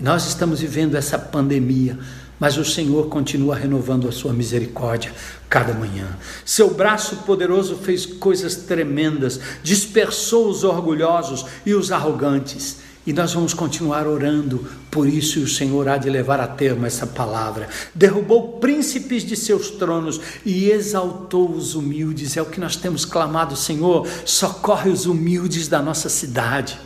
Nós 0.00 0.26
estamos 0.26 0.60
vivendo 0.60 0.96
essa 0.96 1.18
pandemia, 1.18 1.98
mas 2.38 2.56
o 2.56 2.64
Senhor 2.64 3.08
continua 3.08 3.54
renovando 3.54 4.08
a 4.08 4.12
sua 4.12 4.32
misericórdia 4.32 5.12
cada 5.48 5.74
manhã. 5.74 6.16
Seu 6.44 6.72
braço 6.72 7.16
poderoso 7.18 7.76
fez 7.76 8.06
coisas 8.06 8.56
tremendas, 8.56 9.38
dispersou 9.62 10.48
os 10.48 10.64
orgulhosos 10.64 11.44
e 11.66 11.74
os 11.74 11.92
arrogantes 11.92 12.78
e 13.06 13.14
nós 13.14 13.32
vamos 13.32 13.54
continuar 13.54 14.06
orando 14.06 14.68
por 14.90 15.08
isso, 15.08 15.40
o 15.40 15.48
Senhor 15.48 15.88
há 15.88 15.96
de 15.96 16.10
levar 16.10 16.38
a 16.38 16.46
termo 16.46 16.84
essa 16.84 17.06
palavra. 17.06 17.68
Derrubou 17.94 18.58
príncipes 18.58 19.24
de 19.24 19.36
seus 19.36 19.70
tronos 19.70 20.20
e 20.44 20.70
exaltou 20.70 21.50
os 21.50 21.74
humildes. 21.74 22.36
É 22.36 22.42
o 22.42 22.46
que 22.46 22.60
nós 22.60 22.76
temos 22.76 23.04
clamado, 23.04 23.56
Senhor. 23.56 24.06
Socorre 24.26 24.90
os 24.90 25.06
humildes 25.06 25.66
da 25.66 25.80
nossa 25.80 26.08
cidade. 26.08 26.78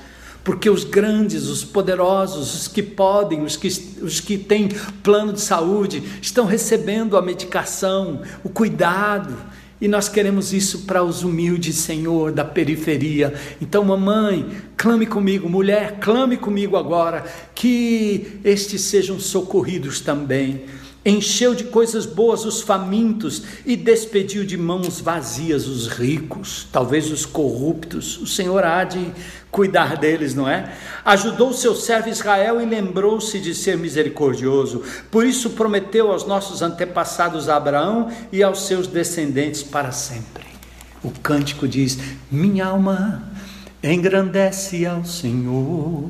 Porque 0.45 0.69
os 0.69 0.85
grandes, 0.85 1.49
os 1.49 1.65
poderosos, 1.65 2.55
os 2.55 2.69
que 2.69 2.83
podem, 2.83 3.43
os 3.43 3.57
que, 3.57 3.69
os 4.03 4.21
que 4.21 4.37
têm 4.37 4.69
plano 5.03 5.33
de 5.33 5.41
saúde, 5.41 6.03
estão 6.21 6.45
recebendo 6.45 7.17
a 7.17 7.23
medicação, 7.23 8.21
o 8.45 8.51
cuidado, 8.51 9.35
e 9.81 9.89
nós 9.89 10.09
queremos 10.09 10.53
isso 10.53 10.81
para 10.81 11.03
os 11.03 11.23
humildes, 11.23 11.77
Senhor, 11.77 12.31
da 12.31 12.45
periferia. 12.45 13.35
Então, 13.61 13.85
mamãe, 13.85 14.47
clame 14.77 15.07
comigo, 15.07 15.49
mulher, 15.49 15.99
clame 16.01 16.37
comigo 16.37 16.77
agora, 16.77 17.25
que 17.55 18.41
estes 18.45 18.83
sejam 18.83 19.19
socorridos 19.19 20.01
também 20.01 20.65
encheu 21.05 21.55
de 21.55 21.65
coisas 21.65 22.07
boas 22.07 22.45
os 22.45 22.63
famintos 22.63 23.43
e 23.67 23.77
despediu 23.77 24.45
de 24.45 24.57
mãos 24.57 25.01
vazias 25.01 25.67
os 25.67 25.87
ricos, 25.87 26.67
talvez 26.73 27.11
os 27.11 27.27
corruptos. 27.27 28.19
O 28.19 28.27
Senhor 28.27 28.65
há 28.65 28.85
de 28.85 29.13
cuidar 29.51 29.97
deles, 29.97 30.35
não 30.35 30.49
é? 30.49 30.75
Ajudou 31.05 31.53
seu 31.53 31.75
servo 31.75 32.09
Israel 32.09 32.61
e 32.61 32.65
lembrou-se 32.65 33.39
de 33.39 33.55
ser 33.55 33.77
misericordioso. 33.77 34.83
Por 35.11 35.27
isso 35.27 35.51
prometeu 35.51 36.11
aos 36.11 36.27
nossos 36.27 36.63
antepassados 36.63 37.49
Abraão 37.49 38.11
e 38.33 38.43
aos 38.43 38.67
seus 38.67 38.87
descendentes 38.87 39.63
para 39.63 39.93
sempre. 39.93 40.45
O 41.03 41.11
cântico 41.11 41.69
diz: 41.69 41.99
Minha 42.31 42.67
alma 42.67 43.31
engrandece 43.83 44.87
ao 44.87 45.05
Senhor. 45.05 46.09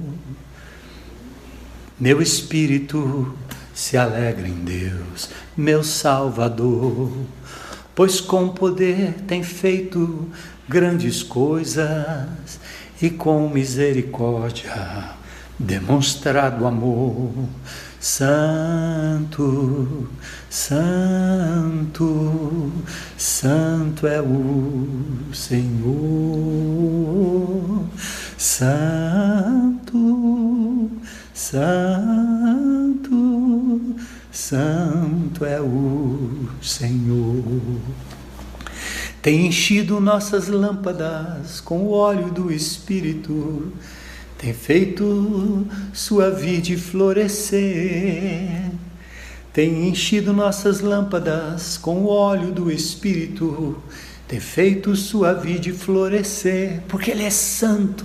Meu 1.99 2.23
espírito 2.23 3.35
se 3.75 3.97
alegra 3.97 4.47
em 4.47 4.65
Deus, 4.65 5.29
meu 5.57 5.83
Salvador, 5.83 7.11
pois 7.95 8.21
com 8.21 8.49
poder 8.49 9.15
tem 9.27 9.43
feito 9.43 10.29
grandes 10.69 11.23
coisas 11.23 12.61
e 13.03 13.11
com 13.11 13.49
misericórdia 13.49 15.15
demonstrado 15.59 16.67
amor. 16.67 17.33
Santo, 18.01 20.09
Santo, 20.51 22.73
Santo 23.17 24.07
é 24.07 24.21
o 24.21 24.87
Senhor. 25.33 25.95
Santo, 28.37 29.95
Santo, 31.35 33.11
Santo 34.31 35.45
é 35.45 35.61
o 35.61 36.49
Senhor. 36.63 37.43
Tem 39.21 39.49
enchido 39.49 40.01
nossas 40.01 40.47
lâmpadas 40.47 41.61
com 41.61 41.87
o 41.87 41.91
óleo 41.91 42.31
do 42.31 42.53
Espírito, 42.53 43.73
tem 44.39 44.55
feito 44.55 45.67
sua 45.93 46.31
vide 46.31 46.77
florescer. 46.77 48.71
Tem 49.53 49.89
enchido 49.89 50.33
nossas 50.33 50.81
lâmpadas 50.81 51.77
com 51.77 52.03
o 52.03 52.07
óleo 52.07 52.53
do 52.53 52.71
Espírito, 52.71 53.83
tem 54.29 54.39
feito 54.39 54.95
sua 54.95 55.33
vide 55.33 55.73
florescer, 55.73 56.81
porque 56.87 57.11
Ele 57.11 57.25
é 57.25 57.31
santo. 57.31 58.05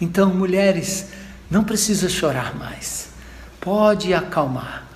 Então, 0.00 0.32
mulheres, 0.32 1.06
não 1.50 1.64
precisa 1.64 2.08
chorar 2.08 2.54
mais. 2.56 3.08
Pode 3.60 4.12
acalmar. 4.12 4.86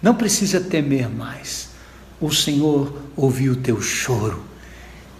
Não 0.00 0.14
precisa 0.14 0.60
temer 0.60 1.08
mais. 1.08 1.68
O 2.20 2.30
Senhor 2.32 3.02
ouviu 3.16 3.52
o 3.52 3.56
teu 3.56 3.80
choro 3.80 4.44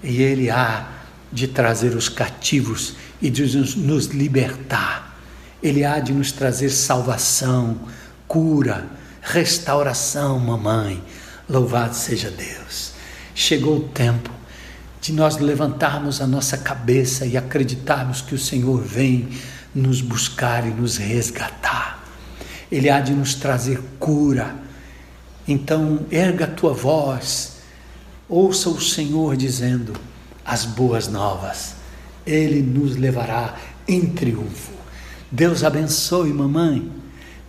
e 0.03 0.20
Ele 0.20 0.51
há 0.51 0.89
de 1.33 1.49
trazer 1.49 1.95
os 1.95 2.09
cativos 2.09 2.95
e 3.20 3.30
de 3.30 3.57
nos 3.78 4.07
libertar. 4.07 5.18
Ele 5.62 5.85
há 5.85 6.01
de 6.01 6.12
nos 6.12 6.33
trazer 6.33 6.70
salvação, 6.70 7.80
cura, 8.26 8.87
restauração, 9.22 10.39
mamãe. 10.39 11.03
Louvado 11.49 11.95
seja 11.95 12.30
Deus. 12.30 12.93
Chegou 13.35 13.78
o 13.78 13.89
tempo 13.89 14.30
de 15.01 15.12
nós 15.12 15.39
levantarmos 15.39 16.20
a 16.20 16.26
nossa 16.26 16.57
cabeça 16.57 17.26
e 17.26 17.37
acreditarmos 17.37 18.20
que 18.20 18.35
o 18.35 18.39
Senhor 18.39 18.80
vem 18.80 19.28
nos 19.75 20.01
buscar 20.01 20.66
e 20.66 20.70
nos 20.70 20.97
resgatar. 20.97 22.05
Ele 22.70 22.89
há 22.91 23.01
de 23.01 23.12
nos 23.12 23.35
trazer 23.35 23.81
cura. 23.99 24.55
Então, 25.47 26.07
erga 26.11 26.45
a 26.45 26.49
tua 26.49 26.73
voz, 26.73 27.59
ouça 28.29 28.68
o 28.68 28.81
Senhor 28.81 29.37
dizendo 29.37 29.93
as 30.45 30.64
boas 30.64 31.09
novas. 31.09 31.75
Ele 32.27 32.62
nos 32.62 32.97
levará 32.97 33.57
em 33.87 34.07
triunfo. 34.07 34.73
Deus 35.31 35.64
abençoe, 35.64 36.33
mamãe. 36.33 36.91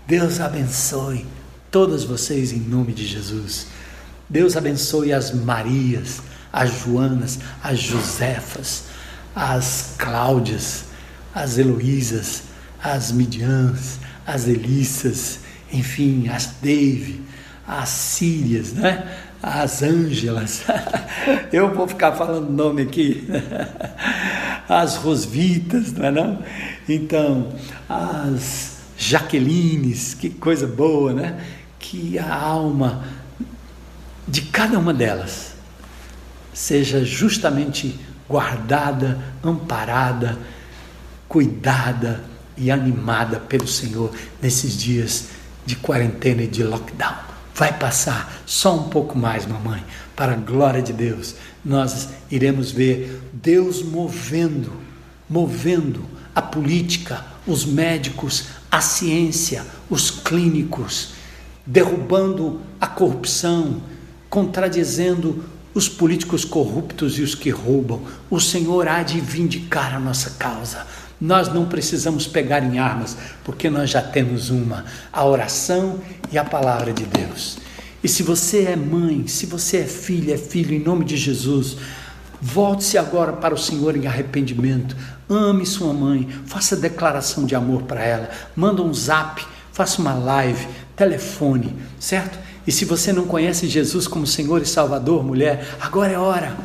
Deus 0.07 0.39
abençoe 0.39 1.25
todas 1.69 2.03
vocês 2.03 2.51
em 2.51 2.59
nome 2.59 2.93
de 2.93 3.05
Jesus. 3.05 3.67
Deus 4.29 4.57
abençoe 4.57 5.13
as 5.13 5.33
Marias, 5.33 6.21
as 6.51 6.81
Joanas, 6.81 7.39
as 7.63 7.79
Josefas, 7.79 8.85
as 9.35 9.95
Cláudias 9.97 10.85
as 11.33 11.57
Heloísas, 11.57 12.43
as 12.81 13.11
Midians, 13.11 13.99
as 14.25 14.47
Elissas, 14.47 15.39
enfim, 15.71 16.27
as 16.29 16.55
Dave, 16.61 17.21
as 17.67 17.89
Sírias, 17.89 18.73
né? 18.73 19.07
as 19.43 19.83
Ângelas, 19.83 20.63
eu 21.51 21.75
vou 21.75 21.85
ficar 21.85 22.13
falando 22.13 22.49
nome 22.49 22.83
aqui, 22.83 23.27
as 24.69 24.95
Rosvitas, 24.95 25.91
não 25.91 26.05
é 26.05 26.11
não? 26.11 26.39
Então, 26.87 27.49
as 27.89 28.77
Jaquelines, 28.97 30.13
que 30.13 30.29
coisa 30.29 30.65
boa, 30.65 31.11
né? 31.11 31.43
Que 31.77 32.17
a 32.17 32.33
alma 32.33 33.03
de 34.25 34.43
cada 34.43 34.79
uma 34.79 34.93
delas 34.93 35.55
seja 36.53 37.03
justamente 37.03 37.99
guardada, 38.29 39.19
amparada, 39.43 40.37
cuidada 41.33 42.23
e 42.55 42.69
animada 42.69 43.39
pelo 43.39 43.67
Senhor 43.67 44.11
nesses 44.39 44.77
dias 44.77 45.29
de 45.65 45.75
quarentena 45.75 46.43
e 46.43 46.47
de 46.47 46.63
lockdown. 46.63 47.17
Vai 47.55 47.75
passar 47.75 48.43
só 48.45 48.75
um 48.75 48.83
pouco 48.83 49.17
mais, 49.17 49.47
mamãe, 49.47 49.83
para 50.15 50.33
a 50.33 50.37
glória 50.37 50.79
de 50.79 50.93
Deus. 50.93 51.33
Nós 51.65 52.09
iremos 52.29 52.69
ver 52.69 53.19
Deus 53.33 53.81
movendo, 53.81 54.73
movendo 55.27 56.05
a 56.35 56.41
política, 56.41 57.25
os 57.47 57.65
médicos, 57.65 58.45
a 58.69 58.79
ciência, 58.79 59.65
os 59.89 60.11
clínicos, 60.11 61.13
derrubando 61.65 62.61
a 62.79 62.85
corrupção, 62.85 63.81
contradizendo 64.29 65.43
os 65.73 65.89
políticos 65.89 66.45
corruptos 66.45 67.17
e 67.17 67.23
os 67.23 67.33
que 67.33 67.49
roubam. 67.49 68.03
O 68.29 68.39
Senhor 68.39 68.87
há 68.87 69.01
de 69.01 69.19
vindicar 69.19 69.95
a 69.95 69.99
nossa 69.99 70.31
causa. 70.31 70.85
Nós 71.19 71.51
não 71.53 71.65
precisamos 71.65 72.27
pegar 72.27 72.63
em 72.63 72.79
armas, 72.79 73.17
porque 73.43 73.69
nós 73.69 73.89
já 73.89 74.01
temos 74.01 74.49
uma: 74.49 74.85
a 75.11 75.25
oração 75.25 75.99
e 76.31 76.37
a 76.37 76.43
palavra 76.43 76.91
de 76.91 77.05
Deus. 77.05 77.57
E 78.03 78.07
se 78.07 78.21
você 78.21 78.63
é 78.63 78.75
mãe, 78.75 79.27
se 79.27 79.45
você 79.45 79.77
é 79.77 79.85
filha, 79.85 80.33
é 80.33 80.37
filho, 80.37 80.73
em 80.73 80.83
nome 80.83 81.05
de 81.05 81.15
Jesus, 81.15 81.77
volte-se 82.41 82.97
agora 82.97 83.33
para 83.33 83.53
o 83.53 83.57
Senhor 83.57 83.95
em 83.95 84.07
arrependimento. 84.07 84.95
Ame 85.29 85.65
sua 85.65 85.93
mãe, 85.93 86.27
faça 86.45 86.75
declaração 86.75 87.45
de 87.45 87.55
amor 87.55 87.83
para 87.83 88.03
ela, 88.03 88.29
manda 88.55 88.81
um 88.81 88.93
zap 88.93 89.45
faça 89.73 89.99
uma 89.99 90.13
live, 90.13 90.67
telefone, 90.95 91.75
certo? 91.99 92.37
E 92.65 92.71
se 92.71 92.85
você 92.85 93.11
não 93.11 93.25
conhece 93.25 93.67
Jesus 93.67 94.07
como 94.07 94.25
Senhor 94.25 94.61
e 94.61 94.65
Salvador, 94.65 95.23
mulher, 95.23 95.75
agora 95.81 96.13
é 96.13 96.17
hora. 96.17 96.55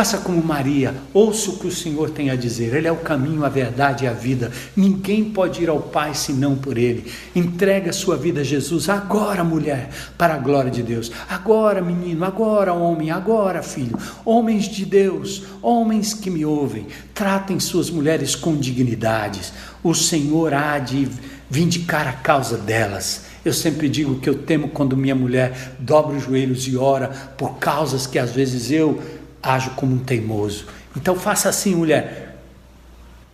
Faça 0.00 0.16
como 0.16 0.42
Maria, 0.42 0.94
ouça 1.12 1.50
o 1.50 1.58
que 1.58 1.66
o 1.66 1.70
Senhor 1.70 2.08
tem 2.08 2.30
a 2.30 2.34
dizer. 2.34 2.74
Ele 2.74 2.88
é 2.88 2.90
o 2.90 2.96
caminho, 2.96 3.44
a 3.44 3.50
verdade 3.50 4.06
e 4.06 4.08
a 4.08 4.14
vida. 4.14 4.50
Ninguém 4.74 5.24
pode 5.24 5.62
ir 5.62 5.68
ao 5.68 5.78
Pai 5.78 6.14
senão 6.14 6.56
por 6.56 6.78
Ele. 6.78 7.12
Entrega 7.36 7.90
a 7.90 7.92
sua 7.92 8.16
vida 8.16 8.40
a 8.40 8.42
Jesus 8.42 8.88
agora, 8.88 9.44
mulher, 9.44 9.90
para 10.16 10.36
a 10.36 10.38
glória 10.38 10.70
de 10.70 10.82
Deus. 10.82 11.12
Agora, 11.28 11.82
menino, 11.82 12.24
agora, 12.24 12.72
homem, 12.72 13.10
agora, 13.10 13.62
filho. 13.62 13.94
Homens 14.24 14.70
de 14.70 14.86
Deus, 14.86 15.42
homens 15.60 16.14
que 16.14 16.30
me 16.30 16.46
ouvem, 16.46 16.86
tratem 17.12 17.60
suas 17.60 17.90
mulheres 17.90 18.34
com 18.34 18.56
dignidades. 18.56 19.52
O 19.84 19.94
Senhor 19.94 20.54
há 20.54 20.78
de 20.78 21.10
vindicar 21.50 22.08
a 22.08 22.14
causa 22.14 22.56
delas. 22.56 23.26
Eu 23.44 23.52
sempre 23.52 23.88
digo 23.88 24.18
que 24.18 24.30
eu 24.30 24.34
temo 24.34 24.68
quando 24.68 24.96
minha 24.96 25.14
mulher 25.14 25.74
dobra 25.78 26.16
os 26.16 26.24
joelhos 26.24 26.66
e 26.68 26.76
ora 26.76 27.08
por 27.36 27.58
causas 27.58 28.06
que 28.06 28.18
às 28.18 28.30
vezes 28.30 28.70
eu 28.70 29.19
ajo 29.42 29.70
como 29.70 29.94
um 29.94 29.98
teimoso. 29.98 30.66
Então 30.96 31.14
faça 31.16 31.48
assim, 31.48 31.74
mulher. 31.74 32.42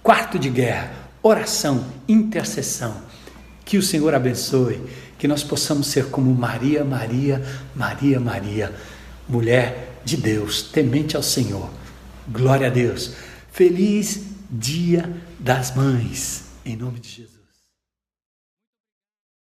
Quarto 0.02 0.38
de 0.38 0.48
guerra, 0.48 0.92
oração, 1.22 1.84
intercessão. 2.08 3.02
Que 3.64 3.76
o 3.76 3.82
Senhor 3.82 4.14
abençoe, 4.14 4.80
que 5.18 5.26
nós 5.26 5.42
possamos 5.42 5.88
ser 5.88 6.06
como 6.06 6.32
Maria, 6.32 6.84
Maria, 6.84 7.44
Maria, 7.74 8.20
Maria, 8.20 8.74
mulher 9.28 10.00
de 10.04 10.16
Deus, 10.16 10.62
temente 10.62 11.16
ao 11.16 11.22
Senhor. 11.22 11.68
Glória 12.28 12.68
a 12.68 12.70
Deus. 12.70 13.14
Feliz 13.50 14.22
Dia 14.48 15.12
das 15.40 15.74
Mães, 15.74 16.44
em 16.64 16.76
nome 16.76 17.00
de 17.00 17.08
Jesus. 17.08 17.35